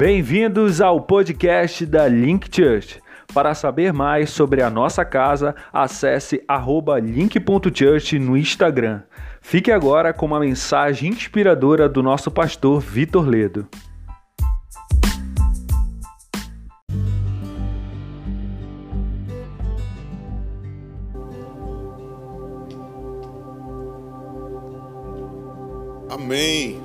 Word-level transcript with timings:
Bem-vindos 0.00 0.80
ao 0.80 0.98
podcast 0.98 1.84
da 1.84 2.08
Link 2.08 2.48
Church. 2.50 3.02
Para 3.34 3.54
saber 3.54 3.92
mais 3.92 4.30
sobre 4.30 4.62
a 4.62 4.70
nossa 4.70 5.04
casa, 5.04 5.54
acesse 5.70 6.42
link.church 6.96 8.18
no 8.18 8.34
Instagram. 8.34 9.02
Fique 9.42 9.70
agora 9.70 10.14
com 10.14 10.24
uma 10.24 10.40
mensagem 10.40 11.10
inspiradora 11.10 11.86
do 11.86 12.02
nosso 12.02 12.30
pastor 12.30 12.80
Vitor 12.80 13.28
Ledo. 13.28 13.68
Amém. 26.08 26.80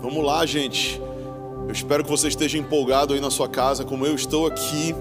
Vamos 0.00 0.24
lá, 0.24 0.46
gente. 0.46 1.04
Espero 1.76 2.02
que 2.02 2.08
você 2.08 2.28
esteja 2.28 2.56
empolgado 2.56 3.12
aí 3.12 3.20
na 3.20 3.30
sua 3.30 3.46
casa, 3.46 3.84
como 3.84 4.06
eu 4.06 4.14
estou 4.14 4.46
aqui. 4.46 4.94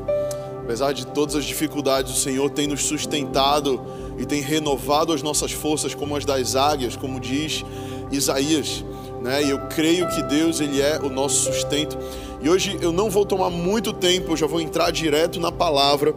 Apesar 0.61 0.91
de 0.91 1.07
todas 1.07 1.33
as 1.33 1.45
dificuldades, 1.45 2.11
o 2.11 2.19
Senhor 2.19 2.49
tem 2.49 2.67
nos 2.67 2.83
sustentado 2.83 3.81
e 4.19 4.25
tem 4.25 4.41
renovado 4.41 5.13
as 5.13 5.21
nossas 5.21 5.53
forças 5.53 5.95
como 5.95 6.17
as 6.17 6.25
das 6.25 6.53
águias, 6.53 6.97
como 6.97 7.17
diz 7.17 7.63
Isaías. 8.11 8.83
Né? 9.21 9.45
E 9.45 9.51
eu 9.51 9.59
creio 9.69 10.05
que 10.09 10.21
Deus 10.23 10.59
ele 10.59 10.81
é 10.81 10.99
o 10.99 11.09
nosso 11.09 11.45
sustento. 11.45 11.97
E 12.41 12.49
hoje 12.49 12.77
eu 12.81 12.91
não 12.91 13.09
vou 13.09 13.25
tomar 13.25 13.49
muito 13.49 13.93
tempo, 13.93 14.33
eu 14.33 14.37
já 14.37 14.45
vou 14.45 14.59
entrar 14.59 14.91
direto 14.91 15.39
na 15.39 15.53
palavra, 15.53 16.13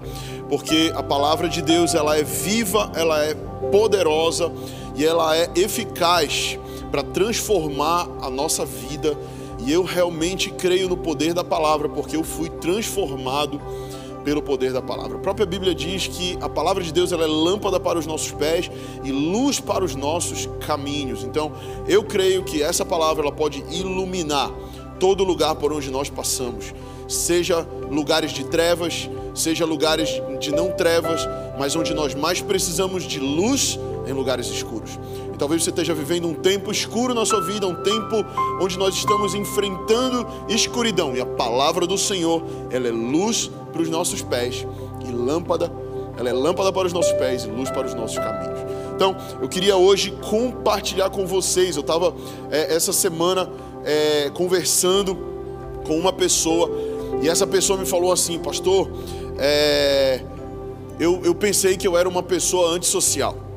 porque 0.48 0.92
a 0.96 1.04
palavra 1.04 1.48
de 1.48 1.62
Deus 1.62 1.94
ela 1.94 2.18
é 2.18 2.24
viva, 2.24 2.90
ela 2.96 3.24
é 3.24 3.32
poderosa 3.70 4.50
e 4.96 5.06
ela 5.06 5.36
é 5.36 5.48
eficaz 5.54 6.58
para 6.90 7.04
transformar 7.04 8.08
a 8.20 8.28
nossa 8.28 8.66
vida 8.66 9.16
e 9.68 9.72
eu 9.72 9.82
realmente 9.82 10.48
creio 10.48 10.88
no 10.88 10.96
poder 10.96 11.34
da 11.34 11.44
palavra, 11.44 11.90
porque 11.90 12.16
eu 12.16 12.24
fui 12.24 12.48
transformado 12.48 13.60
pelo 14.24 14.40
poder 14.40 14.72
da 14.72 14.80
palavra. 14.80 15.18
A 15.18 15.20
própria 15.20 15.44
Bíblia 15.44 15.74
diz 15.74 16.06
que 16.06 16.38
a 16.40 16.48
palavra 16.48 16.82
de 16.82 16.90
Deus 16.90 17.12
ela 17.12 17.24
é 17.24 17.26
lâmpada 17.26 17.78
para 17.78 17.98
os 17.98 18.06
nossos 18.06 18.32
pés 18.32 18.70
e 19.04 19.12
luz 19.12 19.60
para 19.60 19.84
os 19.84 19.94
nossos 19.94 20.48
caminhos. 20.66 21.22
Então, 21.22 21.52
eu 21.86 22.02
creio 22.02 22.42
que 22.44 22.62
essa 22.62 22.82
palavra 22.82 23.22
ela 23.22 23.30
pode 23.30 23.62
iluminar 23.70 24.50
todo 24.98 25.22
lugar 25.22 25.54
por 25.56 25.70
onde 25.70 25.90
nós 25.90 26.08
passamos, 26.08 26.72
seja 27.06 27.60
lugares 27.90 28.32
de 28.32 28.44
trevas, 28.44 29.10
seja 29.34 29.66
lugares 29.66 30.08
de 30.40 30.50
não 30.50 30.70
trevas, 30.72 31.28
mas 31.58 31.76
onde 31.76 31.92
nós 31.92 32.14
mais 32.14 32.40
precisamos 32.40 33.04
de 33.04 33.20
luz 33.20 33.78
em 34.08 34.12
lugares 34.12 34.46
escuros. 34.46 34.98
Talvez 35.38 35.62
você 35.62 35.70
esteja 35.70 35.94
vivendo 35.94 36.26
um 36.26 36.34
tempo 36.34 36.72
escuro 36.72 37.14
na 37.14 37.24
sua 37.24 37.40
vida, 37.40 37.66
um 37.66 37.74
tempo 37.74 38.24
onde 38.60 38.76
nós 38.76 38.94
estamos 38.94 39.34
enfrentando 39.34 40.26
escuridão. 40.48 41.14
E 41.14 41.20
a 41.20 41.26
palavra 41.26 41.86
do 41.86 41.96
Senhor, 41.96 42.42
ela 42.70 42.88
é 42.88 42.90
luz 42.90 43.50
para 43.72 43.82
os 43.82 43.88
nossos 43.88 44.20
pés 44.20 44.66
e 45.06 45.12
lâmpada, 45.12 45.70
ela 46.16 46.28
é 46.28 46.32
lâmpada 46.32 46.72
para 46.72 46.86
os 46.86 46.92
nossos 46.92 47.12
pés 47.12 47.44
e 47.44 47.48
luz 47.48 47.70
para 47.70 47.86
os 47.86 47.94
nossos 47.94 48.18
caminhos. 48.18 48.58
Então, 48.96 49.16
eu 49.40 49.48
queria 49.48 49.76
hoje 49.76 50.10
compartilhar 50.28 51.10
com 51.10 51.24
vocês. 51.24 51.76
Eu 51.76 51.82
estava 51.82 52.12
é, 52.50 52.74
essa 52.74 52.92
semana 52.92 53.48
é, 53.84 54.28
conversando 54.30 55.16
com 55.86 55.96
uma 55.96 56.12
pessoa 56.12 56.68
e 57.22 57.28
essa 57.28 57.46
pessoa 57.46 57.78
me 57.78 57.86
falou 57.86 58.12
assim, 58.12 58.38
pastor, 58.38 58.90
é, 59.38 60.20
eu, 60.98 61.20
eu 61.24 61.34
pensei 61.34 61.76
que 61.76 61.86
eu 61.86 61.96
era 61.96 62.08
uma 62.08 62.22
pessoa 62.22 62.70
antissocial. 62.70 63.47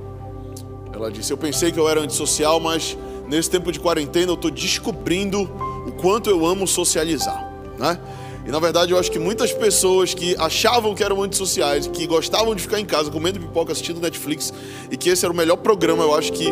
Ela 1.01 1.11
disse: 1.11 1.33
Eu 1.33 1.37
pensei 1.37 1.71
que 1.71 1.79
eu 1.79 1.89
era 1.89 1.99
antissocial, 1.99 2.59
mas 2.59 2.95
nesse 3.27 3.49
tempo 3.49 3.71
de 3.71 3.79
quarentena 3.79 4.31
eu 4.31 4.35
estou 4.35 4.51
descobrindo 4.51 5.41
o 5.87 5.91
quanto 5.93 6.29
eu 6.29 6.45
amo 6.45 6.67
socializar, 6.67 7.51
né? 7.79 7.99
E 8.45 8.51
na 8.51 8.59
verdade 8.59 8.91
eu 8.91 8.99
acho 8.99 9.11
que 9.11 9.17
muitas 9.17 9.51
pessoas 9.51 10.13
que 10.13 10.35
achavam 10.37 10.93
que 10.93 11.03
eram 11.03 11.21
antissociais, 11.23 11.87
que 11.87 12.05
gostavam 12.05 12.53
de 12.53 12.61
ficar 12.61 12.79
em 12.79 12.85
casa 12.85 13.09
comendo 13.09 13.39
pipoca, 13.39 13.71
assistindo 13.71 13.99
Netflix, 13.99 14.53
e 14.91 14.97
que 14.97 15.09
esse 15.09 15.25
era 15.25 15.33
o 15.33 15.35
melhor 15.35 15.57
programa, 15.57 16.03
eu 16.03 16.13
acho 16.13 16.33
que 16.33 16.51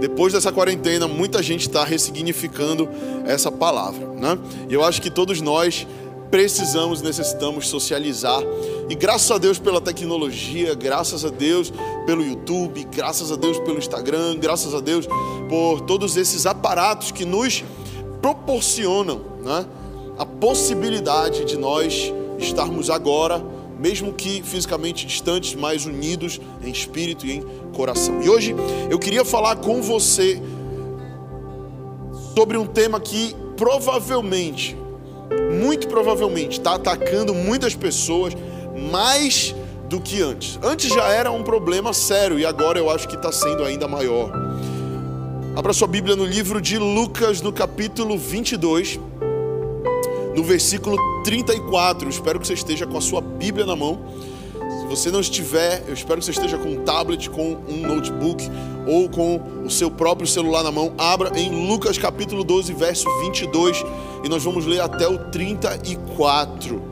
depois 0.00 0.32
dessa 0.32 0.50
quarentena 0.50 1.06
muita 1.06 1.42
gente 1.42 1.68
está 1.68 1.84
ressignificando 1.84 2.88
essa 3.26 3.52
palavra, 3.52 4.06
né? 4.14 4.38
E 4.68 4.72
eu 4.72 4.82
acho 4.82 5.02
que 5.02 5.10
todos 5.10 5.42
nós 5.42 5.86
precisamos, 6.30 7.02
necessitamos 7.02 7.68
socializar. 7.68 8.40
E 8.88 8.94
graças 8.94 9.30
a 9.30 9.38
Deus 9.38 9.58
pela 9.58 9.80
tecnologia, 9.80 10.74
graças 10.74 11.24
a 11.24 11.28
Deus 11.28 11.72
pelo 12.06 12.24
YouTube, 12.24 12.84
graças 12.84 13.32
a 13.32 13.36
Deus 13.36 13.58
pelo 13.58 13.78
Instagram, 13.78 14.36
graças 14.38 14.74
a 14.74 14.80
Deus 14.80 15.06
por 15.48 15.80
todos 15.82 16.16
esses 16.16 16.46
aparatos 16.46 17.10
que 17.10 17.24
nos 17.24 17.64
proporcionam 18.22 19.22
né, 19.42 19.66
a 20.18 20.24
possibilidade 20.24 21.44
de 21.44 21.56
nós 21.56 22.12
estarmos 22.38 22.90
agora, 22.90 23.42
mesmo 23.78 24.12
que 24.12 24.42
fisicamente 24.42 25.06
distantes, 25.06 25.54
mas 25.54 25.86
unidos 25.86 26.40
em 26.62 26.70
espírito 26.70 27.26
e 27.26 27.32
em 27.32 27.44
coração. 27.74 28.22
E 28.22 28.28
hoje 28.28 28.54
eu 28.90 28.98
queria 28.98 29.24
falar 29.24 29.56
com 29.56 29.82
você 29.82 30.40
sobre 32.34 32.56
um 32.56 32.66
tema 32.66 33.00
que 33.00 33.34
provavelmente 33.56 34.79
muito 35.60 35.86
provavelmente 35.88 36.58
está 36.58 36.74
atacando 36.74 37.34
muitas 37.34 37.74
pessoas 37.74 38.34
mais 38.90 39.54
do 39.88 40.00
que 40.00 40.22
antes. 40.22 40.58
Antes 40.62 40.92
já 40.92 41.08
era 41.08 41.30
um 41.30 41.42
problema 41.42 41.92
sério 41.92 42.38
e 42.38 42.46
agora 42.46 42.78
eu 42.78 42.90
acho 42.90 43.06
que 43.06 43.16
está 43.16 43.30
sendo 43.30 43.64
ainda 43.64 43.86
maior. 43.86 44.32
Abra 45.54 45.72
sua 45.72 45.88
Bíblia 45.88 46.16
no 46.16 46.24
livro 46.24 46.60
de 46.60 46.78
Lucas, 46.78 47.42
no 47.42 47.52
capítulo 47.52 48.16
22, 48.16 48.98
no 50.34 50.42
versículo 50.42 50.96
34. 51.24 52.06
Eu 52.06 52.10
espero 52.10 52.40
que 52.40 52.46
você 52.46 52.54
esteja 52.54 52.86
com 52.86 52.96
a 52.96 53.00
sua 53.00 53.20
Bíblia 53.20 53.66
na 53.66 53.76
mão 53.76 53.98
você 54.90 55.08
não 55.08 55.20
estiver, 55.20 55.84
eu 55.86 55.94
espero 55.94 56.18
que 56.18 56.24
você 56.24 56.32
esteja 56.32 56.58
com 56.58 56.70
um 56.70 56.82
tablet, 56.82 57.30
com 57.30 57.56
um 57.68 57.76
notebook 57.76 58.44
ou 58.88 59.08
com 59.08 59.40
o 59.64 59.70
seu 59.70 59.88
próprio 59.88 60.26
celular 60.26 60.64
na 60.64 60.72
mão, 60.72 60.92
abra 60.98 61.30
em 61.38 61.68
Lucas 61.68 61.96
capítulo 61.96 62.42
12, 62.42 62.72
verso 62.72 63.08
22, 63.20 63.84
e 64.24 64.28
nós 64.28 64.42
vamos 64.42 64.66
ler 64.66 64.80
até 64.80 65.08
o 65.08 65.18
34. 65.30 66.82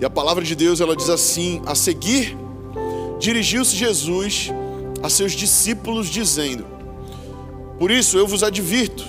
E 0.00 0.04
a 0.04 0.10
palavra 0.10 0.44
de 0.44 0.54
Deus, 0.54 0.80
ela 0.80 0.96
diz 0.96 1.08
assim: 1.08 1.60
A 1.66 1.74
seguir, 1.74 2.36
dirigiu-se 3.18 3.76
Jesus 3.76 4.50
a 5.02 5.08
seus 5.08 5.32
discípulos 5.32 6.08
dizendo: 6.08 6.64
Por 7.78 7.90
isso 7.90 8.16
eu 8.16 8.26
vos 8.26 8.42
advirto, 8.42 9.04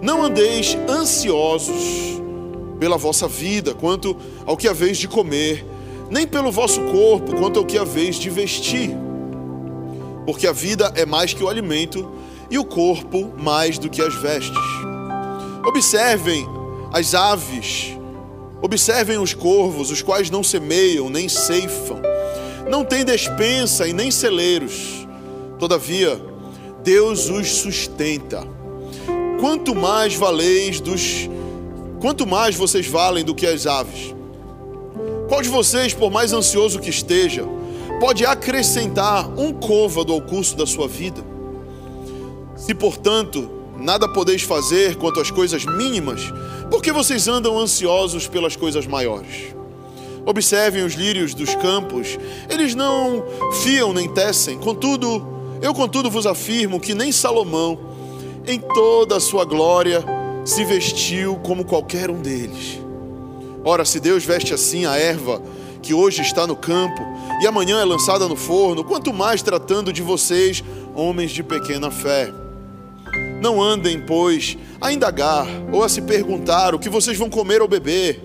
não 0.00 0.22
andeis 0.24 0.76
ansiosos 0.88 2.20
pela 2.78 2.96
vossa 2.96 3.28
vida, 3.28 3.74
quanto 3.74 4.16
ao 4.44 4.56
que 4.56 4.68
haveis 4.68 4.98
de 4.98 5.06
comer 5.06 5.72
nem 6.12 6.26
pelo 6.26 6.52
vosso 6.52 6.78
corpo, 6.82 7.34
quanto 7.36 7.58
ao 7.58 7.64
que 7.64 7.78
haveis 7.78 8.16
de 8.16 8.28
vestir. 8.28 8.90
Porque 10.26 10.46
a 10.46 10.52
vida 10.52 10.92
é 10.94 11.06
mais 11.06 11.32
que 11.32 11.42
o 11.42 11.48
alimento, 11.48 12.06
e 12.50 12.58
o 12.58 12.64
corpo 12.66 13.32
mais 13.38 13.78
do 13.78 13.88
que 13.88 14.02
as 14.02 14.14
vestes. 14.16 14.52
Observem 15.64 16.48
as 16.92 17.14
aves, 17.14 17.96
observem 18.60 19.18
os 19.18 19.32
corvos, 19.32 19.90
os 19.90 20.02
quais 20.02 20.28
não 20.28 20.42
semeiam, 20.42 21.08
nem 21.08 21.28
ceifam, 21.28 22.00
não 22.68 22.84
têm 22.84 23.04
despensa 23.04 23.86
e 23.86 23.92
nem 23.92 24.10
celeiros. 24.10 25.06
Todavia, 25.58 26.20
Deus 26.82 27.28
os 27.28 27.48
sustenta. 27.48 28.46
Quanto 29.40 29.74
mais 29.74 30.14
valeis 30.14 30.80
dos 30.80 31.28
quanto 32.02 32.26
mais 32.26 32.56
vocês 32.56 32.84
valem 32.84 33.24
do 33.24 33.32
que 33.32 33.46
as 33.46 33.64
aves. 33.64 34.12
Qual 35.28 35.40
de 35.40 35.48
vocês, 35.48 35.94
por 35.94 36.10
mais 36.10 36.32
ansioso 36.32 36.80
que 36.80 36.90
esteja, 36.90 37.44
pode 38.00 38.26
acrescentar 38.26 39.28
um 39.38 39.52
côvado 39.52 40.12
ao 40.12 40.20
curso 40.20 40.56
da 40.56 40.66
sua 40.66 40.88
vida? 40.88 41.24
Se, 42.56 42.74
portanto, 42.74 43.48
nada 43.82 44.08
podeis 44.08 44.42
fazer 44.42 44.96
quanto 44.96 45.20
às 45.20 45.30
coisas 45.30 45.64
mínimas, 45.64 46.32
por 46.70 46.80
que 46.80 46.92
vocês 46.92 47.26
andam 47.26 47.58
ansiosos 47.58 48.28
pelas 48.28 48.54
coisas 48.56 48.86
maiores? 48.86 49.54
Observem 50.24 50.84
os 50.84 50.94
lírios 50.94 51.34
dos 51.34 51.54
campos, 51.56 52.16
eles 52.48 52.74
não 52.74 53.24
fiam 53.62 53.92
nem 53.92 54.08
tecem, 54.08 54.56
contudo, 54.58 55.26
eu 55.60 55.74
contudo 55.74 56.08
vos 56.08 56.26
afirmo 56.26 56.78
que 56.78 56.94
nem 56.94 57.10
Salomão, 57.10 57.78
em 58.46 58.60
toda 58.60 59.16
a 59.16 59.20
sua 59.20 59.44
glória, 59.44 60.04
se 60.44 60.64
vestiu 60.64 61.36
como 61.36 61.64
qualquer 61.64 62.08
um 62.08 62.22
deles. 62.22 62.80
Ora, 63.64 63.84
se 63.84 64.00
Deus 64.00 64.24
veste 64.24 64.54
assim 64.54 64.86
a 64.86 64.96
erva 64.96 65.42
que 65.82 65.92
hoje 65.92 66.22
está 66.22 66.46
no 66.46 66.54
campo 66.54 67.02
e 67.40 67.46
amanhã 67.46 67.80
é 67.80 67.84
lançada 67.84 68.28
no 68.28 68.36
forno, 68.36 68.84
quanto 68.84 69.12
mais 69.12 69.42
tratando 69.42 69.92
de 69.92 70.02
vocês, 70.02 70.62
homens 70.94 71.32
de 71.32 71.42
pequena 71.42 71.90
fé. 71.90 72.41
Não 73.42 73.60
andem, 73.60 73.98
pois, 73.98 74.56
a 74.80 74.92
indagar 74.92 75.48
ou 75.72 75.82
a 75.82 75.88
se 75.88 76.00
perguntar 76.00 76.76
o 76.76 76.78
que 76.78 76.88
vocês 76.88 77.18
vão 77.18 77.28
comer 77.28 77.60
ou 77.60 77.66
beber, 77.66 78.22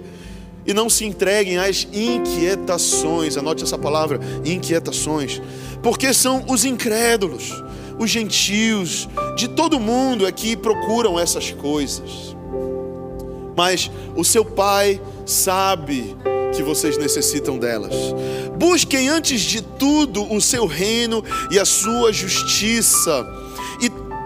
e 0.63 0.75
não 0.75 0.91
se 0.91 1.05
entreguem 1.05 1.57
às 1.57 1.87
inquietações, 1.91 3.35
anote 3.35 3.63
essa 3.63 3.79
palavra, 3.79 4.19
inquietações, 4.45 5.41
porque 5.81 6.13
são 6.13 6.45
os 6.47 6.65
incrédulos, 6.65 7.51
os 7.97 8.11
gentios, 8.11 9.09
de 9.35 9.47
todo 9.47 9.79
mundo 9.79 10.27
é 10.27 10.31
que 10.31 10.55
procuram 10.55 11.19
essas 11.19 11.51
coisas. 11.51 12.35
Mas 13.55 13.89
o 14.15 14.23
seu 14.23 14.45
pai 14.45 15.01
sabe 15.25 16.15
que 16.55 16.61
vocês 16.61 16.95
necessitam 16.95 17.57
delas. 17.57 17.95
Busquem 18.55 19.09
antes 19.09 19.41
de 19.41 19.63
tudo 19.63 20.31
o 20.31 20.39
seu 20.39 20.67
reino 20.67 21.23
e 21.49 21.57
a 21.57 21.65
sua 21.65 22.13
justiça, 22.13 23.25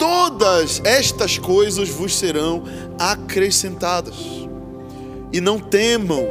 todas 0.01 0.81
estas 0.83 1.37
coisas 1.37 1.87
vos 1.87 2.15
serão 2.15 2.63
acrescentadas. 2.97 4.15
E 5.31 5.39
não 5.39 5.59
temam, 5.59 6.25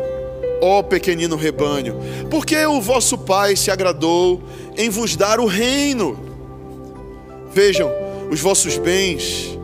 ó 0.60 0.82
pequenino 0.82 1.36
rebanho, 1.36 1.94
porque 2.28 2.56
o 2.66 2.80
vosso 2.80 3.16
Pai 3.16 3.54
se 3.54 3.70
agradou 3.70 4.42
em 4.76 4.90
vos 4.90 5.14
dar 5.14 5.38
o 5.38 5.46
reino. 5.46 6.18
Vejam 7.54 7.88
os 8.28 8.40
vossos 8.40 8.76
bens 8.76 9.56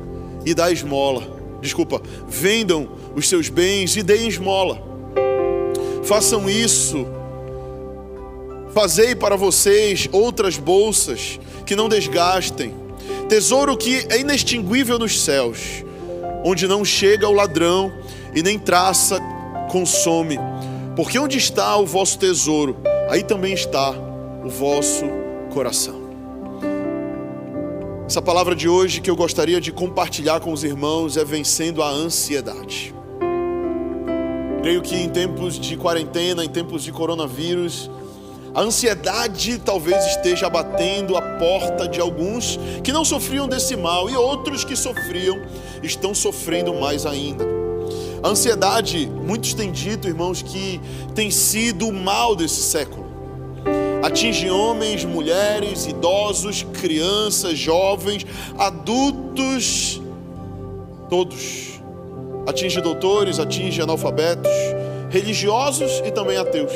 e 0.44 0.54
dá 0.54 0.70
esmola. 0.70 1.26
Desculpa, 1.60 2.00
vendam 2.28 2.88
os 3.16 3.28
seus 3.28 3.48
bens 3.48 3.96
e 3.96 4.04
deem 4.04 4.28
esmola. 4.28 4.80
Façam 6.04 6.48
isso. 6.48 7.04
Fazei 8.72 9.16
para 9.16 9.34
vocês 9.34 10.08
outras 10.12 10.58
bolsas 10.58 11.40
que 11.66 11.74
não 11.74 11.88
desgastem, 11.88 12.85
tesouro 13.26 13.76
que 13.76 14.06
é 14.08 14.20
inextinguível 14.20 14.98
nos 14.98 15.20
céus, 15.20 15.84
onde 16.44 16.66
não 16.66 16.84
chega 16.84 17.28
o 17.28 17.32
ladrão 17.32 17.92
e 18.34 18.42
nem 18.42 18.58
traça 18.58 19.20
consome. 19.70 20.38
Porque 20.94 21.18
onde 21.18 21.36
está 21.36 21.76
o 21.76 21.84
vosso 21.84 22.18
tesouro, 22.18 22.76
aí 23.10 23.22
também 23.22 23.52
está 23.52 23.90
o 24.44 24.48
vosso 24.48 25.04
coração. 25.52 26.06
Essa 28.06 28.22
palavra 28.22 28.54
de 28.54 28.68
hoje 28.68 29.00
que 29.00 29.10
eu 29.10 29.16
gostaria 29.16 29.60
de 29.60 29.72
compartilhar 29.72 30.38
com 30.38 30.52
os 30.52 30.62
irmãos 30.62 31.16
é 31.16 31.24
vencendo 31.24 31.82
a 31.82 31.88
ansiedade. 31.88 32.94
Creio 34.62 34.80
que 34.80 34.96
em 34.96 35.08
tempos 35.08 35.58
de 35.58 35.76
quarentena, 35.76 36.44
em 36.44 36.48
tempos 36.48 36.84
de 36.84 36.92
coronavírus, 36.92 37.90
a 38.56 38.62
ansiedade 38.62 39.58
talvez 39.58 40.02
esteja 40.06 40.48
batendo 40.48 41.14
a 41.14 41.20
porta 41.20 41.86
de 41.86 42.00
alguns 42.00 42.58
que 42.82 42.90
não 42.90 43.04
sofriam 43.04 43.46
desse 43.46 43.76
mal 43.76 44.08
e 44.08 44.16
outros 44.16 44.64
que 44.64 44.74
sofriam 44.74 45.42
estão 45.82 46.14
sofrendo 46.14 46.72
mais 46.72 47.04
ainda. 47.04 47.44
A 48.22 48.28
ansiedade, 48.28 49.06
muitos 49.06 49.52
têm 49.52 49.70
dito, 49.70 50.08
irmãos, 50.08 50.40
que 50.40 50.80
tem 51.14 51.30
sido 51.30 51.86
o 51.86 51.92
mal 51.92 52.34
desse 52.34 52.62
século. 52.62 53.04
Atinge 54.02 54.48
homens, 54.48 55.04
mulheres, 55.04 55.84
idosos, 55.84 56.62
crianças, 56.80 57.58
jovens, 57.58 58.24
adultos, 58.56 60.00
todos. 61.10 61.78
Atinge 62.46 62.80
doutores, 62.80 63.38
atinge 63.38 63.82
analfabetos, 63.82 64.50
religiosos 65.10 66.00
e 66.06 66.10
também 66.10 66.38
ateus. 66.38 66.72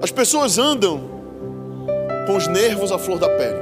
As 0.00 0.10
pessoas 0.10 0.58
andam 0.58 1.00
com 2.26 2.36
os 2.36 2.46
nervos 2.46 2.92
à 2.92 2.98
flor 2.98 3.18
da 3.18 3.28
pele. 3.28 3.58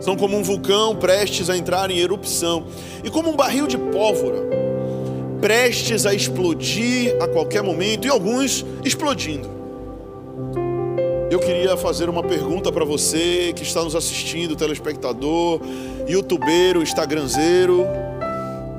São 0.00 0.16
como 0.16 0.36
um 0.36 0.42
vulcão 0.42 0.96
prestes 0.96 1.50
a 1.50 1.56
entrar 1.56 1.90
em 1.90 1.98
erupção 1.98 2.66
e 3.04 3.10
como 3.10 3.30
um 3.30 3.36
barril 3.36 3.66
de 3.66 3.76
pólvora 3.76 4.50
prestes 5.40 6.04
a 6.04 6.14
explodir 6.14 7.16
a 7.20 7.26
qualquer 7.26 7.62
momento 7.62 8.06
e 8.06 8.10
alguns 8.10 8.64
explodindo. 8.84 9.48
Eu 11.30 11.38
queria 11.38 11.76
fazer 11.76 12.08
uma 12.08 12.22
pergunta 12.22 12.70
para 12.70 12.84
você 12.84 13.52
que 13.54 13.62
está 13.62 13.82
nos 13.82 13.94
assistindo, 13.94 14.56
telespectador, 14.56 15.60
youtubeiro, 16.08 16.82
instagramzeiro. 16.82 17.86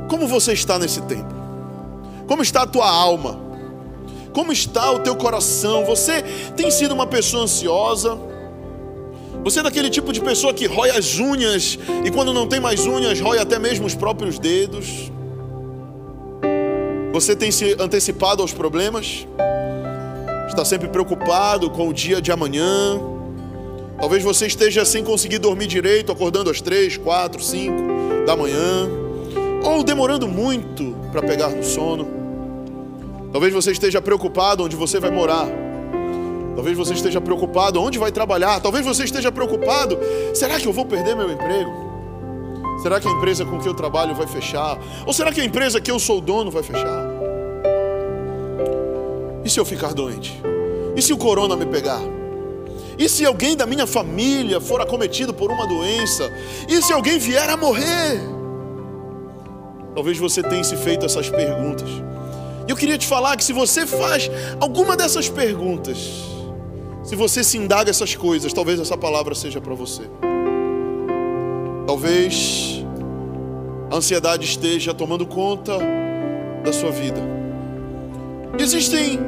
Como 0.09 0.27
você 0.27 0.53
está 0.53 0.77
nesse 0.77 1.01
tempo? 1.03 1.33
Como 2.27 2.41
está 2.41 2.63
a 2.63 2.67
tua 2.67 2.89
alma? 2.89 3.39
Como 4.33 4.51
está 4.51 4.91
o 4.91 4.99
teu 4.99 5.15
coração? 5.15 5.85
Você 5.85 6.21
tem 6.55 6.71
sido 6.71 6.93
uma 6.93 7.05
pessoa 7.05 7.43
ansiosa? 7.43 8.17
Você 9.43 9.59
é 9.59 9.63
daquele 9.63 9.89
tipo 9.89 10.13
de 10.13 10.21
pessoa 10.21 10.53
que 10.53 10.67
rói 10.67 10.91
as 10.91 11.17
unhas 11.17 11.77
e 12.05 12.11
quando 12.11 12.33
não 12.33 12.47
tem 12.47 12.59
mais 12.59 12.85
unhas, 12.85 13.19
rói 13.19 13.39
até 13.39 13.57
mesmo 13.57 13.85
os 13.85 13.95
próprios 13.95 14.37
dedos? 14.37 15.11
Você 17.11 17.35
tem 17.35 17.51
se 17.51 17.75
antecipado 17.79 18.41
aos 18.41 18.53
problemas? 18.53 19.27
Está 20.47 20.63
sempre 20.63 20.87
preocupado 20.87 21.69
com 21.69 21.89
o 21.89 21.93
dia 21.93 22.21
de 22.21 22.31
amanhã? 22.31 22.99
Talvez 23.99 24.23
você 24.23 24.47
esteja 24.47 24.85
sem 24.85 25.03
conseguir 25.03 25.39
dormir 25.39 25.67
direito, 25.67 26.11
acordando 26.11 26.49
às 26.49 26.61
três, 26.61 26.97
quatro, 26.97 27.41
cinco 27.43 27.81
da 28.25 28.35
manhã, 28.35 28.89
ou 29.63 29.83
demorando 29.83 30.27
muito 30.27 30.95
para 31.11 31.21
pegar 31.21 31.49
no 31.49 31.63
sono. 31.63 32.20
Talvez 33.31 33.53
você 33.53 33.71
esteja 33.71 34.01
preocupado 34.01 34.63
onde 34.63 34.75
você 34.75 34.99
vai 34.99 35.09
morar. 35.09 35.47
Talvez 36.55 36.77
você 36.77 36.93
esteja 36.93 37.21
preocupado 37.21 37.81
onde 37.81 37.97
vai 37.97 38.11
trabalhar. 38.11 38.59
Talvez 38.59 38.85
você 38.85 39.05
esteja 39.05 39.31
preocupado: 39.31 39.97
será 40.33 40.59
que 40.59 40.67
eu 40.67 40.73
vou 40.73 40.85
perder 40.85 41.15
meu 41.15 41.31
emprego? 41.31 41.91
Será 42.81 42.99
que 42.99 43.07
a 43.07 43.11
empresa 43.11 43.45
com 43.45 43.59
que 43.59 43.67
eu 43.67 43.73
trabalho 43.73 44.13
vai 44.15 44.27
fechar? 44.27 44.77
Ou 45.05 45.13
será 45.13 45.31
que 45.31 45.39
a 45.39 45.45
empresa 45.45 45.79
que 45.79 45.91
eu 45.91 45.99
sou 45.99 46.19
dono 46.19 46.51
vai 46.51 46.63
fechar? 46.63 47.05
E 49.45 49.49
se 49.49 49.59
eu 49.59 49.65
ficar 49.65 49.93
doente? 49.93 50.41
E 50.95 51.01
se 51.01 51.13
o 51.13 51.17
corona 51.17 51.55
me 51.55 51.65
pegar? 51.65 52.01
E 52.97 53.07
se 53.07 53.25
alguém 53.25 53.55
da 53.55 53.65
minha 53.65 53.87
família 53.87 54.59
for 54.59 54.81
acometido 54.81 55.33
por 55.33 55.51
uma 55.51 55.65
doença? 55.65 56.31
E 56.67 56.81
se 56.81 56.91
alguém 56.91 57.17
vier 57.17 57.49
a 57.49 57.55
morrer? 57.55 58.19
Talvez 59.95 60.17
você 60.17 60.43
tenha 60.43 60.63
se 60.63 60.75
feito 60.75 61.05
essas 61.05 61.29
perguntas. 61.29 61.89
E 62.67 62.71
eu 62.71 62.75
queria 62.75 62.97
te 62.97 63.07
falar 63.07 63.35
que 63.37 63.43
se 63.43 63.53
você 63.53 63.85
faz 63.85 64.29
alguma 64.59 64.95
dessas 64.95 65.29
perguntas, 65.29 65.97
se 67.03 67.15
você 67.15 67.43
se 67.43 67.57
indaga 67.57 67.89
essas 67.89 68.15
coisas, 68.15 68.53
talvez 68.53 68.79
essa 68.79 68.97
palavra 68.97 69.33
seja 69.33 69.59
para 69.59 69.73
você. 69.73 70.03
Talvez 71.87 72.85
a 73.91 73.95
ansiedade 73.95 74.45
esteja 74.45 74.93
tomando 74.93 75.25
conta 75.25 75.77
da 76.63 76.71
sua 76.71 76.91
vida. 76.91 77.19
Existem 78.57 79.19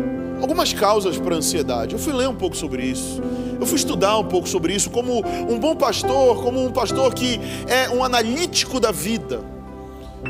algumas 0.42 0.72
causas 0.74 1.18
para 1.18 1.36
a 1.36 1.38
ansiedade. 1.40 1.94
Eu 1.94 2.00
fui 2.00 2.14
ler 2.14 2.30
um 2.30 2.36
pouco 2.36 2.56
sobre 2.56 2.86
isso. 2.86 3.22
Eu 3.60 3.66
fui 3.66 3.78
estudar 3.78 4.18
um 4.18 4.26
pouco 4.26 4.48
sobre 4.48 4.74
isso 4.74 4.90
como 4.90 5.26
um 5.50 5.58
bom 5.58 5.76
pastor, 5.76 6.42
como 6.44 6.64
um 6.64 6.72
pastor 6.72 7.14
que 7.14 7.40
é 7.68 7.90
um 7.90 8.04
analítico 8.04 8.80
da 8.80 8.92
vida, 8.92 9.42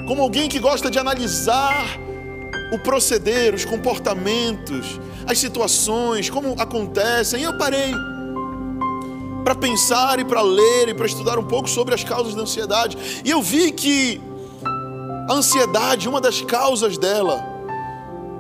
como 0.08 0.22
alguém 0.22 0.48
que 0.48 0.60
gosta 0.60 0.90
de 0.90 1.00
analisar 1.00 2.00
o 2.72 2.80
proceder, 2.80 3.54
os 3.54 3.66
comportamentos, 3.66 5.00
as 5.28 5.38
situações, 5.38 6.30
como 6.30 6.56
acontecem. 6.60 7.42
E 7.42 7.44
eu 7.44 7.58
parei 7.58 7.94
para 9.44 9.56
pensar 9.56 10.20
e 10.20 10.26
para 10.26 10.42
ler 10.42 10.90
e 10.90 10.94
para 10.94 11.06
estudar 11.06 11.38
um 11.38 11.44
pouco 11.44 11.70
sobre 11.70 11.94
as 11.94 12.04
causas 12.04 12.34
da 12.34 12.42
ansiedade. 12.44 12.98
E 13.24 13.30
eu 13.30 13.42
vi 13.42 13.72
que 13.72 14.22
a 15.30 15.34
ansiedade, 15.34 16.08
uma 16.08 16.22
das 16.22 16.42
causas 16.42 16.98
dela, 16.98 17.44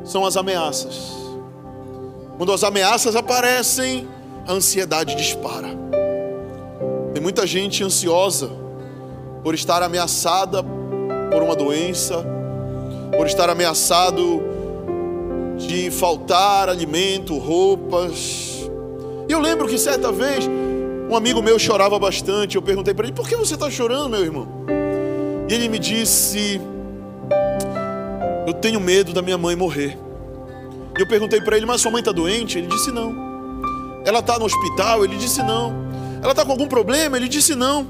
são 0.03 0.25
as 0.25 0.35
ameaças. 0.35 1.11
Quando 2.37 2.51
as 2.51 2.63
ameaças 2.63 3.15
aparecem, 3.15 4.07
a 4.47 4.53
ansiedade 4.53 5.15
dispara. 5.15 5.69
Tem 7.13 7.21
muita 7.21 7.45
gente 7.45 7.83
ansiosa 7.83 8.49
por 9.43 9.53
estar 9.53 9.83
ameaçada 9.83 10.63
por 11.31 11.43
uma 11.43 11.55
doença, 11.55 12.25
por 13.17 13.27
estar 13.27 13.49
ameaçado 13.49 14.41
de 15.57 15.91
faltar 15.91 16.69
alimento, 16.69 17.37
roupas. 17.37 18.69
E 19.27 19.31
eu 19.31 19.39
lembro 19.39 19.67
que 19.67 19.77
certa 19.77 20.11
vez 20.11 20.47
um 21.09 21.15
amigo 21.15 21.41
meu 21.41 21.57
chorava 21.59 21.97
bastante. 21.99 22.55
Eu 22.55 22.61
perguntei 22.61 22.93
para 22.93 23.05
ele: 23.05 23.13
Por 23.13 23.27
que 23.27 23.35
você 23.35 23.53
está 23.53 23.69
chorando, 23.69 24.09
meu 24.09 24.21
irmão? 24.21 24.47
E 25.49 25.53
ele 25.53 25.69
me 25.69 25.79
disse: 25.79 26.59
Eu 28.47 28.53
tenho 28.53 28.79
medo 28.79 29.13
da 29.13 29.21
minha 29.21 29.37
mãe 29.37 29.55
morrer. 29.55 29.97
E 30.97 31.01
eu 31.01 31.07
perguntei 31.07 31.41
para 31.41 31.55
ele: 31.57 31.65
Mas 31.65 31.81
sua 31.81 31.91
mãe 31.91 31.99
está 31.99 32.11
doente? 32.11 32.57
Ele 32.57 32.67
disse: 32.67 32.91
Não. 32.91 33.13
Ela 34.05 34.19
está 34.19 34.37
no 34.37 34.45
hospital? 34.45 35.03
Ele 35.03 35.15
disse: 35.17 35.41
Não. 35.43 35.73
Ela 36.21 36.31
está 36.31 36.43
com 36.43 36.51
algum 36.51 36.67
problema? 36.67 37.17
Ele 37.17 37.27
disse: 37.27 37.55
Não. 37.55 37.87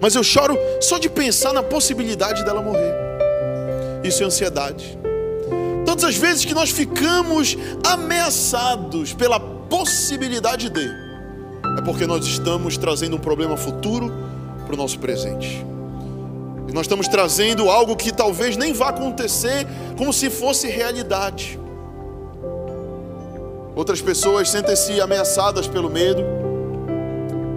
Mas 0.00 0.14
eu 0.14 0.22
choro 0.22 0.58
só 0.80 0.98
de 0.98 1.10
pensar 1.10 1.52
na 1.52 1.62
possibilidade 1.62 2.44
dela 2.44 2.62
morrer. 2.62 3.09
Isso 4.02 4.22
é 4.22 4.26
ansiedade. 4.26 4.98
Todas 5.84 6.04
as 6.04 6.16
vezes 6.16 6.44
que 6.44 6.54
nós 6.54 6.70
ficamos 6.70 7.56
ameaçados 7.84 9.12
pela 9.12 9.40
possibilidade 9.40 10.70
de, 10.70 10.86
é 11.78 11.82
porque 11.84 12.06
nós 12.06 12.26
estamos 12.26 12.76
trazendo 12.76 13.16
um 13.16 13.18
problema 13.18 13.56
futuro 13.56 14.12
para 14.66 14.74
o 14.74 14.76
nosso 14.76 14.98
presente. 14.98 15.64
E 16.68 16.72
nós 16.72 16.82
estamos 16.82 17.08
trazendo 17.08 17.68
algo 17.68 17.96
que 17.96 18.12
talvez 18.12 18.56
nem 18.56 18.72
vá 18.72 18.90
acontecer, 18.90 19.66
como 19.98 20.12
se 20.12 20.30
fosse 20.30 20.68
realidade. 20.68 21.58
Outras 23.74 24.00
pessoas 24.00 24.48
sentem-se 24.48 25.00
ameaçadas 25.00 25.66
pelo 25.66 25.90
medo 25.90 26.39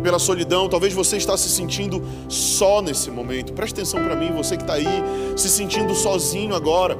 pela 0.03 0.19
solidão. 0.19 0.67
Talvez 0.69 0.93
você 0.93 1.17
está 1.17 1.35
se 1.37 1.49
sentindo 1.49 2.03
só 2.27 2.81
nesse 2.81 3.09
momento. 3.09 3.53
Preste 3.53 3.73
atenção 3.73 4.03
para 4.03 4.15
mim, 4.15 4.31
você 4.33 4.57
que 4.57 4.63
está 4.63 4.73
aí 4.73 4.85
se 5.35 5.49
sentindo 5.49 5.95
sozinho 5.95 6.53
agora. 6.53 6.97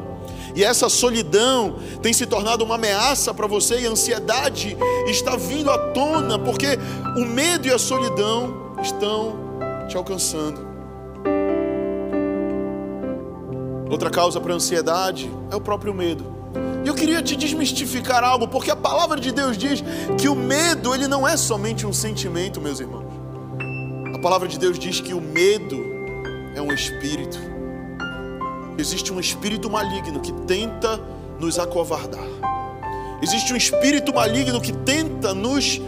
e 0.55 0.63
essa 0.63 0.87
solidão 0.87 1.75
tem 2.01 2.13
se 2.13 2.25
tornado 2.25 2.63
uma 2.63 2.75
ameaça 2.75 3.33
para 3.33 3.47
você 3.47 3.81
e 3.81 3.87
a 3.87 3.89
ansiedade 3.89 4.77
está 5.07 5.35
vindo 5.35 5.69
à 5.71 5.77
tona 5.77 6.37
porque 6.37 6.77
o 7.17 7.25
medo 7.25 7.67
e 7.67 7.71
a 7.71 7.79
solidão 7.79 8.75
estão 8.81 9.35
te 9.87 9.97
alcançando. 9.97 10.73
Outra 13.89 14.09
causa 14.09 14.39
para 14.39 14.53
a 14.53 14.55
ansiedade 14.55 15.29
é 15.51 15.55
o 15.55 15.61
próprio 15.61 15.93
medo. 15.93 16.32
E 16.83 16.87
eu 16.87 16.93
queria 16.93 17.21
te 17.21 17.35
desmistificar 17.35 18.23
algo, 18.23 18.47
porque 18.47 18.69
a 18.69 18.75
palavra 18.75 19.19
de 19.19 19.31
Deus 19.31 19.57
diz 19.57 19.81
que 20.19 20.27
o 20.27 20.35
medo, 20.35 20.93
ele 20.93 21.07
não 21.07 21.25
é 21.25 21.37
somente 21.37 21.87
um 21.87 21.93
sentimento, 21.93 22.59
meus 22.59 22.79
irmãos. 22.79 23.05
A 24.13 24.19
palavra 24.19 24.47
de 24.47 24.59
Deus 24.59 24.77
diz 24.77 24.99
que 24.99 25.13
o 25.13 25.21
medo 25.21 25.81
é 26.53 26.61
um 26.61 26.73
espírito. 26.73 27.39
Existe 28.77 29.13
um 29.13 29.19
espírito 29.19 29.69
maligno 29.69 30.19
que 30.19 30.33
tenta 30.45 30.99
nos 31.39 31.57
acovardar. 31.57 32.27
Existe 33.21 33.53
um 33.53 33.55
espírito 33.55 34.13
maligno 34.13 34.59
que 34.59 34.73
tenta 34.73 35.33
nos 35.33 35.79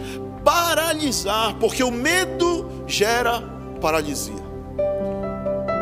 paralisar, 0.42 1.56
porque 1.56 1.84
o 1.84 1.90
medo 1.90 2.84
gera 2.86 3.42
paralisia. 3.80 4.45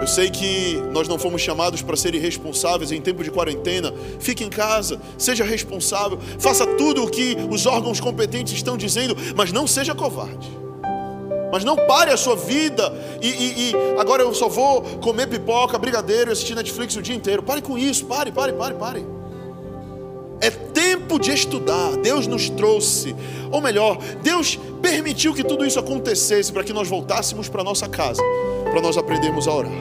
Eu 0.00 0.06
sei 0.06 0.30
que 0.30 0.82
nós 0.92 1.08
não 1.08 1.18
fomos 1.18 1.40
chamados 1.40 1.80
para 1.80 1.96
ser 1.96 2.14
irresponsáveis 2.14 2.92
em 2.92 3.00
tempo 3.00 3.24
de 3.24 3.30
quarentena. 3.30 3.92
Fique 4.20 4.44
em 4.44 4.50
casa, 4.50 5.00
seja 5.16 5.44
responsável, 5.44 6.18
faça 6.38 6.66
tudo 6.66 7.04
o 7.04 7.10
que 7.10 7.36
os 7.50 7.64
órgãos 7.66 8.00
competentes 8.00 8.52
estão 8.52 8.76
dizendo, 8.76 9.16
mas 9.34 9.52
não 9.52 9.66
seja 9.66 9.94
covarde. 9.94 10.48
Mas 11.50 11.62
não 11.64 11.76
pare 11.86 12.10
a 12.10 12.16
sua 12.16 12.34
vida 12.34 12.92
e, 13.22 13.28
e, 13.28 13.70
e 13.70 13.74
agora 13.98 14.22
eu 14.22 14.34
só 14.34 14.48
vou 14.48 14.82
comer 14.98 15.28
pipoca, 15.28 15.78
brigadeiro 15.78 16.30
e 16.30 16.32
assistir 16.32 16.54
Netflix 16.54 16.96
o 16.96 17.02
dia 17.02 17.14
inteiro. 17.14 17.42
Pare 17.42 17.62
com 17.62 17.78
isso, 17.78 18.06
pare, 18.06 18.32
pare, 18.32 18.52
pare, 18.52 18.74
pare. 18.74 19.06
É 20.40 20.50
tempo 20.84 21.18
de 21.18 21.32
estudar. 21.32 21.96
Deus 21.96 22.26
nos 22.26 22.50
trouxe, 22.50 23.16
ou 23.50 23.60
melhor, 23.60 23.98
Deus 24.22 24.58
permitiu 24.82 25.32
que 25.32 25.42
tudo 25.42 25.64
isso 25.64 25.78
acontecesse 25.78 26.52
para 26.52 26.62
que 26.62 26.72
nós 26.72 26.88
voltássemos 26.88 27.48
para 27.48 27.64
nossa 27.64 27.88
casa, 27.88 28.22
para 28.70 28.82
nós 28.82 28.98
aprendermos 28.98 29.48
a 29.48 29.54
orar. 29.54 29.72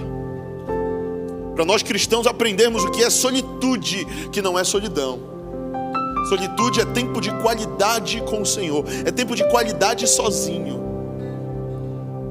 Para 1.55 1.65
nós 1.65 1.83
cristãos 1.83 2.25
aprendermos 2.25 2.83
o 2.85 2.91
que 2.91 3.03
é 3.03 3.09
solitude, 3.09 4.05
que 4.31 4.41
não 4.41 4.57
é 4.57 4.63
solidão. 4.63 5.19
Solitude 6.29 6.79
é 6.79 6.85
tempo 6.85 7.19
de 7.19 7.31
qualidade 7.41 8.21
com 8.21 8.41
o 8.41 8.45
Senhor, 8.45 8.85
é 9.05 9.11
tempo 9.11 9.35
de 9.35 9.47
qualidade 9.49 10.07
sozinho. 10.07 10.81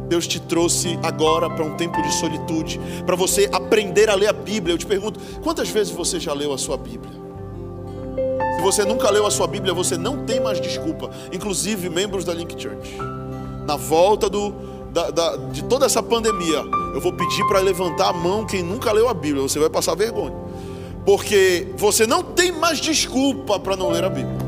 Deus 0.09 0.27
te 0.27 0.41
trouxe 0.41 0.99
agora 1.03 1.49
para 1.49 1.65
um 1.65 1.77
tempo 1.77 2.01
de 2.03 2.13
solitude, 2.15 2.81
para 3.07 3.17
você 3.17 3.49
aprender 3.53 4.09
a 4.11 4.15
ler 4.15 4.29
a 4.29 4.33
Bíblia. 4.33 4.75
Eu 4.75 4.79
te 4.79 4.87
pergunto, 4.87 5.21
quantas 5.43 5.69
vezes 5.69 5.93
você 5.93 6.19
já 6.19 6.33
leu 6.33 6.53
a 6.53 6.59
sua 6.59 6.77
Bíblia? 6.77 7.22
Você 8.63 8.85
nunca 8.85 9.11
leu 9.11 9.27
a 9.27 9.31
sua 9.31 9.49
Bíblia, 9.49 9.75
você 9.75 9.99
não 9.99 10.25
tem 10.25 10.41
mais 10.41 10.61
desculpa. 10.61 11.11
Inclusive, 11.33 11.91
membros 11.91 12.25
da 12.25 12.33
Link 12.33 12.61
Church. 12.61 12.97
Na 13.67 13.77
volta 13.77 14.31
do, 14.31 14.55
da, 14.93 15.11
da, 15.11 15.37
de 15.37 15.65
toda 15.65 15.85
essa 15.85 16.03
pandemia, 16.03 16.63
eu 16.95 17.01
vou 17.01 17.13
pedir 17.13 17.45
para 17.49 17.59
levantar 17.59 18.11
a 18.11 18.13
mão 18.13 18.47
quem 18.47 18.63
nunca 18.63 18.93
leu 18.93 19.09
a 19.09 19.15
Bíblia. 19.15 19.43
Você 19.43 19.59
vai 19.59 19.69
passar 19.69 19.97
vergonha. 19.97 20.37
Porque 21.05 21.69
você 21.77 22.07
não 22.07 22.23
tem 22.23 22.53
mais 22.53 22.81
desculpa 22.81 23.59
para 23.59 23.77
não 23.77 23.91
ler 23.91 24.05
a 24.05 24.09
Bíblia. 24.09 24.39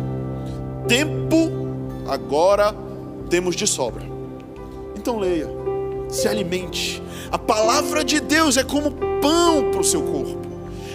Tempo 0.87 1.51
agora 2.07 2.75
temos 3.29 3.57
de 3.57 3.67
sobra. 3.67 4.05
Então 4.97 5.19
leia, 5.19 5.49
se 6.09 6.29
alimente. 6.29 7.03
A 7.33 7.39
palavra 7.39 8.05
de 8.05 8.21
Deus 8.21 8.57
é 8.57 8.63
como 8.63 8.93
pão 9.21 9.73
para 9.73 9.81
o 9.81 9.85
seu 9.85 10.03
corpo. 10.03 10.44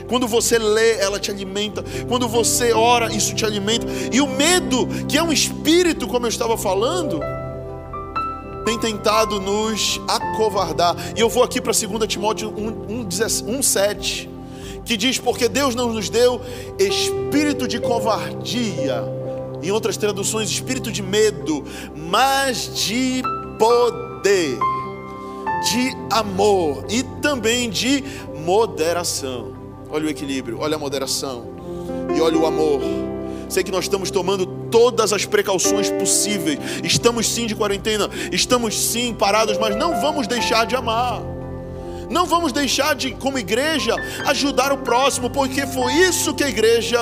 Quando 0.10 0.28
você 0.28 0.58
lê, 0.58 0.98
ela 0.98 1.20
te 1.20 1.30
alimenta. 1.30 1.86
Quando 2.08 2.28
você 2.28 2.74
ora, 2.74 3.14
isso 3.14 3.36
te 3.36 3.46
alimenta. 3.46 3.86
E 4.12 4.20
o 4.20 4.28
medo, 4.28 4.88
que 5.08 5.18
é 5.18 5.24
um 5.24 5.32
espírito, 5.32 6.08
como 6.08 6.26
eu 6.26 6.30
estava 6.30 6.58
falando, 6.58 7.20
tem 8.66 8.78
tentado 8.80 9.40
nos 9.40 10.02
acovardar. 10.08 10.96
E 11.16 11.20
eu 11.20 11.30
vou 11.30 11.44
aqui 11.44 11.62
para 11.62 11.72
2 11.72 12.08
Timóteo 12.08 12.52
1,7, 12.52 14.28
que 14.84 14.98
diz: 14.98 15.20
Porque 15.20 15.48
Deus 15.48 15.76
não 15.76 15.94
nos 15.94 16.10
deu 16.10 16.42
espírito 16.80 17.68
de 17.68 17.80
covardia, 17.80 19.04
em 19.62 19.70
outras 19.72 19.96
traduções, 19.96 20.50
espírito 20.50 20.92
de 20.92 21.04
medo, 21.04 21.64
mas 21.96 22.74
de 22.74 23.22
poder, 23.60 24.58
de 25.72 25.96
amor 26.10 26.86
e 26.90 27.04
também 27.22 27.70
de 27.70 28.04
moderação. 28.44 29.59
Olha 29.92 30.06
o 30.06 30.10
equilíbrio, 30.10 30.60
olha 30.60 30.76
a 30.76 30.80
moderação 30.80 31.46
e 32.16 32.22
olha 32.22 32.38
o 32.38 32.46
amor. 32.46 32.82
Sei 33.50 33.64
que 33.64 33.72
nós 33.72 33.86
estamos 33.86 34.12
tomando 34.12 34.46
todas 34.70 35.12
as 35.12 35.26
precauções 35.26 35.90
possíveis. 35.90 36.60
Estamos 36.84 37.28
sim 37.28 37.48
de 37.48 37.56
quarentena, 37.56 38.08
estamos 38.32 38.78
sim 38.78 39.14
parados, 39.14 39.58
mas 39.58 39.76
não 39.76 40.00
vamos 40.00 40.28
deixar 40.28 40.68
de 40.68 40.76
amar. 40.76 41.22
Não 42.10 42.26
vamos 42.26 42.52
deixar 42.52 42.96
de, 42.96 43.12
como 43.12 43.40
igreja, 43.40 43.96
ajudar 44.28 44.72
o 44.72 44.78
próximo, 44.78 45.30
porque 45.30 45.66
foi 45.66 45.94
isso 45.94 46.34
que 46.34 46.44
a 46.44 46.50
igreja 46.50 47.00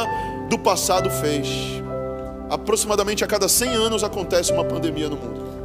do 0.50 0.58
passado 0.58 1.10
fez. 1.10 1.48
Aproximadamente 2.50 3.24
a 3.24 3.28
cada 3.28 3.50
100 3.50 3.70
anos 3.70 4.04
acontece 4.04 4.54
uma 4.54 4.64
pandemia 4.64 5.10
no 5.10 5.18
mundo. 5.18 5.57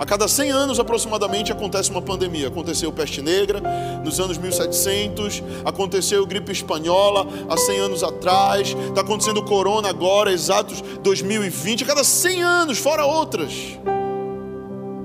A 0.00 0.06
cada 0.06 0.26
100 0.26 0.50
anos 0.50 0.80
aproximadamente 0.80 1.52
acontece 1.52 1.90
uma 1.90 2.00
pandemia. 2.00 2.48
Aconteceu 2.48 2.90
peste 2.90 3.20
negra 3.20 3.60
nos 4.02 4.18
anos 4.18 4.38
1700, 4.38 5.42
aconteceu 5.62 6.24
gripe 6.24 6.50
espanhola 6.50 7.28
há 7.50 7.54
100 7.54 7.80
anos 7.80 8.02
atrás, 8.02 8.74
está 8.88 9.02
acontecendo 9.02 9.44
corona 9.44 9.90
agora, 9.90 10.32
exatos 10.32 10.80
2020. 11.02 11.84
A 11.84 11.86
cada 11.86 12.02
100 12.02 12.42
anos, 12.42 12.78
fora 12.78 13.04
outras. 13.04 13.52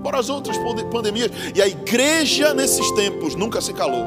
Fora 0.01 0.17
as 0.17 0.29
outras 0.29 0.57
pandemias. 0.89 1.29
E 1.53 1.61
a 1.61 1.67
igreja 1.67 2.53
nesses 2.53 2.89
tempos 2.91 3.35
nunca 3.35 3.59
se 3.59 3.73
calou. 3.73 4.05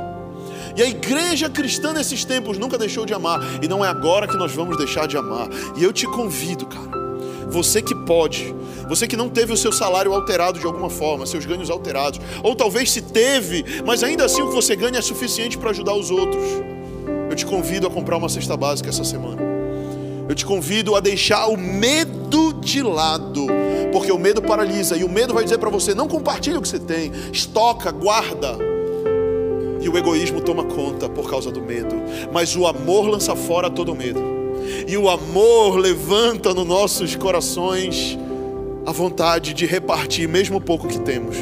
E 0.75 0.83
a 0.83 0.89
igreja 0.89 1.51
cristã 1.51 1.93
nesses 1.93 2.25
tempos 2.25 2.57
nunca 2.57 2.79
deixou 2.79 3.05
de 3.05 3.13
amar. 3.13 3.39
E 3.63 3.69
não 3.69 3.85
é 3.85 3.89
agora 3.89 4.27
que 4.27 4.39
nós 4.39 4.55
vamos 4.55 4.79
deixar 4.79 5.07
de 5.07 5.19
amar. 5.19 5.51
E 5.77 5.85
eu 5.85 5.93
te 5.93 6.07
convido, 6.07 6.65
cara 6.65 6.98
você 7.51 7.81
que 7.81 7.95
pode, 7.95 8.55
você 8.89 9.07
que 9.07 9.17
não 9.17 9.29
teve 9.29 9.53
o 9.53 9.57
seu 9.57 9.73
salário 9.73 10.13
alterado 10.13 10.59
de 10.59 10.67
alguma 10.67 10.91
forma, 10.91 11.27
seus 11.27 11.45
ganhos 11.45 11.71
alterados, 11.71 12.21
ou 12.43 12.55
talvez 12.55 12.91
se 12.91 13.03
teve, 13.03 13.65
mas 13.85 14.03
ainda 14.03 14.25
assim 14.25 14.43
o 14.43 14.49
que 14.49 14.55
você 14.55 14.77
ganha 14.77 14.99
é 14.99 15.03
suficiente 15.03 15.57
para 15.57 15.71
ajudar 15.71 15.95
os 15.95 16.11
outros. 16.11 16.43
Eu 17.31 17.37
te 17.37 17.45
convido 17.45 17.87
a 17.87 17.91
comprar 17.91 18.17
uma 18.17 18.29
cesta 18.29 18.57
básica 18.57 18.89
essa 18.89 19.05
semana. 19.05 19.43
Eu 20.29 20.35
te 20.35 20.45
convido 20.45 20.95
a 20.95 21.01
deixar 21.01 21.47
o 21.47 21.57
medo 21.57 22.53
de 22.53 22.83
lado, 22.83 23.47
porque 23.93 24.13
o 24.13 24.19
medo 24.19 24.43
paralisa 24.43 24.97
e 24.97 25.03
o 25.03 25.09
medo 25.09 25.33
vai 25.33 25.45
dizer 25.45 25.59
para 25.59 25.71
você: 25.71 25.95
não 25.95 26.07
compartilhe 26.07 26.59
o 26.59 26.63
que 26.63 26.69
você 26.69 26.79
tem, 26.79 27.11
estoca, 27.33 27.91
guarda. 27.91 28.57
E 29.81 29.89
o 29.89 29.97
egoísmo 29.97 30.41
toma 30.41 30.65
conta 30.65 31.09
por 31.09 31.31
causa 31.31 31.51
do 31.51 31.63
medo, 31.63 31.95
mas 32.31 32.55
o 32.57 32.67
amor 32.67 33.09
lança 33.09 33.35
fora 33.35 33.71
todo 33.71 33.95
medo 33.95 34.38
e 34.87 34.97
o 34.97 35.09
amor 35.09 35.77
levanta 35.77 36.55
nos 36.55 36.67
nossos 36.67 37.15
corações 37.15 38.19
a 38.87 38.93
vontade 38.93 39.53
de 39.53 39.67
repartir, 39.67 40.29
mesmo 40.29 40.57
o 40.57 40.61
pouco 40.61 40.89
que 40.89 40.99
temos. 41.01 41.37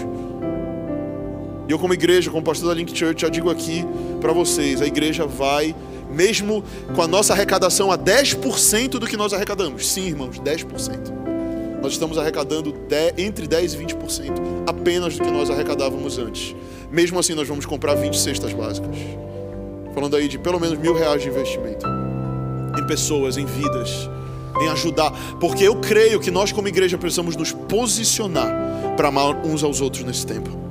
E 1.68 1.72
eu, 1.72 1.78
como 1.78 1.94
igreja, 1.94 2.30
como 2.30 2.42
pastor 2.42 2.68
da 2.68 2.74
Link 2.74 2.96
Church, 2.96 3.22
já 3.22 3.28
digo 3.28 3.50
aqui 3.50 3.84
para 4.20 4.32
vocês: 4.32 4.80
a 4.80 4.86
igreja 4.86 5.26
vai, 5.26 5.74
mesmo 6.10 6.64
com 6.94 7.02
a 7.02 7.06
nossa 7.06 7.32
arrecadação 7.32 7.90
a 7.90 7.98
10% 7.98 8.90
do 8.90 9.06
que 9.06 9.16
nós 9.16 9.32
arrecadamos. 9.32 9.86
Sim, 9.86 10.06
irmãos, 10.06 10.40
10%. 10.40 11.26
Nós 11.82 11.92
estamos 11.92 12.18
arrecadando 12.18 12.74
entre 13.16 13.46
10% 13.46 13.74
e 13.74 13.84
20% 13.84 14.64
apenas 14.66 15.16
do 15.16 15.24
que 15.24 15.30
nós 15.30 15.50
arrecadávamos 15.50 16.18
antes. 16.18 16.54
Mesmo 16.90 17.18
assim, 17.18 17.34
nós 17.34 17.46
vamos 17.46 17.66
comprar 17.66 17.94
20 17.94 18.18
cestas 18.18 18.52
básicas. 18.52 18.96
Falando 19.94 20.16
aí 20.16 20.28
de 20.28 20.38
pelo 20.38 20.58
menos 20.58 20.78
mil 20.78 20.94
reais 20.94 21.22
de 21.22 21.28
investimento 21.28 21.95
em 22.78 22.86
pessoas, 22.86 23.36
em 23.36 23.44
vidas, 23.44 24.08
em 24.60 24.68
ajudar, 24.68 25.12
porque 25.38 25.64
eu 25.64 25.76
creio 25.76 26.20
que 26.20 26.30
nós, 26.30 26.52
como 26.52 26.68
igreja, 26.68 26.96
precisamos 26.96 27.36
nos 27.36 27.52
posicionar 27.52 28.50
para 28.96 29.08
amar 29.08 29.36
uns 29.44 29.62
aos 29.62 29.80
outros 29.80 30.04
nesse 30.04 30.26
tempo. 30.26 30.66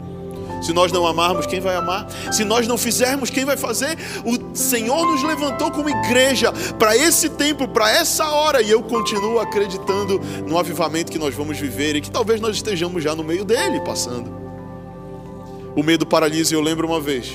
Se 0.62 0.74
nós 0.74 0.92
não 0.92 1.06
amarmos, 1.06 1.46
quem 1.46 1.60
vai 1.60 1.76
amar? 1.76 2.08
Se 2.32 2.44
nós 2.44 2.68
não 2.68 2.76
fizermos, 2.76 3.30
quem 3.30 3.46
vai 3.46 3.56
fazer? 3.56 3.98
O 4.26 4.56
Senhor 4.56 5.06
nos 5.06 5.22
levantou 5.22 5.70
como 5.70 5.88
igreja 5.88 6.52
para 6.80 6.98
esse 6.98 7.30
tempo, 7.30 7.68
para 7.68 7.92
essa 7.92 8.28
hora, 8.28 8.64
e 8.64 8.72
eu 8.72 8.82
continuo 8.82 9.40
acreditando 9.40 10.20
no 10.48 10.58
avivamento 10.58 11.12
que 11.12 11.20
nós 11.20 11.36
vamos 11.36 11.60
viver 11.60 11.96
e 11.96 12.02
que 12.02 12.10
talvez 12.10 12.42
nós 12.42 12.56
estejamos 12.56 13.04
já 13.04 13.14
no 13.14 13.24
meio 13.24 13.46
dele 13.46 13.80
passando. 13.82 14.32
O 15.76 15.84
medo 15.84 16.04
paralisa, 16.04 16.56
eu 16.56 16.62
lembro 16.62 16.88
uma 16.88 17.00
vez 17.00 17.34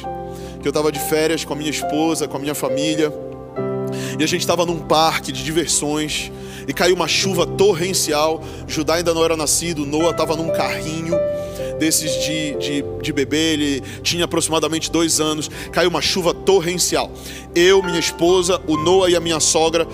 que 0.61 0.67
eu 0.67 0.71
estava 0.71 0.91
de 0.91 0.99
férias 0.99 1.45
com 1.45 1.53
a 1.53 1.57
minha 1.57 1.71
esposa, 1.71 2.27
com 2.27 2.37
a 2.37 2.41
minha 2.41 2.55
família, 2.55 3.13
e 4.21 4.23
a 4.23 4.27
gente 4.27 4.43
estava 4.43 4.67
num 4.67 4.79
parque 4.79 5.33
de 5.33 5.43
diversões 5.43 6.31
e 6.69 6.75
caiu 6.75 6.95
uma 6.95 7.09
chuva 7.09 7.47
torrencial. 7.47 8.45
Judá 8.69 8.97
ainda 8.97 9.15
não 9.15 9.25
era 9.25 9.35
nascido, 9.35 9.87
Noah 9.87 10.11
estava 10.11 10.37
num 10.37 10.51
carrinho 10.51 11.15
desses 11.79 12.13
de, 12.23 12.55
de, 12.57 12.85
de 13.01 13.13
bebê, 13.15 13.55
ele 13.55 13.81
tinha 14.03 14.27
aproximadamente 14.27 14.91
dois 14.91 15.21
anos. 15.21 15.51
Caiu 15.73 15.89
uma 15.89 16.03
chuva 16.03 16.35
torrencial. 16.35 17.11
Eu, 17.55 17.83
minha 17.83 17.99
esposa, 17.99 18.61
o 18.67 18.77
Noah 18.77 19.11
e 19.11 19.17
a 19.17 19.21
minha 19.21 19.41
sogra 19.41 19.89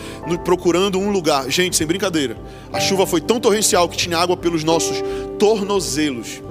procurando 0.45 0.99
um 0.99 1.13
lugar. 1.13 1.49
Gente, 1.49 1.77
sem 1.77 1.87
brincadeira. 1.87 2.37
A 2.73 2.81
chuva 2.81 3.07
foi 3.07 3.21
tão 3.21 3.39
torrencial 3.39 3.89
que 3.89 3.97
tinha 3.97 4.19
água 4.19 4.37
pelos 4.37 4.65
nossos 4.65 4.97
tornozelos. 5.39 6.43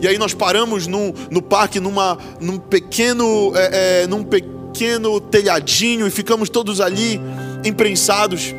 E 0.00 0.08
aí 0.08 0.18
nós 0.18 0.34
paramos 0.34 0.88
no, 0.88 1.14
no 1.30 1.40
parque 1.40 1.78
numa, 1.78 2.18
num 2.40 2.58
pequeno. 2.58 3.52
É, 3.54 4.02
é, 4.02 4.06
num 4.08 4.24
pequeno 4.24 4.59
telhadinho 5.20 6.06
e 6.06 6.10
ficamos 6.10 6.48
todos 6.48 6.80
ali 6.80 7.20
imprensados. 7.64 8.54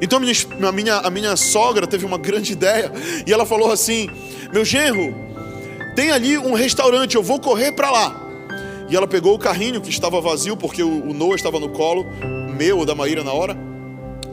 Então 0.00 0.18
a 0.18 0.20
minha, 0.20 0.34
a, 0.68 0.72
minha, 0.72 0.96
a 0.98 1.10
minha 1.10 1.36
sogra 1.36 1.86
teve 1.86 2.04
uma 2.04 2.18
grande 2.18 2.52
ideia 2.54 2.92
e 3.26 3.32
ela 3.32 3.46
falou 3.46 3.70
assim: 3.70 4.08
Meu 4.52 4.64
genro, 4.64 5.14
tem 5.94 6.10
ali 6.10 6.36
um 6.38 6.54
restaurante, 6.54 7.14
eu 7.14 7.22
vou 7.22 7.38
correr 7.40 7.72
para 7.72 7.90
lá. 7.90 8.18
E 8.88 8.96
ela 8.96 9.06
pegou 9.06 9.34
o 9.34 9.38
carrinho 9.38 9.80
que 9.80 9.88
estava 9.88 10.20
vazio, 10.20 10.56
porque 10.56 10.82
o, 10.82 11.08
o 11.08 11.14
Noah 11.14 11.36
estava 11.36 11.58
no 11.58 11.70
colo, 11.70 12.04
meu 12.58 12.78
ou 12.78 12.84
da 12.84 12.94
Maíra 12.94 13.24
na 13.24 13.32
hora, 13.32 13.56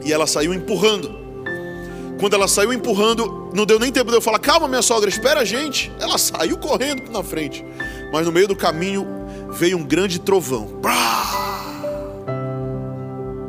e 0.04 0.12
ela 0.12 0.26
saiu 0.26 0.52
empurrando. 0.52 1.18
Quando 2.18 2.34
ela 2.34 2.46
saiu 2.46 2.70
empurrando, 2.70 3.50
não 3.54 3.64
deu 3.64 3.78
nem 3.78 3.90
tempo 3.90 4.10
de 4.10 4.16
eu 4.16 4.20
falar: 4.20 4.38
Calma, 4.38 4.68
minha 4.68 4.82
sogra, 4.82 5.08
espera 5.08 5.40
a 5.40 5.44
gente. 5.44 5.90
Ela 6.00 6.18
saiu 6.18 6.58
correndo 6.58 7.10
na 7.10 7.22
frente, 7.22 7.64
mas 8.12 8.26
no 8.26 8.32
meio 8.32 8.48
do 8.48 8.56
caminho 8.56 9.19
veio 9.52 9.76
um 9.76 9.84
grande 9.84 10.18
trovão. 10.18 10.68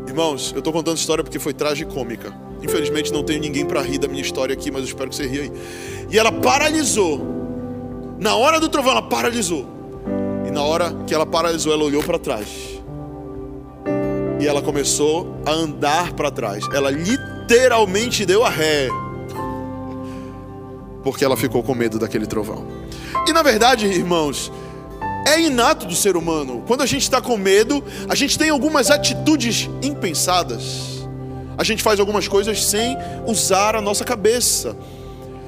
Irmãos, 0.08 0.51
eu 0.51 0.60
estou 0.60 0.74
contando 0.74 0.98
história 0.98 1.24
porque 1.24 1.39
foi 1.39 1.53
tragicômica. 1.53 2.34
Infelizmente 2.62 3.12
não 3.12 3.24
tenho 3.24 3.39
ninguém 3.39 3.65
para 3.65 3.81
rir 3.81 3.98
da 3.98 4.08
minha 4.08 4.22
história 4.22 4.53
aqui, 4.53 4.70
mas 4.70 4.81
eu 4.81 4.88
espero 4.88 5.10
que 5.10 5.15
você 5.15 5.25
ria 5.25 5.43
aí. 5.43 5.51
E 6.10 6.20
ela 6.20 6.31
paralisou. 6.31 7.39
Na 8.20 8.36
hora 8.36 8.60
do 8.60 8.70
trovão, 8.70 8.91
ela 8.91 9.01
paralisou. 9.01 9.65
E 10.46 10.51
na 10.51 10.62
hora 10.62 10.93
que 11.08 11.13
ela 11.13 11.25
paralisou, 11.25 11.74
ela 11.74 11.84
olhou 11.84 12.03
para 12.03 12.20
trás. 12.20 12.48
E 14.39 14.46
ela 14.46 14.62
começou 14.62 15.38
a 15.46 15.51
andar 15.51 16.13
para 16.13 16.29
trás. 16.29 16.67
Ela 16.74 16.91
literalmente 16.91 18.25
deu 18.25 18.43
a 18.43 18.50
ré. 18.50 18.89
Porque 21.03 21.25
ela 21.25 21.38
ficou 21.38 21.63
com 21.63 21.74
medo 21.74 21.98
daquele 21.98 22.27
trovão. 22.27 22.65
E 23.27 23.34
na 23.34 23.41
verdade, 23.41 23.88
irmãos, 23.88 24.51
é 25.27 25.39
inato 25.39 25.85
do 25.85 25.95
ser 25.95 26.15
humano. 26.15 26.63
Quando 26.65 26.81
a 26.81 26.85
gente 26.85 27.03
está 27.03 27.21
com 27.21 27.37
medo, 27.37 27.83
a 28.09 28.15
gente 28.15 28.37
tem 28.37 28.49
algumas 28.49 28.89
atitudes 28.89 29.69
impensadas. 29.81 31.01
A 31.57 31.63
gente 31.63 31.83
faz 31.83 31.99
algumas 31.99 32.27
coisas 32.27 32.63
sem 32.65 32.97
usar 33.27 33.75
a 33.75 33.81
nossa 33.81 34.03
cabeça. 34.03 34.75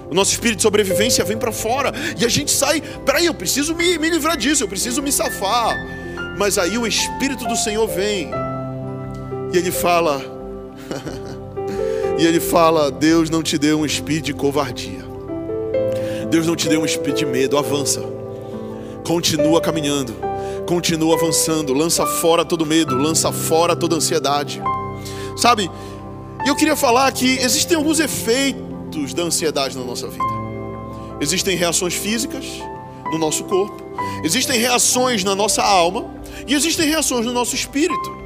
O 0.09 0.13
nosso 0.13 0.31
espírito 0.31 0.57
de 0.57 0.63
sobrevivência 0.63 1.23
vem 1.23 1.37
para 1.37 1.51
fora 1.51 1.91
e 2.19 2.25
a 2.25 2.29
gente 2.29 2.51
sai. 2.51 2.81
Peraí, 3.05 3.25
eu 3.25 3.33
preciso 3.33 3.73
me, 3.73 3.97
me 3.97 4.09
livrar 4.09 4.37
disso, 4.37 4.63
eu 4.63 4.67
preciso 4.67 5.01
me 5.01 5.11
safar. 5.11 5.75
Mas 6.37 6.57
aí 6.57 6.77
o 6.77 6.85
Espírito 6.85 7.45
do 7.45 7.55
Senhor 7.55 7.87
vem 7.87 8.29
e 9.51 9.57
ele 9.57 9.71
fala: 9.71 10.21
e 12.19 12.25
ele 12.25 12.39
fala, 12.39 12.91
Deus 12.91 13.29
não 13.29 13.41
te 13.41 13.57
deu 13.57 13.79
um 13.79 13.85
espírito 13.85 14.25
de 14.25 14.33
covardia. 14.33 15.03
Deus 16.29 16.45
não 16.45 16.55
te 16.55 16.67
deu 16.67 16.81
um 16.81 16.85
espírito 16.85 17.17
de 17.17 17.25
medo, 17.25 17.57
avança. 17.57 18.12
Continua 19.05 19.60
caminhando, 19.60 20.15
continua 20.65 21.15
avançando, 21.15 21.74
lança 21.74 22.05
fora 22.05 22.45
todo 22.45 22.65
medo, 22.65 22.95
lança 22.95 23.31
fora 23.31 23.75
toda 23.75 23.95
ansiedade. 23.95 24.62
Sabe? 25.36 25.69
Eu 26.45 26.55
queria 26.55 26.75
falar 26.75 27.12
que 27.12 27.38
existem 27.38 27.75
alguns 27.75 28.00
efeitos 28.00 29.13
da 29.13 29.24
ansiedade 29.24 29.77
na 29.77 29.83
nossa 29.83 30.07
vida. 30.07 30.24
Existem 31.19 31.55
reações 31.57 31.93
físicas 31.93 32.45
no 33.12 33.17
nosso 33.17 33.43
corpo, 33.43 33.83
existem 34.24 34.57
reações 34.57 35.24
na 35.24 35.36
nossa 35.36 35.62
alma 35.62 36.05
e 36.48 36.53
existem 36.53 36.88
reações 36.88 37.25
no 37.25 37.33
nosso 37.33 37.55
espírito. 37.55 38.24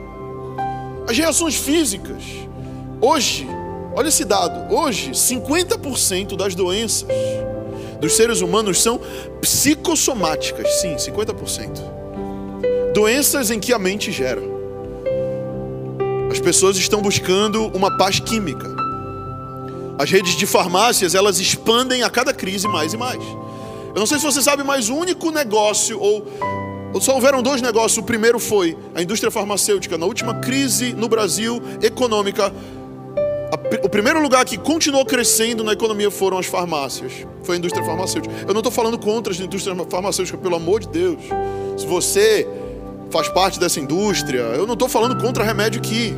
As 1.07 1.17
reações 1.17 1.55
físicas, 1.55 2.21
hoje, 3.01 3.47
olha 3.95 4.09
esse 4.09 4.25
dado, 4.25 4.73
hoje 4.73 5.11
50% 5.11 6.35
das 6.35 6.53
doenças 6.53 7.07
dos 7.99 8.13
seres 8.13 8.41
humanos 8.41 8.81
são 8.81 8.99
psicossomáticas, 9.41 10.67
sim, 10.81 10.95
50%. 10.95 11.97
Doenças 12.93 13.51
em 13.51 13.59
que 13.59 13.73
a 13.73 13.79
mente 13.79 14.11
gera. 14.11 14.41
As 16.31 16.39
pessoas 16.39 16.77
estão 16.77 17.01
buscando 17.01 17.65
uma 17.67 17.95
paz 17.97 18.19
química. 18.19 18.67
As 19.97 20.09
redes 20.11 20.35
de 20.35 20.45
farmácias, 20.45 21.15
elas 21.15 21.39
expandem 21.39 22.03
a 22.03 22.09
cada 22.09 22.33
crise 22.33 22.67
mais 22.67 22.93
e 22.93 22.97
mais. 22.97 23.21
Eu 23.97 23.99
não 23.99 24.05
sei 24.05 24.19
se 24.19 24.25
você 24.25 24.41
sabe, 24.41 24.63
mas 24.63 24.89
o 24.89 24.95
único 24.95 25.31
negócio, 25.31 25.99
ou, 25.99 26.27
só 27.01 27.15
houveram 27.15 27.41
dois 27.41 27.61
negócios. 27.61 27.97
O 27.97 28.03
primeiro 28.03 28.39
foi 28.39 28.77
a 28.93 29.01
indústria 29.01 29.31
farmacêutica. 29.31 29.97
Na 29.97 30.05
última 30.05 30.35
crise 30.35 30.93
no 30.93 31.07
Brasil 31.07 31.61
econômica, 31.81 32.53
o 33.83 33.89
primeiro 33.89 34.21
lugar 34.21 34.43
que 34.43 34.57
continuou 34.57 35.05
crescendo 35.05 35.63
na 35.63 35.73
economia 35.73 36.11
foram 36.11 36.37
as 36.37 36.45
farmácias. 36.45 37.25
Foi 37.43 37.55
a 37.55 37.57
indústria 37.57 37.83
farmacêutica. 37.85 38.33
Eu 38.47 38.53
não 38.53 38.59
estou 38.59 38.71
falando 38.71 38.97
contra 38.97 39.33
a 39.33 39.35
indústria 39.35 39.75
farmacêutica, 39.89 40.37
pelo 40.37 40.55
amor 40.55 40.81
de 40.81 40.89
Deus. 40.89 41.19
Se 41.77 41.85
você 41.85 42.47
faz 43.09 43.29
parte 43.29 43.59
dessa 43.59 43.79
indústria, 43.79 44.41
eu 44.41 44.65
não 44.65 44.73
estou 44.73 44.89
falando 44.89 45.21
contra 45.21 45.43
remédio 45.43 45.79
aqui. 45.79 46.13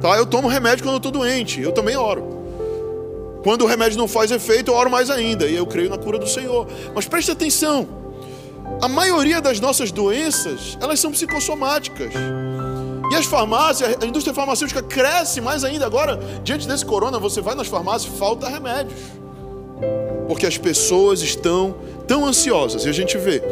Tá? 0.00 0.16
Eu 0.16 0.26
tomo 0.26 0.48
remédio 0.48 0.82
quando 0.82 0.94
eu 0.94 0.98
estou 0.98 1.12
doente. 1.12 1.60
Eu 1.60 1.72
também 1.72 1.96
oro. 1.96 2.40
Quando 3.44 3.62
o 3.62 3.66
remédio 3.66 3.96
não 3.96 4.08
faz 4.08 4.30
efeito, 4.30 4.70
eu 4.70 4.74
oro 4.74 4.90
mais 4.90 5.08
ainda. 5.08 5.46
E 5.46 5.54
eu 5.54 5.66
creio 5.66 5.88
na 5.88 5.98
cura 5.98 6.18
do 6.18 6.26
Senhor. 6.26 6.66
Mas 6.94 7.06
preste 7.06 7.30
atenção. 7.30 7.88
A 8.82 8.88
maioria 8.88 9.40
das 9.40 9.60
nossas 9.60 9.92
doenças, 9.92 10.76
elas 10.80 10.98
são 10.98 11.12
psicossomáticas. 11.12 12.12
E 13.10 13.14
as 13.16 13.26
farmácias, 13.26 13.96
a 14.00 14.06
indústria 14.06 14.32
farmacêutica 14.32 14.80
cresce 14.80 15.40
mais 15.40 15.64
ainda. 15.64 15.84
Agora, 15.84 16.16
diante 16.44 16.66
desse 16.68 16.86
corona, 16.86 17.18
você 17.18 17.40
vai 17.40 17.56
nas 17.56 17.66
farmácias, 17.66 18.16
falta 18.16 18.48
remédios. 18.48 19.00
Porque 20.28 20.46
as 20.46 20.56
pessoas 20.56 21.20
estão 21.20 21.74
tão 22.06 22.24
ansiosas. 22.24 22.84
E 22.84 22.88
a 22.88 22.92
gente 22.92 23.18
vê 23.18 23.42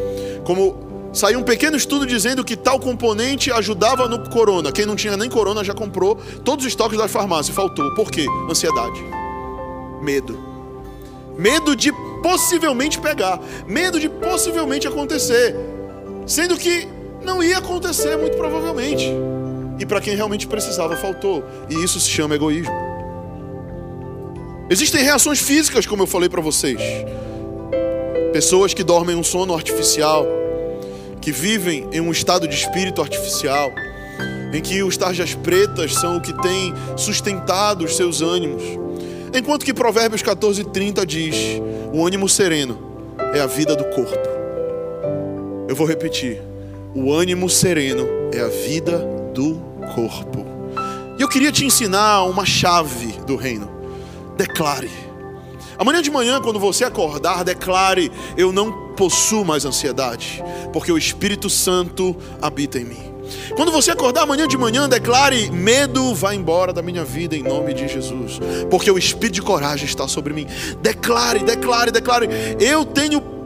como 0.45 1.11
saiu 1.13 1.41
um 1.41 1.43
pequeno 1.43 1.77
estudo 1.77 2.07
dizendo 2.07 2.45
que 2.45 2.57
tal 2.57 2.79
componente 2.79 3.51
ajudava 3.51 4.07
no 4.07 4.31
corona. 4.31 4.71
Quem 4.71 4.87
não 4.87 4.95
tinha 4.95 5.17
nem 5.17 5.29
corona 5.29 5.65
já 5.65 5.75
comprou 5.75 6.17
todos 6.45 6.65
os 6.65 6.71
estoques 6.71 6.97
da 6.97 7.09
farmácia. 7.09 7.53
Faltou. 7.53 7.93
Por 7.97 8.13
quê? 8.13 8.27
Ansiedade. 8.49 9.03
Medo. 10.01 10.39
Medo 11.37 11.75
de 11.75 11.93
possivelmente 12.23 13.01
pegar. 13.01 13.41
Medo 13.67 13.99
de 13.99 14.09
possivelmente 14.09 14.87
acontecer. 14.87 15.57
Sendo 16.29 16.57
que 16.57 16.87
não 17.25 17.43
ia 17.43 17.59
acontecer, 17.59 18.17
muito 18.17 18.37
provavelmente 18.37 19.13
e 19.79 19.87
para 19.87 20.01
quem 20.01 20.15
realmente 20.15 20.47
precisava 20.47 20.97
faltou. 20.97 21.45
E 21.71 21.75
isso 21.85 22.01
se 22.01 22.09
chama 22.09 22.35
egoísmo. 22.35 22.73
Existem 24.71 25.03
reações 25.03 25.39
físicas, 25.39 25.87
como 25.87 26.03
eu 26.03 26.07
falei 26.07 26.29
para 26.29 26.43
vocês. 26.43 26.81
Pessoas 28.33 28.75
que 28.75 28.85
dormem 28.85 29.17
um 29.17 29.23
sono 29.23 29.55
artificial, 29.55 30.27
que 31.21 31.33
vivem 31.33 31.89
em 31.93 32.01
um 32.01 32.11
estado 32.11 32.47
de 32.47 32.55
espírito 32.55 33.01
artificial, 33.01 33.71
em 34.53 34.61
que 34.61 34.83
os 34.83 34.97
tarjas 34.97 35.35
pretas 35.35 35.95
são 35.95 36.19
o 36.19 36.21
que 36.21 36.35
tem 36.43 36.75
sustentado 36.97 37.85
os 37.85 37.97
seus 37.97 38.21
ânimos. 38.21 38.63
Enquanto 39.35 39.65
que 39.65 39.73
Provérbios 39.73 40.23
14:30 40.23 41.07
diz: 41.07 41.37
"O 41.93 42.07
ânimo 42.07 42.29
sereno 42.29 42.79
é 43.35 43.41
a 43.41 43.47
vida 43.47 43.75
do 43.75 43.85
corpo". 43.85 44.29
Eu 45.69 45.75
vou 45.75 45.87
repetir. 45.87 46.43
O 46.95 47.13
ânimo 47.13 47.49
sereno 47.49 48.07
é 48.33 48.41
a 48.41 48.49
vida 48.49 49.18
do 49.35 49.61
corpo. 49.95 50.47
E 51.19 51.23
eu 51.23 51.29
queria 51.29 51.51
te 51.51 51.65
ensinar 51.65 52.25
uma 52.25 52.45
chave 52.45 53.13
do 53.27 53.37
reino. 53.37 53.69
Declare. 54.37 54.91
Amanhã 55.79 56.03
de 56.03 56.11
manhã, 56.11 56.41
quando 56.41 56.59
você 56.59 56.85
acordar, 56.85 57.45
declare: 57.45 58.11
Eu 58.37 58.53
não 58.53 58.95
possuo 58.95 59.45
mais 59.45 59.65
ansiedade, 59.65 60.43
porque 60.73 60.91
o 60.91 60.99
Espírito 60.99 61.49
Santo 61.49 62.17
habita 62.41 62.79
em 62.79 62.85
mim. 62.85 63.09
Quando 63.55 63.71
você 63.71 63.91
acordar 63.91 64.23
amanhã 64.23 64.47
de 64.47 64.57
manhã, 64.57 64.89
declare: 64.89 65.51
medo 65.51 66.15
vai 66.15 66.35
embora 66.35 66.73
da 66.73 66.83
minha 66.83 67.05
vida 67.05 67.37
em 67.37 67.43
nome 67.43 67.75
de 67.75 67.87
Jesus, 67.89 68.41
porque 68.71 68.91
o 68.91 68.99
espírito 68.99 69.35
de 69.35 69.43
coragem 69.43 69.87
está 69.87 70.09
sobre 70.09 70.33
mim. 70.33 70.47
Declare, 70.81 71.41
declare, 71.41 71.91
declare: 71.91 72.29
eu 72.61 72.85
tenho 72.85 73.38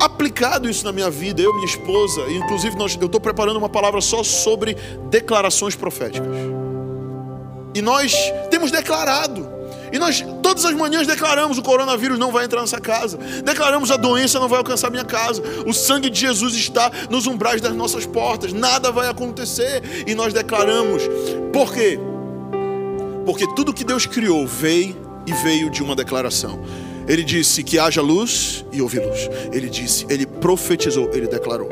aplicado 0.00 0.68
isso 0.68 0.84
na 0.84 0.92
minha 0.92 1.10
vida, 1.10 1.42
eu 1.42 1.52
minha 1.52 1.66
esposa, 1.66 2.22
inclusive 2.30 2.76
nós, 2.76 2.96
eu 2.98 3.06
estou 3.06 3.20
preparando 3.20 3.58
uma 3.58 3.68
palavra 3.68 4.00
só 4.00 4.24
sobre 4.24 4.74
declarações 5.10 5.76
proféticas. 5.76 6.26
E 7.74 7.82
nós 7.82 8.14
temos 8.50 8.70
declarado. 8.70 9.60
E 9.92 9.98
nós 9.98 10.24
todas 10.42 10.64
as 10.64 10.72
manhãs 10.72 11.06
declaramos: 11.06 11.58
o 11.58 11.62
coronavírus 11.62 12.18
não 12.18 12.32
vai 12.32 12.44
entrar 12.44 12.60
nessa 12.60 12.80
casa. 12.80 13.18
Declaramos: 13.44 13.90
a 13.90 13.96
doença 13.96 14.38
não 14.38 14.48
vai 14.48 14.58
alcançar 14.58 14.90
minha 14.90 15.04
casa. 15.04 15.42
O 15.66 15.72
sangue 15.72 16.08
de 16.08 16.20
Jesus 16.20 16.54
está 16.54 16.90
nos 17.08 17.26
umbrais 17.26 17.60
das 17.60 17.74
nossas 17.74 18.06
portas. 18.06 18.52
Nada 18.52 18.90
vai 18.90 19.08
acontecer. 19.08 20.04
E 20.06 20.14
nós 20.14 20.32
declaramos. 20.32 21.02
Por 21.52 21.72
quê? 21.72 21.98
Porque 23.26 23.46
tudo 23.54 23.72
que 23.72 23.84
Deus 23.84 24.06
criou 24.06 24.46
veio 24.46 24.96
e 25.26 25.32
veio 25.32 25.70
de 25.70 25.82
uma 25.82 25.94
declaração. 25.94 26.60
Ele 27.10 27.24
disse 27.24 27.64
que 27.64 27.76
haja 27.76 28.00
luz 28.00 28.64
e 28.70 28.80
houve 28.80 29.00
luz. 29.00 29.28
Ele 29.52 29.68
disse, 29.68 30.06
ele 30.08 30.24
profetizou, 30.24 31.10
ele 31.12 31.26
declarou. 31.26 31.68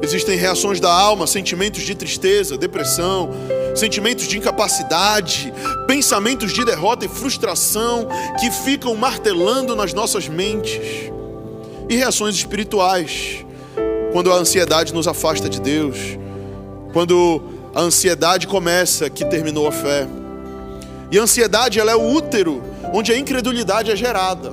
Existem 0.00 0.38
reações 0.38 0.78
da 0.78 0.92
alma, 0.92 1.26
sentimentos 1.26 1.82
de 1.82 1.92
tristeza, 1.92 2.56
depressão, 2.56 3.30
sentimentos 3.74 4.28
de 4.28 4.38
incapacidade, 4.38 5.52
pensamentos 5.88 6.52
de 6.52 6.64
derrota 6.64 7.04
e 7.04 7.08
frustração 7.08 8.06
que 8.38 8.48
ficam 8.48 8.94
martelando 8.94 9.74
nas 9.74 9.92
nossas 9.92 10.28
mentes. 10.28 11.10
E 11.88 11.96
reações 11.96 12.36
espirituais, 12.36 13.44
quando 14.12 14.30
a 14.30 14.36
ansiedade 14.36 14.94
nos 14.94 15.08
afasta 15.08 15.48
de 15.48 15.60
Deus, 15.60 15.98
quando 16.92 17.42
a 17.74 17.80
ansiedade 17.80 18.46
começa 18.46 19.10
que 19.10 19.24
terminou 19.24 19.66
a 19.66 19.72
fé. 19.72 20.06
E 21.10 21.18
a 21.18 21.22
ansiedade 21.22 21.80
ela 21.80 21.90
é 21.90 21.96
o 21.96 22.08
útero 22.08 22.67
onde 22.92 23.12
a 23.12 23.18
incredulidade 23.18 23.90
é 23.90 23.96
gerada. 23.96 24.52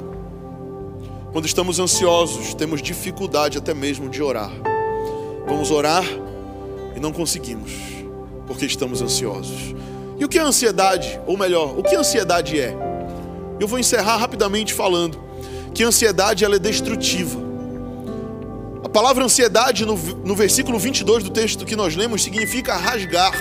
Quando 1.31 1.45
estamos 1.45 1.79
ansiosos, 1.79 2.53
temos 2.53 2.81
dificuldade 2.81 3.57
até 3.57 3.73
mesmo 3.73 4.09
de 4.09 4.21
orar. 4.21 4.51
Vamos 5.47 5.69
orar 5.69 6.05
e 6.95 6.99
não 6.99 7.11
conseguimos, 7.11 7.71
porque 8.47 8.65
estamos 8.65 9.01
ansiosos. 9.01 9.75
E 10.17 10.23
o 10.23 10.29
que 10.29 10.39
é 10.39 10.41
ansiedade? 10.41 11.19
Ou 11.27 11.37
melhor, 11.37 11.77
o 11.77 11.83
que 11.83 11.95
ansiedade 11.95 12.59
é? 12.59 12.73
Eu 13.59 13.67
vou 13.67 13.77
encerrar 13.77 14.17
rapidamente 14.17 14.73
falando 14.73 15.19
que 15.73 15.83
a 15.83 15.87
ansiedade 15.87 16.45
ela 16.45 16.55
é 16.55 16.59
destrutiva. 16.59 17.37
A 18.83 18.87
palavra 18.87 19.25
ansiedade 19.25 19.85
no, 19.85 19.97
no 19.97 20.35
versículo 20.35 20.79
22 20.79 21.23
do 21.23 21.31
texto 21.31 21.65
que 21.65 21.75
nós 21.75 21.95
lemos 21.95 22.23
significa 22.23 22.75
rasgar. 22.75 23.33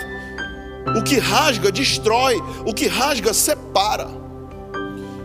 O 0.98 1.02
que 1.02 1.18
rasga 1.18 1.70
destrói, 1.70 2.42
o 2.66 2.74
que 2.74 2.88
rasga 2.88 3.32
separa. 3.32 4.23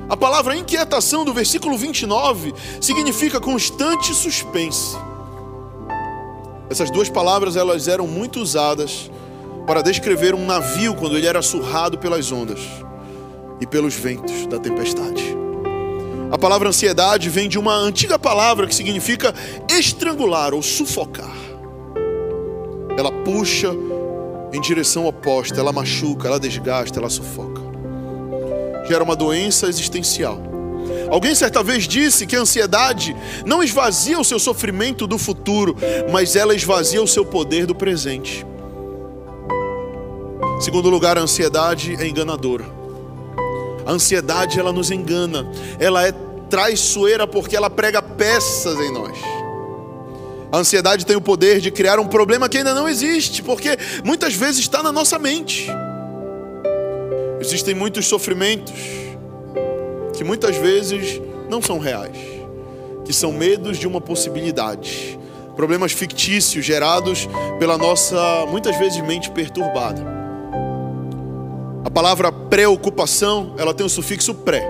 A 0.10 0.18
palavra 0.18 0.58
inquietação 0.58 1.24
do 1.24 1.32
versículo 1.32 1.78
29 1.78 2.52
significa 2.82 3.40
constante 3.40 4.12
suspense. 4.16 4.98
Essas 6.68 6.90
duas 6.90 7.10
palavras 7.10 7.56
elas 7.56 7.88
eram 7.88 8.08
muito 8.08 8.40
usadas 8.40 9.12
para 9.68 9.84
descrever 9.84 10.34
um 10.34 10.48
navio 10.48 10.96
quando 10.96 11.16
ele 11.16 11.28
era 11.28 11.44
surrado 11.44 12.00
pelas 12.00 12.32
ondas 12.32 12.60
e 13.62 13.68
pelos 13.68 13.94
ventos 13.94 14.48
da 14.48 14.58
tempestade. 14.58 15.24
A 16.32 16.38
palavra 16.40 16.70
ansiedade 16.70 17.30
vem 17.30 17.48
de 17.48 17.60
uma 17.60 17.76
antiga 17.76 18.18
palavra 18.18 18.66
que 18.66 18.74
significa 18.74 19.32
estrangular 19.70 20.56
ou 20.56 20.64
sufocar. 20.64 21.36
Ela 22.98 23.12
puxa 23.12 23.70
em 24.52 24.60
direção 24.60 25.06
oposta, 25.06 25.60
ela 25.60 25.72
machuca, 25.72 26.28
ela 26.28 26.40
desgasta, 26.40 27.00
ela 27.00 27.10
sufoca. 27.10 27.59
Gera 28.90 29.04
uma 29.04 29.16
doença 29.16 29.68
existencial 29.68 30.50
Alguém 31.10 31.34
certa 31.34 31.64
vez 31.64 31.88
disse 31.88 32.26
que 32.28 32.36
a 32.36 32.42
ansiedade 32.42 33.16
não 33.46 33.64
esvazia 33.64 34.20
o 34.20 34.24
seu 34.24 34.40
sofrimento 34.40 35.08
do 35.08 35.18
futuro, 35.18 35.76
mas 36.12 36.36
ela 36.36 36.54
esvazia 36.54 37.02
o 37.02 37.08
seu 37.08 37.26
poder 37.26 37.66
do 37.66 37.74
presente. 37.74 38.46
Segundo 40.62 40.90
lugar, 40.90 41.18
a 41.18 41.22
ansiedade 41.22 41.96
é 42.00 42.08
enganadora. 42.08 42.66
A 43.86 43.92
ansiedade 43.92 44.60
ela 44.60 44.72
nos 44.72 44.92
engana, 44.92 45.50
ela 45.80 46.06
é 46.06 46.12
traiçoeira 46.50 47.26
porque 47.26 47.56
ela 47.56 47.70
prega 47.70 48.02
peças 48.02 48.78
em 48.80 48.94
nós. 48.94 49.18
A 50.52 50.58
ansiedade 50.58 51.06
tem 51.06 51.16
o 51.16 51.22
poder 51.22 51.60
de 51.60 51.72
criar 51.72 52.00
um 52.00 52.08
problema 52.08 52.48
que 52.48 52.58
ainda 52.58 52.74
não 52.74 52.88
existe, 52.88 53.42
porque 53.42 53.78
muitas 54.04 54.34
vezes 54.36 54.62
está 54.62 54.84
na 54.84 54.92
nossa 54.92 55.18
mente. 55.18 55.72
Existem 57.40 57.74
muitos 57.74 58.06
sofrimentos 58.06 58.74
que 60.14 60.24
muitas 60.24 60.58
vezes 60.58 61.22
não 61.50 61.62
são 61.62 61.80
reais, 61.80 62.18
que 63.06 63.14
são 63.14 63.32
medos 63.32 63.78
de 63.78 63.88
uma 63.88 64.02
possibilidade, 64.02 65.18
problemas 65.56 65.94
fictícios 65.94 66.66
gerados 66.66 67.28
pela 67.58 67.78
nossa, 67.78 68.46
muitas 68.50 68.78
vezes, 68.78 69.00
mente 69.02 69.32
perturbada. 69.32 70.06
A 71.86 71.90
palavra 71.90 72.32
preocupação, 72.32 73.56
ela 73.58 73.74
tem 73.74 73.86
o 73.86 73.90
sufixo 73.90 74.34
pré, 74.34 74.68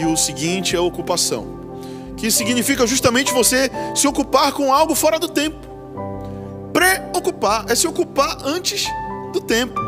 e 0.00 0.04
o 0.06 0.16
seguinte 0.16 0.74
é 0.74 0.80
ocupação, 0.80 1.46
que 2.16 2.30
significa 2.32 2.84
justamente 2.84 3.32
você 3.32 3.70
se 3.94 4.08
ocupar 4.08 4.52
com 4.52 4.72
algo 4.72 4.94
fora 4.96 5.20
do 5.20 5.28
tempo. 5.28 5.68
Preocupar 6.72 7.66
é 7.68 7.76
se 7.76 7.86
ocupar 7.86 8.38
antes 8.44 8.88
do 9.32 9.40
tempo. 9.40 9.83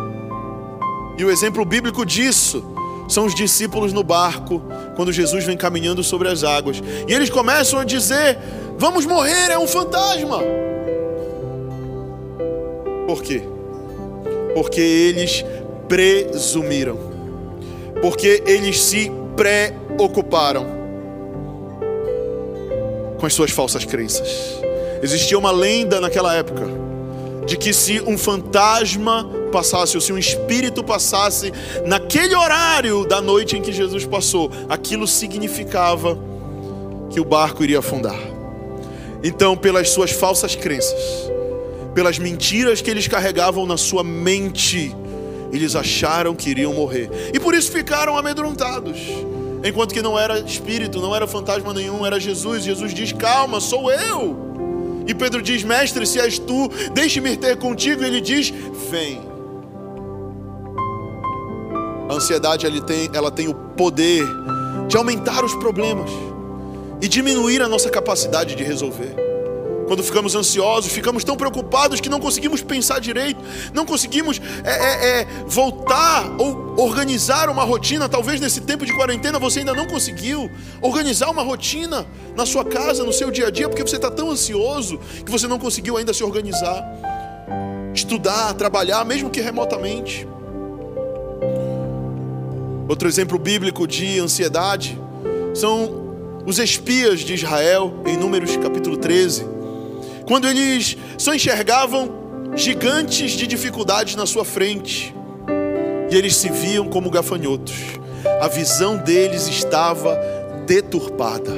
E 1.19 1.25
o 1.25 1.31
exemplo 1.31 1.65
bíblico 1.65 2.05
disso 2.05 2.65
são 3.09 3.25
os 3.25 3.35
discípulos 3.35 3.93
no 3.93 4.03
barco, 4.03 4.63
quando 4.97 5.13
Jesus 5.13 5.45
vem 5.45 5.57
caminhando 5.57 6.03
sobre 6.03 6.29
as 6.29 6.45
águas. 6.45 6.83
E 7.09 7.13
eles 7.13 7.31
começam 7.31 7.79
a 7.79 7.85
dizer: 7.85 8.39
Vamos 8.79 9.07
morrer, 9.07 9.51
é 9.51 9.59
um 9.59 9.67
fantasma. 9.67 10.41
Por 13.07 13.23
quê? 13.23 13.43
Porque 14.55 14.81
eles 14.81 15.45
presumiram, 15.89 16.99
porque 18.03 18.43
eles 18.47 18.83
se 18.83 19.11
preocuparam 19.37 20.67
com 23.19 23.27
as 23.27 23.33
suas 23.33 23.51
falsas 23.51 23.85
crenças. 23.85 24.61
Existia 25.03 25.39
uma 25.39 25.53
lenda 25.53 26.01
naquela 26.01 26.35
época 26.35 26.86
de 27.47 27.57
que 27.57 27.73
se 27.73 28.01
um 28.01 28.19
fantasma 28.19 29.29
passasse, 29.53 29.97
ou 29.97 30.01
se 30.01 30.13
um 30.13 30.19
espírito 30.19 30.83
passasse 30.83 31.53
naquele 31.87 32.35
horário 32.35 33.07
da 33.07 33.23
noite 33.23 33.57
em 33.57 33.63
que 33.63 33.73
Jesus 33.73 34.05
passou, 34.05 34.51
aquilo 34.69 35.07
significava 35.07 36.19
que 37.11 37.21
o 37.21 37.25
barco 37.25 37.63
iria 37.63 37.79
afundar. 37.79 38.19
Então, 39.23 39.57
pelas 39.57 39.91
suas 39.91 40.11
falsas 40.11 40.55
crenças, 40.55 41.31
pelas 41.95 42.19
mentiras 42.19 42.81
que 42.81 42.91
eles 42.91 43.09
carregavam 43.09 43.65
na 43.65 43.77
sua 43.77 44.03
mente, 44.03 44.95
eles 45.53 45.75
acharam 45.75 46.35
que 46.35 46.51
iriam 46.51 46.75
morrer. 46.75 47.09
E 47.33 47.41
por 47.41 47.55
isso 47.55 47.71
ficaram 47.71 48.19
amedrontados. 48.19 48.99
Enquanto 49.65 49.95
que 49.95 50.03
não 50.03 50.19
era 50.19 50.39
espírito, 50.41 51.01
não 51.01 51.15
era 51.15 51.27
fantasma 51.27 51.73
nenhum, 51.73 52.05
era 52.05 52.21
Jesus. 52.21 52.65
Jesus 52.65 52.93
diz: 52.93 53.13
Calma, 53.13 53.61
sou 53.61 53.91
eu. 53.91 54.46
E 55.07 55.15
Pedro 55.15 55.41
diz: 55.43 55.63
Mestre, 55.63 56.07
se 56.07 56.19
és 56.19 56.39
tu, 56.39 56.69
deixe-me 56.93 57.37
ter 57.37 57.57
contigo. 57.57 58.03
E 58.03 58.07
ele 58.07 58.21
diz: 58.21 58.53
Vem. 58.91 59.21
A 62.09 62.15
ansiedade 62.15 62.67
ela 62.67 62.81
tem, 62.81 63.11
ela 63.13 63.31
tem 63.31 63.49
o 63.49 63.55
poder 63.55 64.25
de 64.89 64.97
aumentar 64.97 65.45
os 65.45 65.55
problemas 65.55 66.11
e 67.01 67.09
diminuir 67.09 67.61
a 67.63 67.69
nossa 67.69 67.91
capacidade 67.91 68.55
de 68.55 68.63
resolver. 68.63 69.26
Quando 69.87 70.03
ficamos 70.03 70.35
ansiosos, 70.35 70.91
ficamos 70.93 71.23
tão 71.23 71.37
preocupados 71.37 72.01
que 72.01 72.09
não 72.09 72.19
conseguimos 72.19 72.61
pensar 72.61 73.01
direito, 73.01 73.41
não 73.73 73.87
conseguimos 73.87 74.41
é, 74.65 74.71
é, 74.71 75.21
é, 75.21 75.27
voltar 75.47 76.35
ou 76.39 76.75
organizar 76.77 77.49
uma 77.49 77.63
rotina. 77.63 78.09
Talvez 78.09 78.41
nesse 78.41 78.61
tempo 78.61 78.85
de 78.85 78.93
quarentena 78.93 79.39
você 79.39 79.61
ainda 79.61 79.73
não 79.73 79.87
conseguiu 79.87 80.51
organizar 80.83 81.31
uma 81.31 81.43
rotina 81.43 82.05
na 82.35 82.45
sua 82.45 82.65
casa, 82.65 83.05
no 83.05 83.13
seu 83.13 83.31
dia 83.31 83.47
a 83.47 83.51
dia, 83.51 83.69
porque 83.69 83.83
você 83.83 83.97
está 83.97 84.11
tão 84.11 84.31
ansioso 84.31 84.99
que 85.25 85.31
você 85.31 85.47
não 85.47 85.59
conseguiu 85.59 85.97
ainda 85.97 86.13
se 86.13 86.25
organizar, 86.25 86.85
estudar, 87.95 88.55
trabalhar, 88.55 89.05
mesmo 89.05 89.31
que 89.31 89.41
remotamente. 89.41 90.27
Outro 92.89 93.09
exemplo 93.09 93.39
bíblico 93.39 93.87
de 93.87 94.19
ansiedade 94.19 94.99
são 95.55 96.05
os 96.45 96.59
espias 96.59 97.21
de 97.21 97.35
Israel, 97.35 98.03
em 98.05 98.17
Números 98.17 98.57
capítulo 98.57 98.97
13 98.97 99.56
quando 100.27 100.49
eles 100.49 100.97
só 101.17 101.35
enxergavam 101.35 102.53
gigantes 102.57 103.33
de 103.33 103.47
dificuldades 103.47 104.17
na 104.17 104.27
sua 104.27 104.45
frente, 104.45 105.15
e 106.11 106.17
eles 106.17 106.37
se 106.37 106.49
viam 106.49 106.89
como 106.89 107.11
gafanhotos, 107.11 107.75
a 108.41 108.49
visão 108.49 108.97
deles 108.97 109.47
estava 109.47 110.19
deturpada. 110.67 111.53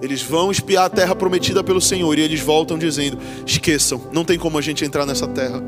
Eles 0.00 0.22
vão 0.22 0.50
espiar 0.50 0.84
a 0.84 0.90
terra 0.90 1.16
prometida 1.16 1.64
pelo 1.64 1.80
Senhor 1.80 2.16
e 2.18 2.22
eles 2.22 2.40
voltam 2.40 2.78
dizendo: 2.78 3.18
esqueçam, 3.44 4.00
não 4.12 4.24
tem 4.24 4.38
como 4.38 4.58
a 4.58 4.62
gente 4.62 4.84
entrar 4.84 5.06
nessa 5.06 5.26
terra, 5.26 5.60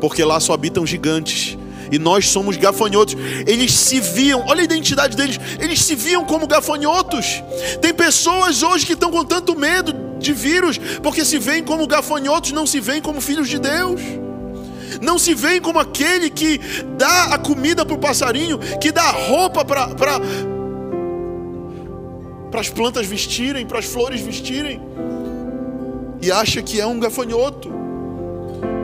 porque 0.00 0.24
lá 0.24 0.40
só 0.40 0.54
habitam 0.54 0.86
gigantes 0.86 1.58
e 1.92 1.98
nós 1.98 2.28
somos 2.28 2.56
gafanhotos. 2.56 3.14
Eles 3.46 3.72
se 3.72 4.00
viam, 4.00 4.44
olha 4.48 4.62
a 4.62 4.64
identidade 4.64 5.16
deles, 5.16 5.38
eles 5.60 5.82
se 5.84 5.94
viam 5.94 6.24
como 6.24 6.46
gafanhotos. 6.46 7.42
Tem 7.80 7.92
pessoas 7.92 8.62
hoje 8.62 8.86
que 8.86 8.94
estão 8.94 9.10
com 9.10 9.24
tanto 9.24 9.54
medo 9.54 10.05
de 10.18 10.32
vírus, 10.32 10.78
porque 11.02 11.24
se 11.24 11.38
veem 11.38 11.62
como 11.62 11.86
gafanhotos, 11.86 12.52
não 12.52 12.66
se 12.66 12.80
veem 12.80 13.02
como 13.02 13.20
filhos 13.20 13.48
de 13.48 13.58
Deus. 13.58 14.00
Não 15.00 15.18
se 15.18 15.34
veem 15.34 15.60
como 15.60 15.78
aquele 15.78 16.30
que 16.30 16.58
dá 16.96 17.34
a 17.34 17.38
comida 17.38 17.84
para 17.84 17.94
o 17.94 17.98
passarinho, 17.98 18.58
que 18.80 18.90
dá 18.90 19.02
a 19.02 19.12
roupa 19.12 19.64
para 19.64 19.88
para 22.50 22.60
as 22.60 22.70
plantas 22.70 23.06
vestirem, 23.06 23.66
para 23.66 23.80
as 23.80 23.84
flores 23.84 24.20
vestirem, 24.20 24.80
e 26.22 26.32
acha 26.32 26.62
que 26.62 26.80
é 26.80 26.86
um 26.86 26.98
gafanhoto. 26.98 27.85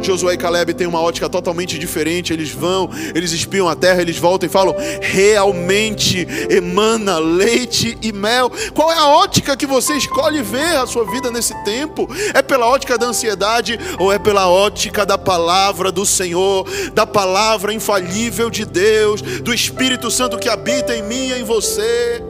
Josué 0.07 0.35
e 0.35 0.37
Caleb 0.37 0.75
têm 0.75 0.87
uma 0.87 1.01
ótica 1.01 1.29
totalmente 1.29 1.79
diferente. 1.79 2.33
Eles 2.33 2.51
vão, 2.51 2.91
eles 3.15 3.33
espiam 3.33 3.69
a 3.69 3.75
terra, 3.75 4.03
eles 4.03 4.19
voltam 4.19 4.47
e 4.49 4.51
falam: 4.51 4.75
realmente 5.01 6.27
emana 6.51 7.19
leite 7.19 7.97
e 8.03 8.13
mel. 8.13 8.51
Qual 8.75 8.91
é 8.91 8.99
a 8.99 9.09
ótica 9.09 9.57
que 9.57 9.67
você 9.67 9.95
escolhe 9.95 10.43
ver 10.43 10.77
a 10.77 10.87
sua 10.87 11.05
vida 11.05 11.31
nesse 11.31 11.55
tempo? 11.65 12.09
É 12.35 12.43
pela 12.43 12.67
ótica 12.67 12.99
da 12.99 13.07
ansiedade 13.07 13.79
ou 13.99 14.13
é 14.13 14.19
pela 14.19 14.49
ótica 14.49 15.07
da 15.07 15.17
palavra 15.17 15.93
do 15.93 16.05
Senhor, 16.05 16.67
da 16.93 17.07
palavra 17.07 17.73
infalível 17.73 18.51
de 18.51 18.65
Deus, 18.65 19.23
do 19.23 19.55
Espírito 19.55 20.11
Santo 20.11 20.39
que 20.39 20.49
habita 20.49 20.95
em 20.97 21.03
mim 21.03 21.29
e 21.29 21.41
em 21.41 21.45
você? 21.45 22.23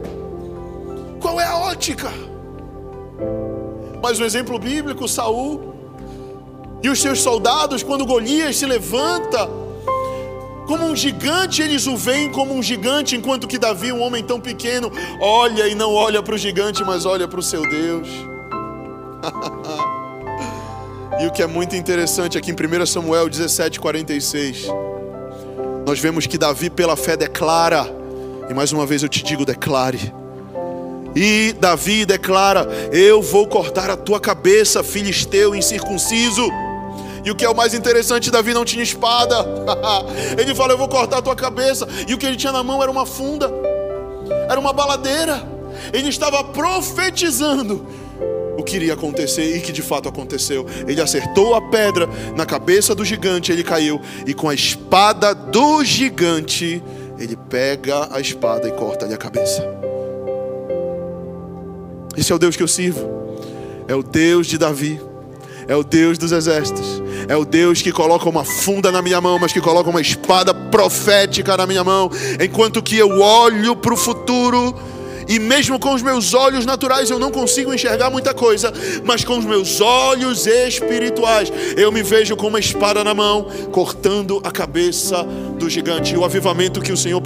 Qual 1.19 1.39
é 1.39 1.45
a 1.45 1.57
ótica? 1.57 2.11
Mais 4.01 4.19
um 4.19 4.25
exemplo 4.25 4.59
bíblico, 4.59 5.07
Saul 5.07 5.72
e 6.83 6.89
os 6.89 7.01
seus 7.01 7.21
soldados, 7.21 7.81
quando 7.81 8.05
Golias 8.05 8.57
se 8.57 8.65
levanta 8.65 9.49
como 10.67 10.85
um 10.85 10.95
gigante, 10.95 11.61
eles 11.61 11.87
o 11.87 11.95
veem 11.95 12.29
como 12.29 12.53
um 12.53 12.61
gigante, 12.61 13.15
enquanto 13.15 13.47
que 13.47 13.57
Davi, 13.57 13.93
um 13.93 14.01
homem 14.01 14.21
tão 14.21 14.39
pequeno, 14.39 14.91
olha 15.21 15.65
e 15.67 15.75
não 15.75 15.93
olha 15.93 16.21
para 16.21 16.35
o 16.35 16.37
gigante, 16.37 16.83
mas 16.83 17.05
olha 17.05 17.25
para 17.25 17.39
o 17.39 17.43
seu 17.43 17.61
Deus. 17.61 18.09
e 21.21 21.25
o 21.25 21.31
que 21.31 21.41
é 21.41 21.47
muito 21.47 21.73
interessante 21.73 22.37
aqui 22.37 22.51
em 22.51 22.53
1 22.53 22.85
Samuel 22.85 23.29
17, 23.29 23.79
46, 23.79 24.67
nós 25.85 25.99
vemos 25.99 26.27
que 26.27 26.37
Davi, 26.37 26.69
pela 26.69 26.97
fé, 26.97 27.15
declara, 27.15 27.87
e 28.49 28.53
mais 28.53 28.73
uma 28.73 28.85
vez 28.85 29.03
eu 29.03 29.09
te 29.09 29.23
digo, 29.23 29.45
declare. 29.45 30.13
E 31.15 31.53
Davi 31.59 32.05
declara: 32.05 32.67
Eu 32.91 33.21
vou 33.21 33.47
cortar 33.47 33.89
a 33.89 33.95
tua 33.95 34.19
cabeça, 34.19 34.83
filisteu 34.83 35.53
incircunciso. 35.53 36.49
E 37.23 37.31
o 37.31 37.35
que 37.35 37.45
é 37.45 37.49
o 37.49 37.55
mais 37.55 37.73
interessante, 37.73 38.29
Davi 38.29 38.53
não 38.53 38.65
tinha 38.65 38.83
espada. 38.83 39.35
ele 40.37 40.53
fala: 40.53 40.73
Eu 40.73 40.77
vou 40.77 40.89
cortar 40.89 41.19
a 41.19 41.21
tua 41.21 41.35
cabeça. 41.35 41.87
E 42.07 42.13
o 42.13 42.17
que 42.17 42.25
ele 42.25 42.35
tinha 42.35 42.51
na 42.51 42.63
mão 42.63 42.81
era 42.81 42.91
uma 42.91 43.05
funda, 43.05 43.49
era 44.49 44.59
uma 44.59 44.73
baladeira. 44.73 45.47
Ele 45.93 46.09
estava 46.09 46.43
profetizando 46.43 47.85
o 48.57 48.63
que 48.63 48.75
iria 48.75 48.93
acontecer 48.93 49.55
e 49.55 49.61
que 49.61 49.71
de 49.71 49.81
fato 49.81 50.09
aconteceu. 50.09 50.65
Ele 50.87 51.01
acertou 51.01 51.55
a 51.55 51.61
pedra 51.61 52.07
na 52.35 52.45
cabeça 52.45 52.93
do 52.93 53.05
gigante, 53.05 53.51
ele 53.51 53.63
caiu, 53.63 54.01
e 54.27 54.33
com 54.33 54.49
a 54.49 54.53
espada 54.53 55.33
do 55.33 55.83
gigante, 55.83 56.83
ele 57.17 57.35
pega 57.49 58.09
a 58.11 58.19
espada 58.19 58.67
e 58.67 58.71
corta-lhe 58.71 59.13
a 59.13 59.17
cabeça. 59.17 59.65
Esse 62.15 62.31
é 62.31 62.35
o 62.35 62.39
Deus 62.39 62.55
que 62.55 62.63
eu 62.63 62.67
sirvo, 62.67 63.09
é 63.87 63.95
o 63.95 64.03
Deus 64.03 64.45
de 64.45 64.57
Davi 64.57 64.99
é 65.67 65.75
o 65.75 65.83
Deus 65.83 66.17
dos 66.17 66.31
exércitos, 66.31 67.01
é 67.27 67.35
o 67.35 67.45
Deus 67.45 67.81
que 67.81 67.91
coloca 67.91 68.27
uma 68.29 68.43
funda 68.43 68.91
na 68.91 69.01
minha 69.01 69.19
mão, 69.21 69.39
mas 69.39 69.51
que 69.51 69.61
coloca 69.61 69.89
uma 69.89 70.01
espada 70.01 70.53
profética 70.53 71.55
na 71.57 71.65
minha 71.65 71.83
mão, 71.83 72.09
enquanto 72.39 72.81
que 72.81 72.97
eu 72.97 73.19
olho 73.19 73.75
para 73.75 73.93
o 73.93 73.97
futuro 73.97 74.75
e 75.27 75.39
mesmo 75.39 75.79
com 75.79 75.93
os 75.93 76.01
meus 76.01 76.33
olhos 76.33 76.65
naturais 76.65 77.09
eu 77.09 77.19
não 77.19 77.31
consigo 77.31 77.73
enxergar 77.73 78.09
muita 78.09 78.33
coisa, 78.33 78.73
mas 79.03 79.23
com 79.23 79.37
os 79.37 79.45
meus 79.45 79.81
olhos 79.81 80.45
espirituais 80.47 81.51
eu 81.75 81.91
me 81.91 82.03
vejo 82.03 82.35
com 82.35 82.47
uma 82.47 82.59
espada 82.59 83.03
na 83.03 83.13
mão, 83.13 83.47
cortando 83.71 84.41
a 84.43 84.51
cabeça 84.51 85.23
do 85.57 85.69
gigante. 85.69 86.13
E 86.13 86.17
o 86.17 86.25
avivamento 86.25 86.81
que 86.81 86.91
o 86.91 86.97
Senhor 86.97 87.21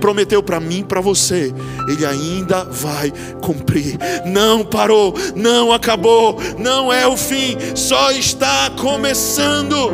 prometeu 0.00 0.42
para 0.42 0.60
mim, 0.60 0.84
para 0.84 1.00
você, 1.00 1.52
ele 1.88 2.06
ainda 2.06 2.64
vai 2.64 3.12
cumprir. 3.40 3.98
Não 4.24 4.64
parou, 4.64 5.14
não 5.34 5.72
acabou, 5.72 6.38
não 6.58 6.92
é 6.92 7.06
o 7.06 7.16
fim, 7.16 7.56
só 7.74 8.10
está 8.10 8.70
começando 8.70 9.90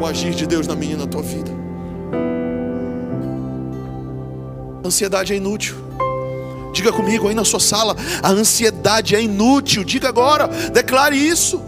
o 0.00 0.06
agir 0.06 0.34
de 0.34 0.46
Deus 0.46 0.66
na 0.66 0.74
minha 0.74 0.94
e 0.94 0.98
na 0.98 1.06
tua 1.06 1.22
vida. 1.22 1.50
Ansiedade 4.84 5.32
é 5.32 5.36
inútil. 5.36 5.76
Diga 6.74 6.92
comigo 6.92 7.28
aí 7.28 7.34
na 7.34 7.44
sua 7.44 7.60
sala: 7.60 7.96
a 8.20 8.30
ansiedade 8.30 9.14
é 9.14 9.22
inútil. 9.22 9.84
Diga 9.84 10.08
agora, 10.08 10.48
declare 10.72 11.16
isso. 11.16 11.62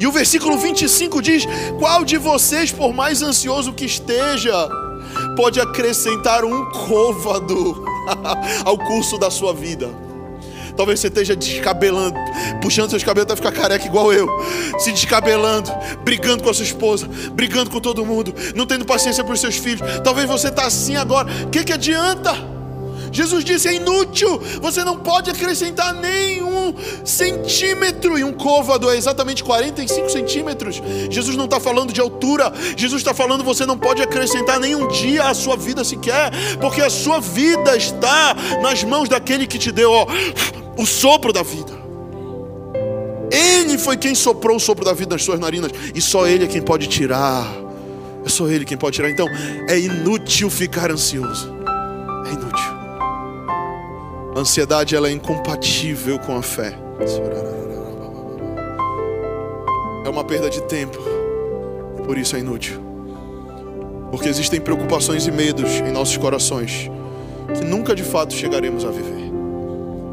E 0.00 0.06
o 0.06 0.12
versículo 0.12 0.56
25 0.58 1.20
diz: 1.20 1.46
Qual 1.78 2.04
de 2.04 2.16
vocês, 2.16 2.72
por 2.72 2.92
mais 2.94 3.22
ansioso 3.22 3.74
que 3.74 3.84
esteja, 3.84 4.68
pode 5.36 5.60
acrescentar 5.60 6.44
um 6.44 6.64
côvado 6.70 7.84
ao 8.64 8.78
curso 8.78 9.18
da 9.18 9.30
sua 9.30 9.52
vida? 9.52 9.88
Talvez 10.74 11.00
você 11.00 11.08
esteja 11.08 11.36
descabelando, 11.36 12.18
puxando 12.60 12.90
seus 12.90 13.02
cabelos 13.02 13.30
até 13.30 13.36
ficar 13.36 13.52
careca 13.52 13.86
igual 13.86 14.12
eu, 14.12 14.28
se 14.78 14.92
descabelando, 14.92 15.70
brigando 16.04 16.42
com 16.42 16.50
a 16.50 16.54
sua 16.54 16.64
esposa, 16.64 17.08
brigando 17.32 17.70
com 17.70 17.80
todo 17.80 18.04
mundo, 18.04 18.34
não 18.54 18.66
tendo 18.66 18.84
paciência 18.84 19.24
para 19.24 19.32
os 19.32 19.40
seus 19.40 19.56
filhos. 19.56 19.80
Talvez 20.04 20.26
você 20.26 20.48
está 20.48 20.66
assim 20.66 20.96
agora. 20.96 21.28
O 21.44 21.48
que, 21.48 21.64
que 21.64 21.72
adianta? 21.72 22.55
Jesus 23.10 23.44
disse: 23.44 23.68
é 23.68 23.74
inútil, 23.74 24.40
você 24.60 24.84
não 24.84 24.98
pode 24.98 25.30
acrescentar 25.30 25.94
nenhum 25.94 26.74
centímetro. 27.04 28.18
E 28.18 28.24
um 28.24 28.32
côvado 28.32 28.90
é 28.90 28.96
exatamente 28.96 29.42
45 29.44 30.10
centímetros. 30.10 30.82
Jesus 31.10 31.36
não 31.36 31.44
está 31.44 31.60
falando 31.60 31.92
de 31.92 32.00
altura, 32.00 32.52
Jesus 32.76 33.00
está 33.00 33.14
falando: 33.14 33.44
você 33.44 33.64
não 33.66 33.78
pode 33.78 34.02
acrescentar 34.02 34.58
nenhum 34.60 34.88
dia 34.88 35.24
à 35.24 35.34
sua 35.34 35.56
vida 35.56 35.84
sequer, 35.84 36.30
porque 36.60 36.80
a 36.80 36.90
sua 36.90 37.20
vida 37.20 37.76
está 37.76 38.36
nas 38.62 38.82
mãos 38.84 39.08
daquele 39.08 39.46
que 39.46 39.58
te 39.58 39.70
deu 39.72 39.90
ó, 39.90 40.06
o 40.76 40.86
sopro 40.86 41.32
da 41.32 41.42
vida. 41.42 41.86
Ele 43.30 43.76
foi 43.76 43.96
quem 43.96 44.14
soprou 44.14 44.56
o 44.56 44.60
sopro 44.60 44.84
da 44.84 44.92
vida 44.92 45.14
nas 45.14 45.24
suas 45.24 45.40
narinas, 45.40 45.72
e 45.94 46.00
só 46.00 46.26
Ele 46.26 46.44
é 46.44 46.46
quem 46.46 46.62
pode 46.62 46.86
tirar. 46.86 47.46
É 48.24 48.28
só 48.28 48.48
Ele 48.48 48.64
quem 48.64 48.76
pode 48.76 48.96
tirar. 48.96 49.10
Então 49.10 49.28
é 49.68 49.78
inútil 49.78 50.50
ficar 50.50 50.90
ansioso. 50.90 51.54
É 52.26 52.32
inútil. 52.32 52.75
A 54.36 54.40
ansiedade 54.40 54.94
ela 54.94 55.08
é 55.08 55.12
incompatível 55.12 56.18
com 56.18 56.36
a 56.36 56.42
fé. 56.42 56.78
É 60.04 60.08
uma 60.10 60.22
perda 60.24 60.50
de 60.50 60.60
tempo. 60.64 60.98
Por 62.04 62.18
isso 62.18 62.36
é 62.36 62.40
inútil. 62.40 62.78
Porque 64.10 64.28
existem 64.28 64.60
preocupações 64.60 65.26
e 65.26 65.30
medos 65.30 65.70
em 65.76 65.90
nossos 65.90 66.18
corações 66.18 66.90
que 67.54 67.64
nunca 67.64 67.94
de 67.94 68.02
fato 68.02 68.34
chegaremos 68.34 68.84
a 68.84 68.90
viver. 68.90 69.32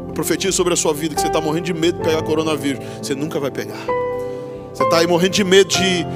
Eu 0.08 0.14
profetizo 0.14 0.56
sobre 0.56 0.72
a 0.72 0.76
sua 0.76 0.94
vida 0.94 1.14
que 1.14 1.20
você 1.20 1.26
está 1.26 1.38
morrendo 1.42 1.66
de 1.66 1.74
medo 1.74 1.98
de 1.98 2.04
pegar 2.04 2.22
coronavírus. 2.22 2.82
Você 3.02 3.14
nunca 3.14 3.38
vai 3.38 3.50
pegar. 3.50 3.84
Você 4.72 4.84
está 4.84 5.00
aí 5.00 5.06
morrendo 5.06 5.32
de 5.32 5.44
medo 5.44 5.68
de 5.68 6.06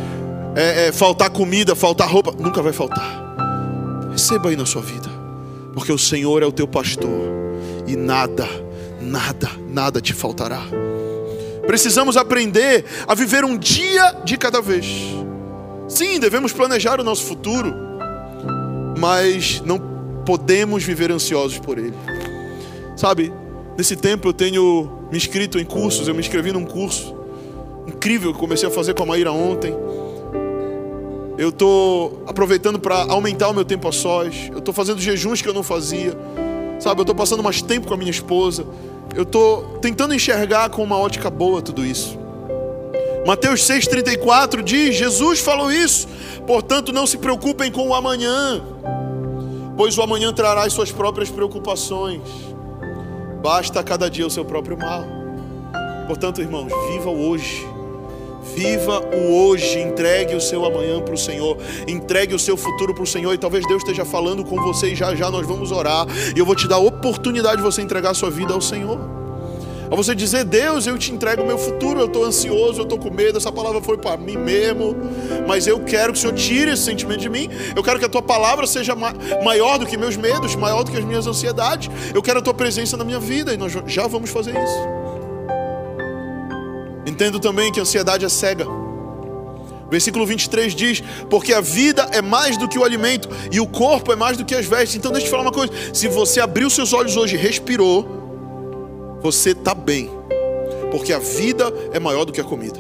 é, 0.57 0.87
é, 0.87 0.93
faltar 0.93 1.29
comida, 1.29 1.77
faltar 1.77 2.11
roupa. 2.11 2.33
Nunca 2.39 2.63
vai 2.63 2.73
faltar. 2.73 3.37
Receba 4.11 4.49
aí 4.49 4.57
na 4.57 4.65
sua 4.65 4.81
vida. 4.81 5.11
Porque 5.75 5.93
o 5.93 5.99
Senhor 5.99 6.43
é 6.43 6.47
o 6.47 6.53
teu 6.53 6.67
pastor 6.67 7.48
e 7.89 7.97
nada, 7.97 8.47
nada, 9.01 9.51
nada 9.67 10.01
te 10.01 10.13
faltará. 10.13 10.61
Precisamos 11.67 12.17
aprender 12.17 12.85
a 13.07 13.15
viver 13.15 13.45
um 13.45 13.57
dia 13.57 14.13
de 14.25 14.37
cada 14.37 14.61
vez. 14.61 14.87
Sim, 15.89 16.21
devemos 16.21 16.53
planejar 16.53 17.01
o 17.01 17.05
nosso 17.05 17.25
futuro, 17.25 17.75
mas 18.99 19.63
não 19.63 19.81
podemos 20.25 20.85
viver 20.85 21.11
ansiosos 21.11 21.59
por 21.59 21.79
ele. 21.79 21.95
Sabe, 22.95 23.33
nesse 23.77 23.97
tempo 23.97 24.29
eu 24.29 24.33
tenho 24.35 25.07
me 25.11 25.17
inscrito 25.17 25.59
em 25.59 25.65
cursos, 25.65 26.07
eu 26.07 26.15
me 26.15 26.21
inscrevi 26.21 26.53
num 26.53 26.65
curso 26.65 27.17
incrível 27.87 28.35
que 28.35 28.39
comecei 28.39 28.69
a 28.69 28.71
fazer 28.71 28.95
com 28.95 29.05
a 29.05 29.07
Maíra 29.07 29.33
ontem. 29.33 29.75
Eu 31.39 31.51
estou 31.51 32.23
aproveitando 32.27 32.79
para 32.79 33.05
aumentar 33.05 33.49
o 33.49 33.55
meu 33.55 33.65
tempo 33.65 33.89
a 33.89 33.93
sós. 33.93 34.51
Eu 34.51 34.59
estou 34.59 34.75
fazendo 34.75 35.01
jejuns 35.01 35.41
que 35.41 35.49
eu 35.49 35.55
não 35.55 35.63
fazia. 35.63 36.13
Sabe, 36.79 37.01
eu 37.01 37.03
estou 37.03 37.15
passando 37.15 37.43
mais 37.43 37.61
tempo 37.61 37.89
com 37.89 37.95
a 37.95 37.97
minha 37.97 38.11
esposa. 38.11 38.65
Eu 39.15 39.25
estou 39.25 39.79
tentando 39.81 40.15
enxergar 40.15 40.71
com 40.71 40.83
uma 40.83 40.99
ótica 40.99 41.29
boa 41.29 41.61
tudo 41.61 41.85
isso. 41.85 42.19
Mateus 43.27 43.63
6,34 43.63 44.63
diz: 44.63 44.97
Jesus 44.97 45.41
falou 45.41 45.71
isso, 45.71 46.09
portanto 46.47 46.93
não 46.93 47.07
se 47.07 47.19
preocupem 47.19 47.71
com 47.71 47.89
o 47.89 47.95
amanhã, 47.95 48.63
pois 49.77 49.99
o 49.99 50.03
amanhã 50.03 50.33
trará 50.33 50.65
as 50.65 50.73
suas 50.73 50.93
próprias 50.93 51.31
preocupações. 51.31 52.23
Basta 53.43 53.83
cada 53.83 54.09
dia 54.09 54.27
o 54.27 54.31
seu 54.31 54.45
próprio 54.45 54.79
mal. 54.79 55.05
Portanto, 56.07 56.41
irmãos, 56.41 56.73
viva 56.91 57.11
hoje 57.11 57.67
Viva 58.43 59.01
o 59.15 59.47
hoje, 59.47 59.79
entregue 59.79 60.35
o 60.35 60.41
seu 60.41 60.65
amanhã 60.65 61.01
para 61.01 61.15
o 61.15 61.19
Senhor, 61.19 61.57
entregue 61.87 62.35
o 62.35 62.39
seu 62.39 62.57
futuro 62.57 62.95
para 62.95 63.05
o 63.05 63.07
Senhor. 63.07 63.33
E 63.35 63.39
talvez 63.39 63.67
Deus 63.67 63.83
esteja 63.83 64.05
falando 64.05 64.45
com 64.45 64.57
você 64.57 64.93
e 64.93 64.95
já 64.95 65.15
já 65.15 65.31
nós 65.31 65.47
vamos 65.47 65.73
orar. 65.73 66.07
E 66.35 66.39
eu 66.39 66.47
vou 66.47 66.55
te 66.55 66.67
dar 66.69 66.77
a 66.77 66.81
oportunidade 66.81 67.57
de 67.57 67.63
você 67.63 67.83
entregar 67.83 68.11
a 68.11 68.15
sua 68.15 68.31
vida 68.31 68.53
ao 68.53 68.61
Senhor. 68.61 69.19
A 69.91 69.97
você 69.97 70.15
dizer, 70.15 70.45
Deus, 70.45 70.87
eu 70.87 70.99
te 70.99 71.13
entrego 71.13 71.43
o 71.43 71.47
meu 71.47 71.57
futuro, 71.57 72.01
eu 72.01 72.07
estou 72.07 72.23
ansioso, 72.25 72.81
eu 72.81 72.83
estou 72.83 72.99
com 72.99 73.11
medo, 73.11 73.39
essa 73.39 73.51
palavra 73.51 73.81
foi 73.81 73.97
para 73.97 74.19
mim 74.19 74.37
mesmo, 74.37 74.95
mas 75.47 75.67
eu 75.67 75.81
quero 75.81 76.13
que 76.13 76.19
o 76.19 76.21
Senhor 76.21 76.35
tire 76.35 76.71
esse 76.73 76.83
sentimento 76.83 77.21
de 77.21 77.31
mim, 77.31 77.49
eu 77.75 77.83
quero 77.83 77.99
que 77.99 78.05
a 78.05 78.09
tua 78.09 78.21
palavra 78.21 78.67
seja 78.67 78.95
maior 78.95 79.79
do 79.79 79.87
que 79.87 79.97
meus 79.97 80.15
medos, 80.15 80.55
maior 80.55 80.83
do 80.83 80.91
que 80.91 80.99
as 80.99 81.05
minhas 81.05 81.27
ansiedades, 81.27 81.91
eu 82.15 82.21
quero 82.21 82.39
a 82.41 82.43
tua 82.43 82.55
presença 82.55 82.99
na 82.99 83.05
minha 83.05 83.19
vida, 83.19 83.55
e 83.55 83.57
nós 83.57 83.73
já 83.87 84.07
vamos 84.07 84.29
fazer 84.29 84.51
isso. 84.51 84.98
Entendo 87.19 87.41
também 87.41 87.73
que 87.73 87.81
a 87.81 87.83
ansiedade 87.83 88.25
é 88.25 88.29
cega. 88.29 88.65
Versículo 89.91 90.25
23 90.25 90.73
diz: 90.73 91.03
Porque 91.29 91.53
a 91.53 91.61
vida 91.61 92.09
é 92.13 92.23
mais 92.23 92.57
do 92.57 92.69
que 92.69 92.79
o 92.79 92.85
alimento 92.85 93.29
e 93.51 93.59
o 93.59 93.67
corpo 93.67 94.13
é 94.13 94.17
mais 94.17 94.37
do 94.37 94.45
que 94.45 94.55
as 94.55 94.67
vestes. 94.67 94.95
Então, 94.95 95.11
deixa 95.11 95.27
eu 95.27 95.29
te 95.29 95.31
falar 95.33 95.43
uma 95.43 95.51
coisa: 95.51 95.73
se 95.93 96.07
você 96.07 96.39
abriu 96.41 96.71
seus 96.71 96.93
olhos 96.93 97.17
hoje 97.17 97.35
e 97.35 97.37
respirou, 97.37 99.19
você 99.21 99.51
está 99.51 99.75
bem, 99.75 100.09
porque 100.93 101.13
a 101.13 101.19
vida 101.19 101.75
é 101.93 101.99
maior 101.99 102.25
do 102.25 102.33
que 102.33 102.41
a 102.41 102.45
comida, 102.45 102.79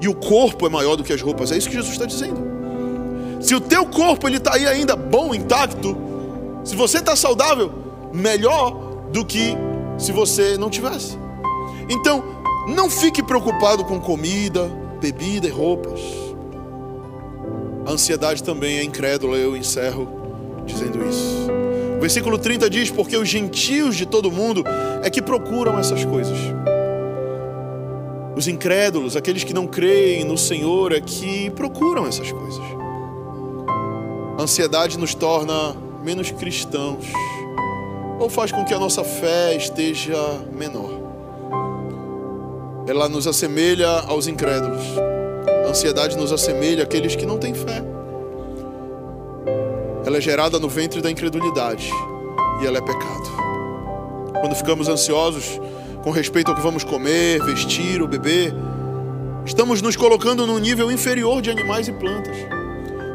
e 0.00 0.08
o 0.08 0.14
corpo 0.14 0.66
é 0.66 0.70
maior 0.70 0.96
do 0.96 1.04
que 1.04 1.12
as 1.12 1.20
roupas. 1.20 1.52
É 1.52 1.58
isso 1.58 1.68
que 1.68 1.74
Jesus 1.74 1.92
está 1.92 2.06
dizendo. 2.06 2.40
Se 3.42 3.54
o 3.54 3.60
teu 3.60 3.84
corpo 3.84 4.26
ele 4.26 4.38
está 4.38 4.54
aí 4.54 4.66
ainda 4.66 4.96
bom, 4.96 5.34
intacto, 5.34 5.94
se 6.64 6.74
você 6.74 6.96
está 6.96 7.14
saudável, 7.14 7.70
melhor 8.10 8.70
do 9.12 9.22
que 9.22 9.54
se 9.98 10.12
você 10.12 10.56
não 10.56 10.70
tivesse. 10.70 11.18
Então, 11.90 12.38
não 12.68 12.90
fique 12.90 13.22
preocupado 13.22 13.84
com 13.84 13.98
comida, 13.98 14.70
bebida 15.00 15.46
e 15.46 15.50
roupas. 15.50 16.00
A 17.86 17.92
ansiedade 17.92 18.42
também 18.42 18.78
é 18.78 18.84
incrédula, 18.84 19.36
eu 19.38 19.56
encerro 19.56 20.06
dizendo 20.66 21.02
isso. 21.08 21.48
O 21.96 22.00
versículo 22.00 22.36
30 22.36 22.68
diz: 22.68 22.90
Porque 22.90 23.16
os 23.16 23.26
gentios 23.26 23.96
de 23.96 24.04
todo 24.04 24.30
mundo 24.30 24.62
é 25.02 25.08
que 25.08 25.22
procuram 25.22 25.78
essas 25.78 26.04
coisas. 26.04 26.36
Os 28.36 28.46
incrédulos, 28.46 29.16
aqueles 29.16 29.42
que 29.42 29.54
não 29.54 29.66
creem 29.66 30.24
no 30.24 30.36
Senhor, 30.36 30.92
é 30.92 31.00
que 31.00 31.50
procuram 31.50 32.06
essas 32.06 32.30
coisas. 32.30 32.62
A 34.38 34.42
ansiedade 34.42 34.98
nos 34.98 35.14
torna 35.14 35.74
menos 36.04 36.30
cristãos, 36.30 37.06
ou 38.20 38.28
faz 38.28 38.52
com 38.52 38.64
que 38.64 38.74
a 38.74 38.78
nossa 38.78 39.02
fé 39.02 39.56
esteja 39.56 40.18
menor 40.52 41.07
ela 42.88 43.06
nos 43.06 43.26
assemelha 43.26 43.86
aos 44.06 44.26
incrédulos. 44.26 44.82
A 45.66 45.68
ansiedade 45.68 46.16
nos 46.16 46.32
assemelha 46.32 46.84
àqueles 46.84 47.14
que 47.14 47.26
não 47.26 47.36
têm 47.36 47.52
fé. 47.52 47.84
Ela 50.06 50.16
é 50.16 50.20
gerada 50.22 50.58
no 50.58 50.70
ventre 50.70 51.02
da 51.02 51.10
incredulidade 51.10 51.90
e 52.62 52.66
ela 52.66 52.78
é 52.78 52.80
pecado. 52.80 53.28
Quando 54.40 54.54
ficamos 54.54 54.88
ansiosos 54.88 55.60
com 56.02 56.10
respeito 56.10 56.50
ao 56.50 56.54
que 56.54 56.62
vamos 56.62 56.82
comer, 56.82 57.44
vestir 57.44 58.00
ou 58.00 58.08
beber, 58.08 58.54
estamos 59.44 59.82
nos 59.82 59.94
colocando 59.94 60.46
num 60.46 60.58
nível 60.58 60.90
inferior 60.90 61.42
de 61.42 61.50
animais 61.50 61.88
e 61.88 61.92
plantas. 61.92 62.36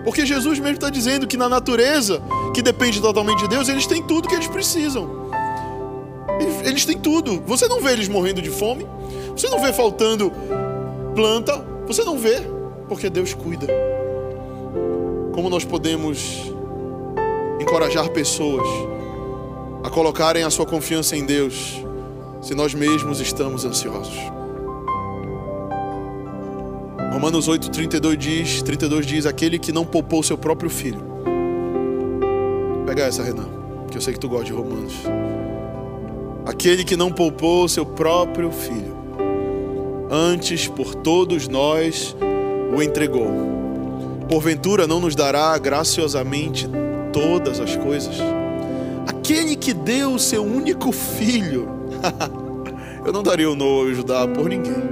Porque 0.03 0.23
Jesus 0.23 0.59
mesmo 0.59 0.75
está 0.75 0.91
dizendo 0.91 1.25
que 1.25 1.37
na 1.37 1.49
natureza, 1.49 2.21
que 2.53 2.61
depende 2.61 3.01
totalmente 3.01 3.39
de 3.39 3.47
Deus, 3.47 3.67
eles 3.69 3.87
têm 3.87 4.03
tudo 4.03 4.27
que 4.27 4.35
eles 4.35 4.47
precisam. 4.47 5.23
Eles 6.63 6.85
têm 6.85 6.99
tudo. 6.99 7.41
Você 7.47 7.67
não 7.67 7.81
vê 7.81 7.93
eles 7.93 8.07
morrendo 8.07 8.41
de 8.41 8.49
fome, 8.49 8.85
você 9.35 9.49
não 9.49 9.59
vê 9.59 9.73
faltando 9.73 10.31
planta, 11.15 11.63
você 11.87 12.03
não 12.03 12.17
vê, 12.17 12.41
porque 12.87 13.09
Deus 13.09 13.33
cuida. 13.33 13.67
Como 15.33 15.49
nós 15.49 15.65
podemos 15.65 16.51
encorajar 17.59 18.09
pessoas 18.09 18.67
a 19.83 19.89
colocarem 19.89 20.43
a 20.43 20.49
sua 20.49 20.65
confiança 20.65 21.17
em 21.17 21.25
Deus, 21.25 21.83
se 22.41 22.53
nós 22.53 22.73
mesmos 22.73 23.19
estamos 23.19 23.65
ansiosos? 23.65 24.17
Romanos 27.11 27.47
8, 27.47 27.71
32 27.71 28.17
diz, 28.17 28.61
32 28.61 29.05
diz: 29.05 29.25
Aquele 29.25 29.57
que 29.57 29.71
não 29.71 29.85
poupou 29.85 30.21
seu 30.21 30.37
próprio 30.37 30.69
filho. 30.69 31.01
Pega 32.85 33.03
essa, 33.03 33.23
Renan, 33.23 33.47
que 33.89 33.97
eu 33.97 34.01
sei 34.01 34.13
que 34.13 34.19
tu 34.19 34.29
gosta 34.29 34.45
de 34.45 34.53
Romanos. 34.53 34.93
Aquele 36.45 36.83
que 36.83 36.95
não 36.95 37.11
poupou 37.11 37.67
seu 37.67 37.85
próprio 37.85 38.51
filho 38.51 39.02
antes 40.13 40.67
por 40.67 40.93
todos 40.93 41.47
nós 41.47 42.15
o 42.75 42.83
entregou. 42.83 43.27
Porventura 44.29 44.85
não 44.85 44.99
nos 44.99 45.15
dará 45.15 45.57
graciosamente 45.57 46.69
todas 47.11 47.59
as 47.59 47.75
coisas? 47.75 48.17
Aquele 49.07 49.55
que 49.55 49.73
deu 49.73 50.13
o 50.13 50.19
seu 50.19 50.43
único 50.43 50.91
filho, 50.91 51.67
eu 53.03 53.11
não 53.11 53.23
daria 53.23 53.49
o 53.49 53.55
Noah 53.55 53.89
ajudar 53.89 54.27
por 54.27 54.47
ninguém, 54.47 54.83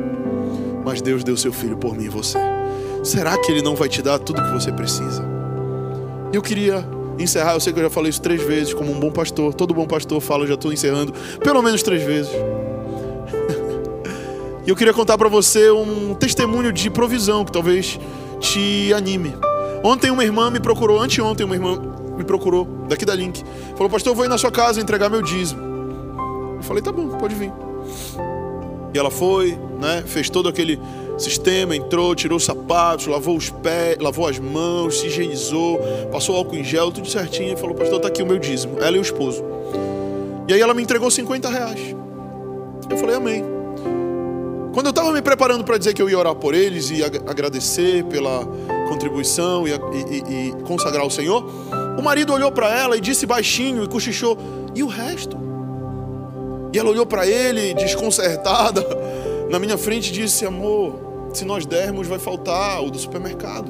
mas 0.84 1.03
Deus 1.03 1.23
deu 1.23 1.38
seu 1.38 1.53
filho 1.53 1.77
por 1.77 1.95
mim 1.95 2.05
e 2.05 2.10
você. 2.10 2.39
Será 3.03 3.38
que 3.38 3.51
Ele 3.51 3.62
não 3.62 3.75
vai 3.75 3.88
te 3.88 4.01
dar 4.01 4.17
tudo 4.17 4.41
que 4.41 4.51
você 4.51 4.71
precisa? 4.71 5.23
Eu 6.34 6.41
queria 6.41 6.84
encerrar, 7.19 7.53
eu 7.53 7.60
sei 7.60 7.71
que 7.71 7.79
eu 7.79 7.84
já 7.84 7.89
falei 7.91 8.10
isso 8.10 8.21
três 8.21 8.41
vezes, 8.41 8.73
como 8.73 8.91
um 8.91 8.99
bom 8.99 9.12
pastor, 9.12 9.53
todo 9.53 9.71
bom 9.71 9.86
pastor 9.86 10.19
fala, 10.19 10.45
eu 10.45 10.47
já 10.47 10.53
estou 10.55 10.73
encerrando, 10.73 11.13
pelo 11.43 11.62
menos 11.62 11.84
três 11.84 12.01
vezes. 12.01 12.31
E 14.65 14.69
eu 14.69 14.76
queria 14.76 14.93
contar 14.93 15.17
para 15.17 15.28
você 15.28 15.71
um 15.71 16.13
testemunho 16.13 16.71
de 16.71 16.89
provisão 16.89 17.43
que 17.43 17.52
talvez 17.52 18.00
te 18.39 18.93
anime. 18.93 19.34
Ontem 19.84 20.12
uma 20.12 20.24
irmã 20.24 20.52
me 20.52 20.60
procurou, 20.60 21.00
anteontem 21.00 21.45
uma 21.45 21.56
irmã 21.56 21.82
me 22.15 22.24
procurou, 22.24 22.65
daqui 22.88 23.04
da 23.04 23.15
Link. 23.15 23.43
Falou, 23.76 23.89
pastor, 23.89 24.12
eu 24.12 24.15
vou 24.15 24.26
ir 24.26 24.28
na 24.28 24.38
sua 24.38 24.52
casa 24.52 24.80
entregar 24.80 25.10
meu 25.10 25.24
dízimo. 25.24 25.62
Eu 26.58 26.63
falei, 26.63 26.84
tá 26.84 26.91
bom, 26.91 27.08
pode 27.17 27.34
vir. 27.34 27.52
E 28.93 29.00
ela 29.00 29.10
foi, 29.10 29.58
né, 29.80 30.04
fez 30.06 30.30
todo 30.30 30.47
aquele 30.47 30.80
sistema, 31.17 31.76
entrou, 31.76 32.13
tirou 32.13 32.38
os 32.38 32.45
sapatos, 32.45 33.08
lavou 33.08 33.36
os 33.36 33.50
pés, 33.50 33.97
lavou 34.00 34.28
as 34.28 34.38
mãos, 34.38 35.00
se 35.00 35.08
higienizou, 35.08 35.80
passou 36.12 36.36
álcool 36.36 36.58
em 36.58 36.63
gel, 36.63 36.91
tudo 36.91 37.10
certinho, 37.10 37.54
e 37.54 37.56
falou, 37.56 37.76
pastor, 37.76 38.00
tá 38.00 38.08
aqui 38.10 38.21
o 38.21 38.26
meu 38.28 38.38
dízimo, 38.38 38.78
ela 38.80 38.95
e 38.95 39.00
o 39.00 39.02
esposo. 39.02 39.43
E 40.47 40.54
aí 40.54 40.62
ela 40.62 40.74
me 40.74 40.84
entregou 40.84 41.10
50 41.10 41.50
reais. 41.50 41.95
Eu 42.89 42.97
falei, 42.97 43.15
amém. 43.15 43.61
Quando 44.73 44.86
eu 44.86 44.91
estava 44.91 45.12
me 45.12 45.21
preparando 45.21 45.65
para 45.65 45.77
dizer 45.77 45.93
que 45.93 46.01
eu 46.01 46.10
ia 46.10 46.17
orar 46.17 46.34
por 46.34 46.53
eles 46.53 46.89
e 46.89 47.03
agradecer 47.03 48.05
pela 48.05 48.45
contribuição 48.88 49.67
e, 49.67 49.71
e, 49.71 50.49
e 50.49 50.51
consagrar 50.63 51.03
ao 51.03 51.10
Senhor, 51.10 51.43
o 51.97 52.01
marido 52.01 52.31
olhou 52.31 52.51
para 52.51 52.73
ela 52.73 52.95
e 52.95 53.01
disse 53.01 53.25
baixinho 53.25 53.84
e 53.84 53.88
cochichou: 53.88 54.38
E 54.73 54.81
o 54.81 54.88
resto? 54.88 55.38
E 56.73 56.79
ela 56.79 56.89
olhou 56.89 57.05
para 57.05 57.27
ele, 57.27 57.73
desconcertada, 57.73 58.86
na 59.51 59.60
minha 59.60 59.77
frente 59.77 60.07
e 60.07 60.13
disse: 60.13 60.45
Amor, 60.45 61.29
se 61.34 61.43
nós 61.43 61.65
dermos, 61.65 62.07
vai 62.07 62.17
faltar 62.17 62.81
o 62.81 62.89
do 62.89 62.97
supermercado. 62.97 63.69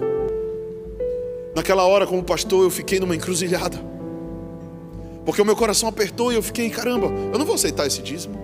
Naquela 1.55 1.83
hora, 1.83 2.05
como 2.05 2.23
pastor, 2.23 2.63
eu 2.63 2.69
fiquei 2.69 2.99
numa 2.99 3.15
encruzilhada. 3.15 3.77
Porque 5.25 5.41
o 5.41 5.45
meu 5.45 5.55
coração 5.55 5.89
apertou 5.89 6.31
e 6.31 6.35
eu 6.35 6.43
fiquei: 6.43 6.69
caramba, 6.69 7.07
eu 7.33 7.39
não 7.39 7.45
vou 7.45 7.55
aceitar 7.55 7.87
esse 7.87 8.03
dízimo. 8.03 8.39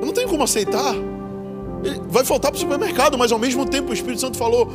Eu 0.00 0.06
não 0.06 0.14
tenho 0.14 0.28
como 0.28 0.42
aceitar 0.42 0.94
vai 2.08 2.24
faltar 2.24 2.50
para 2.50 2.58
o 2.58 2.60
supermercado, 2.60 3.16
mas 3.16 3.32
ao 3.32 3.38
mesmo 3.38 3.66
tempo 3.66 3.90
o 3.90 3.94
Espírito 3.94 4.20
Santo 4.20 4.36
falou: 4.36 4.70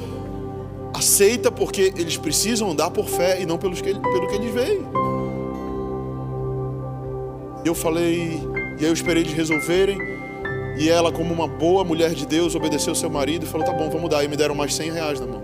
aceita 0.94 1.52
porque 1.52 1.94
eles 1.96 2.18
precisam 2.18 2.72
andar 2.72 2.90
por 2.92 3.06
fé 3.06 3.42
e 3.42 3.46
não 3.46 3.58
pelos 3.58 3.82
que, 3.82 3.94
pelo 3.94 4.28
que 4.28 4.36
eles 4.36 4.54
veem. 4.54 4.82
Eu 7.64 7.74
falei, 7.74 8.42
e 8.80 8.84
aí 8.84 8.86
eu 8.86 8.94
esperei 8.94 9.24
eles 9.24 9.34
resolverem. 9.34 9.98
E 10.78 10.90
ela, 10.90 11.12
como 11.12 11.34
uma 11.34 11.48
boa 11.48 11.84
mulher 11.84 12.14
de 12.14 12.26
Deus, 12.26 12.54
obedeceu 12.54 12.94
seu 12.94 13.10
marido 13.10 13.46
e 13.46 13.48
falou: 13.48 13.66
tá 13.66 13.74
bom, 13.74 13.90
vamos 13.90 14.10
dar. 14.10 14.24
E 14.24 14.28
me 14.28 14.36
deram 14.36 14.54
mais 14.54 14.76
100 14.76 14.92
reais 14.92 15.20
na 15.20 15.26
mão. 15.26 15.42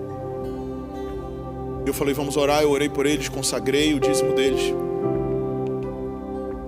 Eu 1.86 1.94
falei: 1.94 2.14
vamos 2.14 2.38
orar. 2.38 2.62
Eu 2.62 2.70
orei 2.70 2.90
por 2.90 3.06
eles, 3.06 3.30
consagrei 3.30 3.94
o 3.94 4.00
dízimo 4.00 4.34
deles. 4.34 4.62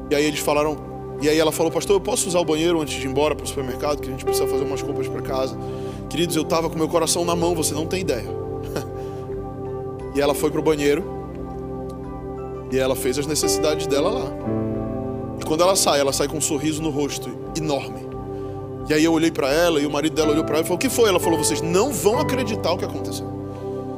E 0.10 0.16
aí 0.16 0.26
eles 0.26 0.40
falaram: 0.40 0.93
e 1.24 1.30
aí 1.30 1.40
ela 1.40 1.54
falou, 1.54 1.72
pastor, 1.72 1.96
eu 1.96 2.02
posso 2.02 2.28
usar 2.28 2.40
o 2.40 2.44
banheiro 2.44 2.82
antes 2.82 3.00
de 3.00 3.08
ir 3.08 3.10
embora 3.10 3.34
para 3.34 3.46
o 3.46 3.48
supermercado, 3.48 4.02
que 4.02 4.10
a 4.10 4.12
gente 4.12 4.26
precisa 4.26 4.46
fazer 4.46 4.66
umas 4.66 4.82
compras 4.82 5.08
para 5.08 5.22
casa. 5.22 5.58
Queridos, 6.10 6.36
eu 6.36 6.42
estava 6.42 6.70
com 6.70 6.78
meu 6.78 6.90
coração 6.90 7.24
na 7.24 7.34
mão, 7.34 7.56
você 7.56 7.74
não 7.74 7.88
tem 7.88 8.02
ideia. 8.02 8.28
e 10.14 10.20
ela 10.20 10.34
foi 10.34 10.52
para 10.52 10.60
o 10.60 10.64
banheiro 10.64 11.02
e 12.70 12.78
ela 12.78 12.94
fez 12.94 13.18
as 13.18 13.26
necessidades 13.26 13.88
dela 13.88 14.10
lá. 14.10 14.26
E 15.40 15.46
quando 15.46 15.62
ela 15.62 15.78
sai, 15.78 16.02
ela 16.02 16.12
sai 16.12 16.28
com 16.28 16.36
um 16.36 16.42
sorriso 16.42 16.82
no 16.82 16.90
rosto 16.90 17.30
enorme. 17.58 18.06
E 18.90 18.94
aí 18.94 19.06
eu 19.06 19.14
olhei 19.14 19.32
para 19.32 19.50
ela 19.50 19.80
e 19.80 19.86
o 19.86 19.90
marido 19.90 20.16
dela 20.16 20.32
olhou 20.32 20.44
para 20.44 20.56
ela 20.56 20.66
e 20.66 20.68
falou: 20.68 20.76
O 20.76 20.80
que 20.80 20.90
foi? 20.90 21.08
Ela 21.08 21.22
falou: 21.22 21.40
Vocês 21.40 21.62
não 21.62 21.94
vão 21.94 22.20
acreditar 22.20 22.74
o 22.74 22.78
que 22.78 22.84
aconteceu. 22.84 23.26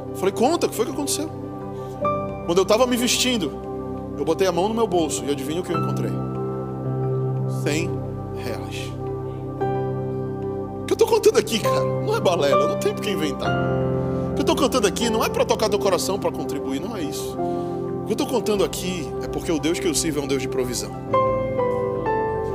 Eu 0.10 0.16
falei: 0.16 0.32
Conta, 0.32 0.68
o 0.68 0.70
que 0.70 0.76
foi 0.76 0.86
que 0.86 0.92
aconteceu? 0.92 1.28
Quando 2.46 2.60
eu 2.60 2.64
estava 2.64 2.86
me 2.86 2.96
vestindo, 2.96 3.52
eu 4.16 4.24
botei 4.24 4.46
a 4.46 4.52
mão 4.52 4.70
no 4.70 4.76
meu 4.76 4.86
bolso 4.86 5.26
e 5.26 5.32
adivinha 5.32 5.62
o 5.62 5.64
que 5.64 5.74
eu 5.74 5.80
encontrei? 5.80 6.25
100 7.64 7.90
reais. 8.44 8.92
O 10.82 10.86
que 10.86 10.94
eu 10.94 10.96
estou 10.96 11.08
contando 11.08 11.38
aqui, 11.38 11.60
cara, 11.60 11.84
não 11.84 12.16
é 12.16 12.20
balela, 12.20 12.68
não 12.68 12.80
tem 12.80 12.94
por 12.94 13.02
que 13.02 13.10
inventar. 13.10 13.52
O 14.32 14.34
que 14.36 14.42
eu 14.42 14.42
estou 14.42 14.56
contando 14.56 14.86
aqui 14.88 15.10
não 15.10 15.24
é 15.24 15.30
para 15.30 15.46
tocar 15.46 15.70
teu 15.70 15.80
coração, 15.80 16.20
para 16.20 16.32
contribuir, 16.32 16.80
não 16.80 16.96
é 16.96 17.02
isso. 17.02 17.36
O 17.36 18.06
que 18.06 18.12
eu 18.12 18.14
estou 18.14 18.28
contando 18.28 18.64
aqui 18.64 19.10
é 19.24 19.28
porque 19.28 19.52
o 19.52 19.58
Deus 19.58 19.80
que 19.80 19.88
eu 19.88 19.96
sirvo 19.96 20.20
é 20.20 20.24
um 20.24 20.28
Deus 20.28 20.42
de 20.42 20.48
provisão. 20.48 20.92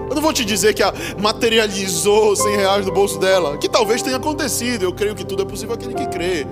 Eu 0.09 0.15
não 0.15 0.23
vou 0.23 0.33
te 0.33 0.45
dizer 0.45 0.75
que 0.75 0.83
a 0.83 0.93
materializou 1.19 2.35
100 2.35 2.57
reais 2.57 2.85
do 2.85 2.93
bolso 2.93 3.19
dela, 3.19 3.57
que 3.59 3.69
talvez 3.69 4.03
tenha 4.03 4.17
acontecido. 4.17 4.85
Eu 4.85 4.93
creio 4.93 5.15
que 5.15 5.25
tudo 5.25 5.43
é 5.43 5.45
possível 5.45 5.75
aquele 5.75 5.95
que 5.95 6.07
crê. 6.07 6.47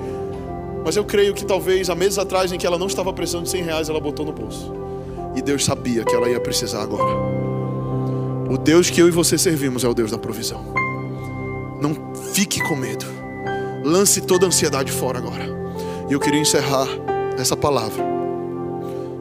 Mas 0.84 0.96
eu 0.96 1.05
creio 1.05 1.34
que 1.34 1.44
talvez 1.44 1.90
há 1.90 1.94
meses 1.94 2.18
atrás, 2.18 2.51
em 2.53 2.59
que 2.59 2.66
ela 2.66 2.78
não 2.78 2.86
estava 2.86 3.12
precisando 3.12 3.44
de 3.44 3.51
100 3.51 3.62
reais, 3.62 3.88
ela 3.88 4.01
botou 4.01 4.24
no 4.24 4.32
bolso. 4.32 4.72
E 5.36 5.42
Deus 5.42 5.64
sabia 5.64 6.05
que 6.05 6.14
ela 6.14 6.28
ia 6.28 6.40
precisar 6.40 6.82
agora. 6.82 7.38
O 8.51 8.57
Deus 8.57 8.88
que 8.88 9.01
eu 9.01 9.09
e 9.09 9.11
você 9.11 9.36
servimos 9.36 9.84
é 9.84 9.88
o 9.88 9.92
Deus 9.92 10.11
da 10.11 10.16
provisão. 10.16 10.64
Não 11.80 11.94
fique 12.32 12.61
com 12.62 12.74
medo. 12.74 13.05
lance 13.84 14.22
toda 14.22 14.46
a 14.46 14.49
ansiedade 14.49 14.90
fora 14.90 15.18
agora. 15.18 15.46
E 16.09 16.14
eu 16.14 16.20
queria 16.20 16.40
encerrar 16.40 16.88
essa 17.38 17.57
palavra 17.57 18.03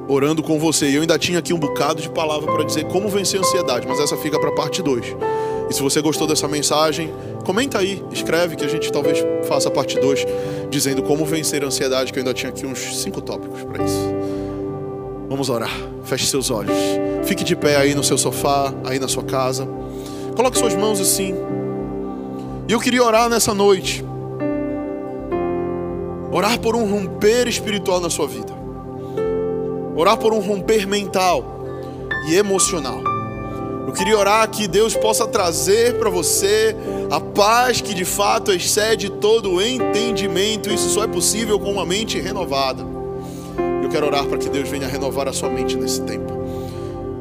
orando 0.08 0.42
com 0.42 0.58
você. 0.58 0.88
E 0.90 0.96
eu 0.96 1.02
ainda 1.02 1.20
tinha 1.20 1.40
aqui 1.40 1.54
um 1.54 1.60
bocado 1.60 2.02
de 2.02 2.10
palavra 2.10 2.50
para 2.52 2.64
dizer 2.64 2.86
como 2.88 3.10
vencer 3.10 3.40
a 3.40 3.44
ansiedade, 3.44 3.86
mas 3.86 4.00
essa 4.00 4.16
fica 4.16 4.40
para 4.40 4.52
parte 4.54 4.82
2. 4.82 5.06
E 5.70 5.74
se 5.74 5.82
você 5.82 6.02
gostou 6.02 6.26
dessa 6.26 6.48
mensagem, 6.48 7.14
comenta 7.46 7.80
aí, 7.80 8.02
escreve 8.12 8.56
que 8.56 8.64
a 8.64 8.70
gente 8.70 8.90
talvez 8.92 9.20
faça 9.46 9.68
a 9.68 9.72
parte 9.72 10.00
2 10.00 10.26
dizendo 10.70 11.04
como 11.04 11.26
vencer 11.26 11.64
a 11.64 11.68
ansiedade, 11.68 12.14
que 12.14 12.20
eu 12.20 12.22
ainda 12.22 12.34
tinha 12.34 12.50
aqui 12.50 12.66
uns 12.66 12.80
cinco 13.02 13.22
tópicos 13.22 13.64
para 13.64 13.84
isso. 13.84 14.17
Vamos 15.30 15.50
orar. 15.50 15.72
Feche 16.04 16.26
seus 16.26 16.50
olhos. 16.50 16.76
Fique 17.26 17.44
de 17.44 17.56
pé 17.56 17.76
aí 17.76 17.94
no 17.94 18.04
seu 18.04 18.18
sofá, 18.18 18.74
aí 18.86 18.98
na 18.98 19.08
sua 19.08 19.24
casa. 19.24 19.68
Coloque 20.36 20.58
suas 20.58 20.76
mãos 20.76 21.02
assim. 21.02 21.36
E 22.68 22.72
eu 22.72 22.80
queria 22.80 23.04
orar 23.04 23.30
nessa 23.30 23.54
noite. 23.54 24.06
Orar 26.32 26.60
por 26.60 26.76
um 26.76 26.90
romper 26.90 27.48
espiritual 27.48 28.00
na 28.00 28.10
sua 28.10 28.28
vida. 28.28 28.54
Orar 29.96 30.18
por 30.18 30.34
um 30.34 30.40
romper 30.40 30.88
mental 30.88 31.44
e 32.30 32.36
emocional. 32.36 33.02
Eu 33.88 33.94
queria 33.94 34.18
orar 34.18 34.50
que 34.50 34.68
Deus 34.68 34.96
possa 34.96 35.26
trazer 35.26 35.98
para 35.98 36.10
você 36.10 36.76
a 37.10 37.20
paz 37.20 37.82
que 37.82 37.94
de 37.94 38.06
fato 38.06 38.52
excede 38.52 39.10
todo 39.10 39.54
o 39.54 39.62
entendimento. 39.62 40.70
Isso 40.70 40.90
só 40.90 41.04
é 41.04 41.08
possível 41.08 41.60
com 41.60 41.72
uma 41.72 41.86
mente 41.86 42.20
renovada. 42.20 42.97
Eu 43.88 43.92
quero 43.92 44.06
orar 44.06 44.26
para 44.26 44.38
que 44.38 44.50
Deus 44.50 44.68
venha 44.68 44.86
renovar 44.86 45.30
a 45.30 45.34
sua 45.34 45.50
mente 45.50 45.78
nesse 45.78 46.02
tempo. 46.02 46.34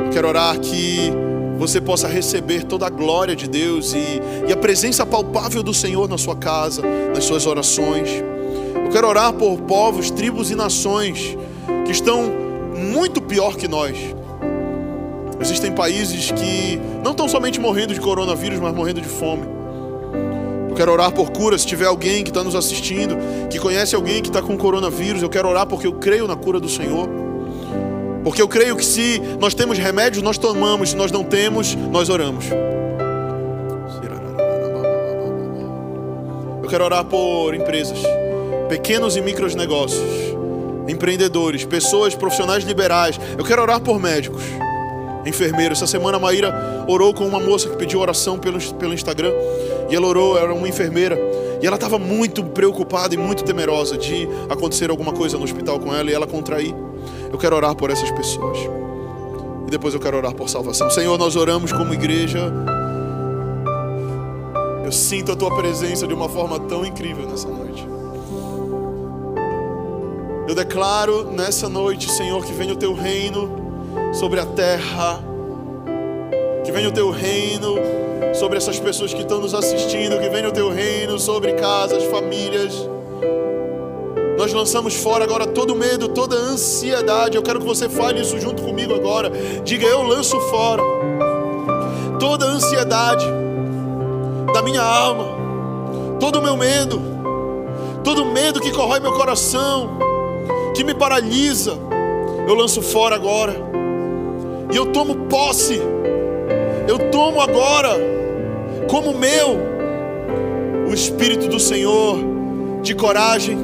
Eu 0.01 0.11
quero 0.11 0.27
orar 0.27 0.59
que 0.59 1.13
você 1.57 1.81
possa 1.81 2.09
receber 2.09 2.65
toda 2.65 2.87
a 2.87 2.91
glória 2.91 3.37
de 3.37 3.49
Deus 3.49 3.95
e, 3.95 4.21
e 4.49 4.53
a 4.53 4.57
presença 4.57 5.07
palpável 5.07 5.63
do 5.63 5.73
Senhor 5.73 6.09
na 6.09 6.19
sua 6.19 6.35
casa, 6.35 6.83
nas 7.15 7.23
suas 7.23 7.47
orações. 7.47 8.11
Eu 8.85 8.91
quero 8.91 9.07
orar 9.07 9.33
por 9.33 9.61
povos, 9.61 10.11
tribos 10.11 10.51
e 10.51 10.57
nações 10.57 11.39
que 11.85 11.93
estão 11.93 12.25
muito 12.75 13.23
pior 13.23 13.57
que 13.57 13.69
nós 13.69 13.97
Existem 15.41 15.71
países 15.71 16.31
que 16.33 16.81
não 17.05 17.13
estão 17.13 17.29
somente 17.29 17.61
morrendo 17.61 17.95
de 17.95 18.01
coronavírus, 18.01 18.59
mas 18.59 18.75
morrendo 18.75 19.01
de 19.01 19.09
fome. 19.09 19.56
Quero 20.77 20.93
orar 20.93 21.11
por 21.11 21.31
cura. 21.31 21.57
Se 21.57 21.67
tiver 21.67 21.87
alguém 21.87 22.23
que 22.23 22.31
está 22.31 22.45
nos 22.45 22.55
assistindo, 22.55 23.17
que 23.49 23.59
conhece 23.59 23.97
alguém 23.97 24.21
que 24.21 24.29
está 24.29 24.43
com 24.43 24.57
coronavírus, 24.57 25.23
eu 25.23 25.29
quero 25.31 25.49
orar 25.49 25.67
porque 25.67 25.87
eu 25.87 25.95
creio 25.95 26.29
na 26.29 26.37
cura 26.37 26.61
do 26.61 26.69
Senhor. 26.69 27.09
Porque 28.23 28.43
eu 28.43 28.49
creio 28.49 28.77
que 28.77 28.85
se 28.85 29.21
nós 29.41 29.55
temos 29.55 29.79
remédios, 29.79 30.23
nós 30.23 30.37
tomamos. 30.37 30.91
Se 30.91 30.97
nós 30.97 31.11
não 31.11 31.25
temos, 31.25 31.75
nós 31.75 32.11
oramos. 32.11 32.45
Eu 36.63 36.69
quero 36.69 36.85
orar 36.85 37.05
por 37.05 37.55
empresas, 37.55 37.97
pequenos 38.69 39.17
e 39.17 39.21
micros 39.21 39.55
negócios, 39.55 40.03
empreendedores, 40.89 41.65
pessoas 41.65 42.13
profissionais 42.17 42.65
liberais. 42.65 43.21
Eu 43.39 43.45
quero 43.45 43.63
orar 43.63 43.81
por 43.81 44.01
médicos 44.01 44.43
enfermeiro. 45.29 45.73
Essa 45.73 45.87
semana 45.87 46.17
a 46.17 46.21
Maíra 46.21 46.85
orou 46.87 47.13
com 47.13 47.27
uma 47.27 47.41
moça 47.41 47.69
que 47.69 47.77
pediu 47.77 48.01
oração 48.01 48.39
pelo, 48.39 48.61
pelo 48.75 48.95
Instagram. 48.95 49.33
E 49.89 49.95
ela 49.95 50.07
orou, 50.07 50.39
era 50.39 50.53
uma 50.53 50.69
enfermeira. 50.69 51.19
E 51.61 51.67
ela 51.67 51.77
estava 51.77 51.99
muito 51.99 52.45
preocupada 52.45 53.15
e 53.15 53.19
muito 53.19 53.45
temerosa 53.45 53.97
de 53.97 54.29
acontecer 54.49 54.91
alguma 54.91 55.13
coisa 55.13 55.39
no 55.39 55.45
hospital 55.45 55.79
com 55.79 55.95
ela 55.95 56.11
e 56.11 56.15
ela 56.15 56.27
contrair. 56.27 56.75
Eu 57.31 57.39
quero 57.39 57.57
orar 57.57 57.75
por 57.75 57.91
essas 57.91 58.11
pessoas. 58.11 58.59
E 59.67 59.71
depois 59.71 59.95
eu 59.95 60.01
quero 60.01 60.17
orar 60.17 60.35
por 60.35 60.49
salvação. 60.49 60.91
Senhor, 60.91 61.19
nós 61.19 61.35
oramos 61.35 61.73
como 61.73 61.93
igreja. 61.95 62.53
Eu 64.85 64.93
sinto 64.93 65.33
a 65.33 65.37
tua 65.37 65.55
presença 65.57 66.07
de 66.07 66.15
uma 66.15 66.29
forma 66.29 66.61
tão 66.61 66.85
incrível 66.85 67.27
nessa 67.27 67.49
noite. 67.49 67.87
Eu 70.49 70.55
declaro 70.55 71.33
nessa 71.33 71.69
noite, 71.69 72.09
Senhor, 72.11 72.45
que 72.45 72.53
venha 72.53 72.73
o 72.73 72.77
teu 72.77 72.95
reino 72.95 73.51
sobre 74.13 74.39
a 74.39 74.47
terra. 74.47 75.36
Que 76.67 76.73
venha 76.73 76.89
o 76.89 76.93
teu 76.93 77.11
reino 77.11 77.77
sobre 78.35 78.59
essas 78.59 78.79
pessoas 78.81 79.15
que 79.15 79.21
estão 79.23 79.41
nos 79.41 79.55
assistindo. 79.55 80.19
Que 80.19 80.29
venha 80.29 80.49
o 80.49 80.53
teu 80.53 80.69
reino 80.69 81.17
sobre 81.17 81.53
casas, 81.53 82.03
famílias. 82.05 82.75
Nós 84.37 84.53
lançamos 84.53 84.95
fora 84.95 85.25
agora 85.25 85.47
todo 85.47 85.77
medo, 85.77 86.09
toda 86.09 86.35
ansiedade. 86.35 87.37
Eu 87.37 87.43
quero 87.43 87.61
que 87.61 87.67
você 87.67 87.89
fale 87.89 88.21
isso 88.21 88.39
junto 88.41 88.63
comigo 88.63 88.93
agora. 88.93 89.31
Diga: 89.65 89.87
Eu 89.87 90.03
lanço 90.03 90.39
fora 90.41 90.83
toda 92.19 92.47
ansiedade 92.47 93.25
da 94.53 94.61
minha 94.61 94.83
alma, 94.83 95.37
todo 96.19 96.41
o 96.41 96.43
meu 96.43 96.57
medo, 96.57 97.01
todo 98.03 98.23
o 98.23 98.33
medo 98.33 98.61
que 98.61 98.73
corrói 98.73 98.99
meu 98.99 99.13
coração, 99.13 99.99
que 100.75 100.83
me 100.83 100.95
paralisa. 100.95 101.79
Eu 102.49 102.55
lanço 102.55 102.83
fora 102.83 103.15
agora. 103.15 103.55
E 104.73 104.77
eu 104.77 104.87
tomo 104.87 105.27
posse. 105.29 105.81
Eu 106.89 107.11
tomo 107.11 107.41
agora 107.41 107.97
como 108.89 109.13
meu 109.13 109.59
o 110.89 110.95
Espírito 110.95 111.49
do 111.49 111.59
Senhor 111.59 112.19
de 112.83 112.95
coragem, 112.95 113.59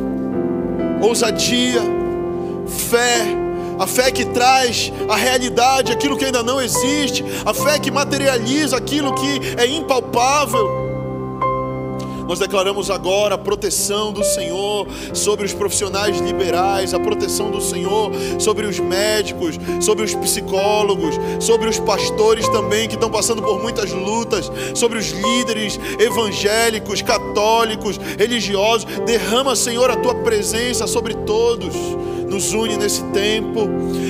ousadia, 1.00 1.80
fé, 2.66 3.24
a 3.78 3.86
fé 3.86 4.10
que 4.10 4.24
traz 4.24 4.92
a 5.08 5.14
realidade, 5.14 5.92
aquilo 5.92 6.16
que 6.16 6.24
ainda 6.24 6.42
não 6.42 6.60
existe, 6.60 7.24
a 7.44 7.54
fé 7.54 7.78
que 7.78 7.90
materializa 7.90 8.76
aquilo 8.76 9.14
que 9.14 9.40
é 9.56 9.66
impalpável. 9.66 10.81
Nós 12.26 12.38
declaramos 12.38 12.90
agora 12.90 13.34
a 13.34 13.38
proteção 13.38 14.12
do 14.12 14.24
Senhor 14.24 14.86
sobre 15.12 15.46
os 15.46 15.52
profissionais 15.52 16.18
liberais, 16.20 16.94
a 16.94 17.00
proteção 17.00 17.50
do 17.50 17.60
Senhor 17.60 18.10
sobre 18.38 18.66
os 18.66 18.78
médicos, 18.78 19.58
sobre 19.80 20.04
os 20.04 20.14
psicólogos, 20.14 21.18
sobre 21.40 21.68
os 21.68 21.78
pastores 21.78 22.48
também 22.48 22.88
que 22.88 22.94
estão 22.94 23.10
passando 23.10 23.42
por 23.42 23.60
muitas 23.60 23.90
lutas, 23.92 24.50
sobre 24.74 24.98
os 24.98 25.10
líderes 25.10 25.78
evangélicos, 25.98 27.02
católicos, 27.02 27.98
religiosos. 28.18 28.86
Derrama, 29.06 29.56
Senhor, 29.56 29.90
a 29.90 29.96
tua 29.96 30.14
presença 30.14 30.86
sobre 30.86 31.14
todos 31.14 31.74
nos 32.28 32.52
une 32.52 32.76
nesse 32.76 33.02
tempo. 33.04 33.68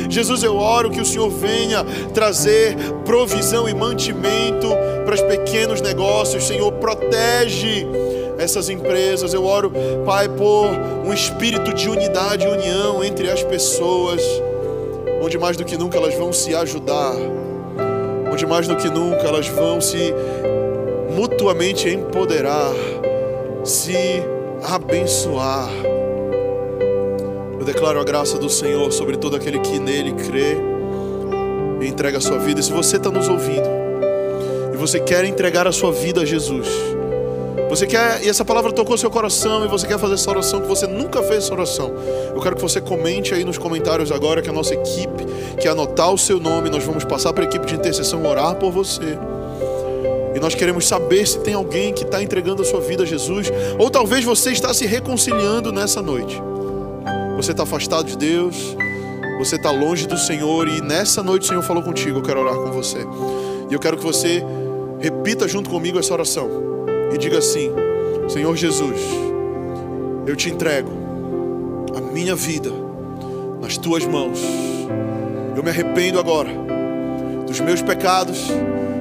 Jesus, 0.09 0.43
eu 0.43 0.57
oro 0.57 0.91
que 0.91 1.01
o 1.01 1.05
Senhor 1.05 1.31
venha 1.31 1.85
trazer 2.13 2.77
provisão 3.05 3.69
e 3.69 3.75
mantimento 3.75 4.69
para 5.05 5.15
os 5.15 5.21
pequenos 5.23 5.81
negócios. 5.81 6.45
Senhor, 6.45 6.71
protege 6.73 7.87
essas 8.39 8.69
empresas. 8.69 9.33
Eu 9.33 9.45
oro, 9.45 9.73
Pai, 10.05 10.29
por 10.29 10.69
um 11.05 11.13
espírito 11.13 11.73
de 11.73 11.89
unidade 11.89 12.47
e 12.47 12.49
união 12.49 13.03
entre 13.03 13.31
as 13.31 13.43
pessoas, 13.43 14.21
onde 15.23 15.39
mais 15.39 15.57
do 15.57 15.65
que 15.65 15.77
nunca 15.77 15.99
elas 15.99 16.15
vão 16.15 16.33
se 16.33 16.55
ajudar, 16.55 17.15
onde 18.33 18.47
mais 18.47 18.67
do 18.67 18.77
que 18.77 18.89
nunca 18.89 19.23
elas 19.23 19.49
vão 19.49 19.81
se 19.81 20.13
mutuamente 21.15 21.89
empoderar, 21.89 22.73
se 23.65 24.23
abençoar. 24.63 25.92
Eu 27.63 27.67
declaro 27.67 28.01
a 28.01 28.03
graça 28.03 28.39
do 28.39 28.51
Senhor 28.51 28.91
sobre 28.91 29.17
todo 29.17 29.37
aquele 29.37 29.61
que 29.61 29.79
nele 29.79 30.15
crê 30.15 30.57
e 31.81 31.87
entrega 31.87 32.19
a 32.19 32.21
sua 32.21 32.37
vida. 32.37 32.59
E 32.59 32.63
se 32.65 32.73
você 32.73 32.97
está 32.97 33.09
nos 33.09 33.29
ouvindo 33.29 33.69
e 34.75 34.77
você 34.77 34.99
quer 34.99 35.25
entregar 35.25 35.69
a 35.69 35.71
sua 35.71 35.93
vida 35.93 36.23
a 36.23 36.25
Jesus, 36.25 36.67
você 37.71 37.87
quer, 37.87 38.21
e 38.25 38.29
essa 38.29 38.45
palavra 38.45 38.73
tocou 38.73 38.99
seu 38.99 39.09
coração, 39.09 39.65
e 39.65 39.69
você 39.69 39.87
quer 39.87 39.97
fazer 39.97 40.15
essa 40.15 40.29
oração, 40.29 40.61
que 40.61 40.67
você 40.67 40.89
nunca 40.89 41.23
fez 41.23 41.45
essa 41.45 41.55
oração. 41.55 41.93
Eu 42.35 42.41
quero 42.41 42.57
que 42.57 42.63
você 42.63 42.81
comente 42.81 43.33
aí 43.33 43.45
nos 43.45 43.59
comentários 43.59 44.11
agora 44.11 44.43
que 44.43 44.51
a 44.51 44.53
nossa 44.53 44.75
equipe 44.75 45.25
quer 45.61 45.69
anotar 45.69 46.13
o 46.13 46.19
seu 46.19 46.41
nome, 46.41 46.69
nós 46.69 46.83
vamos 46.83 47.05
passar 47.05 47.33
para 47.33 47.45
a 47.45 47.47
equipe 47.47 47.65
de 47.65 47.77
intercessão 47.77 48.27
orar 48.27 48.57
por 48.57 48.73
você. 48.73 49.17
E 50.35 50.41
nós 50.41 50.57
queremos 50.57 50.89
saber 50.89 51.25
se 51.29 51.39
tem 51.39 51.55
alguém 51.55 51.93
que 51.93 52.03
está 52.03 52.21
entregando 52.21 52.63
a 52.63 52.65
sua 52.65 52.81
vida 52.81 53.05
a 53.05 53.07
Jesus, 53.07 53.53
ou 53.79 53.89
talvez 53.89 54.25
você 54.25 54.51
está 54.51 54.75
se 54.75 54.85
reconciliando 54.85 55.71
nessa 55.71 56.03
noite. 56.03 56.43
Você 57.37 57.53
está 57.53 57.63
afastado 57.65 58.07
de 58.07 58.17
Deus, 58.17 58.77
você 59.39 59.57
está 59.57 59.71
longe 59.71 60.07
do 60.07 60.17
Senhor 60.17 60.69
e 60.69 60.81
nessa 60.81 61.23
noite 61.23 61.45
o 61.45 61.49
Senhor 61.49 61.63
falou 61.63 61.83
contigo. 61.83 62.19
Eu 62.19 62.23
quero 62.23 62.41
orar 62.41 62.55
com 62.55 62.71
você. 62.71 62.99
E 63.69 63.75
eu 63.75 63.81
quero 63.81 63.97
que 63.97 64.05
você 64.05 64.45
repita 65.01 65.49
junto 65.49 65.69
comigo 65.69 65.99
essa 65.99 66.13
oração 66.13 66.49
e 67.13 67.19
diga 67.19 67.39
assim: 67.39 67.73
Senhor 68.29 68.57
Jesus, 68.57 69.01
eu 70.27 70.37
te 70.37 70.49
entrego 70.51 70.91
a 71.97 72.01
minha 72.01 72.37
vida 72.37 72.71
nas 73.61 73.77
tuas 73.77 74.05
mãos. 74.05 74.39
Eu 75.57 75.63
me 75.63 75.71
arrependo 75.71 76.19
agora 76.19 76.51
dos 77.47 77.61
meus 77.61 77.83
pecados, 77.83 78.49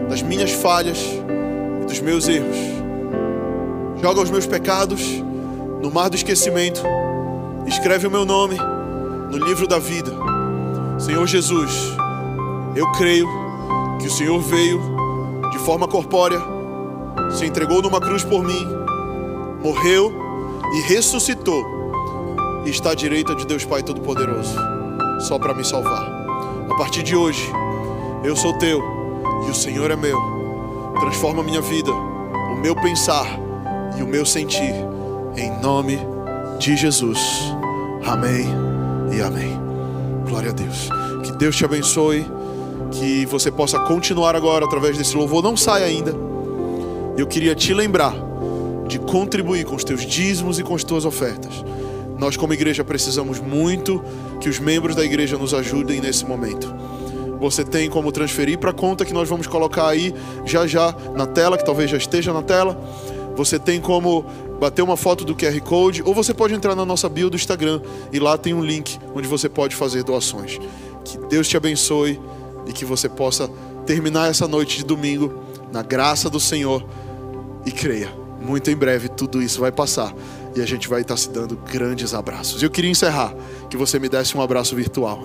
das 0.09 0.21
minhas 0.21 0.51
falhas 0.51 0.97
e 1.81 1.85
dos 1.85 1.99
meus 1.99 2.27
erros. 2.27 2.57
Joga 4.01 4.21
os 4.21 4.31
meus 4.31 4.47
pecados 4.47 5.01
no 5.81 5.91
mar 5.91 6.09
do 6.09 6.15
esquecimento 6.15 6.81
Escreve 7.65 8.07
o 8.07 8.11
meu 8.11 8.25
nome 8.25 8.57
no 9.31 9.37
livro 9.37 9.67
da 9.67 9.79
vida. 9.79 10.11
Senhor 10.99 11.25
Jesus, 11.27 11.71
eu 12.75 12.91
creio 12.91 13.27
que 13.99 14.07
o 14.07 14.11
Senhor 14.11 14.39
veio 14.41 14.81
de 15.51 15.59
forma 15.59 15.87
corpórea, 15.87 16.39
se 17.31 17.45
entregou 17.45 17.81
numa 17.81 17.99
cruz 17.99 18.23
por 18.23 18.43
mim, 18.43 18.67
morreu 19.63 20.11
e 20.73 20.81
ressuscitou 20.81 21.65
e 22.65 22.69
está 22.69 22.91
à 22.91 22.95
direita 22.95 23.35
de 23.35 23.45
Deus 23.45 23.65
Pai 23.65 23.83
Todo-Poderoso, 23.83 24.55
só 25.19 25.39
para 25.39 25.53
me 25.53 25.63
salvar. 25.63 26.03
A 26.69 26.75
partir 26.75 27.03
de 27.03 27.15
hoje, 27.15 27.51
eu 28.23 28.35
sou 28.35 28.53
teu 28.57 28.81
e 29.47 29.49
o 29.49 29.55
Senhor 29.55 29.91
é 29.91 29.95
meu. 29.95 30.17
Transforma 30.99 31.41
a 31.41 31.45
minha 31.45 31.61
vida, 31.61 31.91
o 31.91 32.55
meu 32.55 32.75
pensar 32.75 33.27
e 33.97 34.03
o 34.03 34.07
meu 34.07 34.25
sentir, 34.25 34.73
em 35.35 35.51
nome 35.59 35.97
de 35.97 36.10
Jesus. 36.61 37.19
Amém 38.05 38.45
e 39.11 39.21
amém. 39.21 39.59
Glória 40.27 40.51
a 40.51 40.53
Deus. 40.53 40.89
Que 41.23 41.31
Deus 41.31 41.55
te 41.55 41.65
abençoe, 41.65 42.25
que 42.91 43.25
você 43.25 43.49
possa 43.49 43.79
continuar 43.79 44.35
agora 44.35 44.65
através 44.65 44.97
desse 44.97 45.17
louvor. 45.17 45.41
Não 45.41 45.57
saia 45.57 45.85
ainda. 45.85 46.13
Eu 47.17 47.25
queria 47.25 47.55
te 47.55 47.73
lembrar 47.73 48.13
de 48.87 48.99
contribuir 48.99 49.65
com 49.65 49.75
os 49.75 49.83
teus 49.83 50.05
dízimos 50.05 50.59
e 50.59 50.63
com 50.63 50.75
as 50.75 50.83
tuas 50.83 51.03
ofertas. 51.03 51.63
Nós, 52.19 52.37
como 52.37 52.53
igreja, 52.53 52.83
precisamos 52.83 53.39
muito 53.39 54.03
que 54.39 54.47
os 54.47 54.59
membros 54.59 54.95
da 54.95 55.03
igreja 55.03 55.37
nos 55.37 55.53
ajudem 55.53 55.99
nesse 55.99 56.25
momento. 56.25 56.71
Você 57.39 57.63
tem 57.63 57.89
como 57.89 58.11
transferir 58.11 58.59
para 58.59 58.69
a 58.69 58.73
conta 58.73 59.03
que 59.03 59.13
nós 59.13 59.27
vamos 59.27 59.47
colocar 59.47 59.87
aí 59.87 60.13
já 60.45 60.67
já 60.67 60.93
na 61.15 61.25
tela, 61.25 61.57
que 61.57 61.65
talvez 61.65 61.89
já 61.89 61.97
esteja 61.97 62.31
na 62.31 62.43
tela. 62.43 62.79
Você 63.35 63.57
tem 63.57 63.79
como 63.79 64.25
bater 64.59 64.81
uma 64.81 64.97
foto 64.97 65.25
do 65.25 65.35
QR 65.35 65.59
Code, 65.61 66.03
ou 66.03 66.13
você 66.13 66.33
pode 66.33 66.53
entrar 66.53 66.75
na 66.75 66.85
nossa 66.85 67.09
bio 67.09 67.29
do 67.29 67.35
Instagram 67.35 67.81
e 68.11 68.19
lá 68.19 68.37
tem 68.37 68.53
um 68.53 68.63
link 68.63 68.99
onde 69.15 69.27
você 69.27 69.49
pode 69.49 69.75
fazer 69.75 70.03
doações. 70.03 70.59
Que 71.03 71.17
Deus 71.17 71.47
te 71.47 71.57
abençoe 71.57 72.19
e 72.67 72.71
que 72.71 72.85
você 72.85 73.09
possa 73.09 73.49
terminar 73.85 74.29
essa 74.29 74.47
noite 74.47 74.77
de 74.77 74.85
domingo 74.85 75.43
na 75.71 75.81
graça 75.81 76.29
do 76.29 76.39
Senhor 76.39 76.85
e 77.65 77.71
creia, 77.71 78.11
muito 78.39 78.69
em 78.69 78.75
breve 78.75 79.07
tudo 79.09 79.41
isso 79.41 79.59
vai 79.59 79.71
passar 79.71 80.13
e 80.55 80.61
a 80.61 80.65
gente 80.65 80.87
vai 80.87 81.01
estar 81.01 81.17
se 81.17 81.29
dando 81.29 81.55
grandes 81.55 82.13
abraços. 82.13 82.61
Eu 82.61 82.69
queria 82.69 82.91
encerrar 82.91 83.33
que 83.69 83.77
você 83.77 83.97
me 83.99 84.09
desse 84.09 84.37
um 84.37 84.41
abraço 84.41 84.75
virtual. 84.75 85.21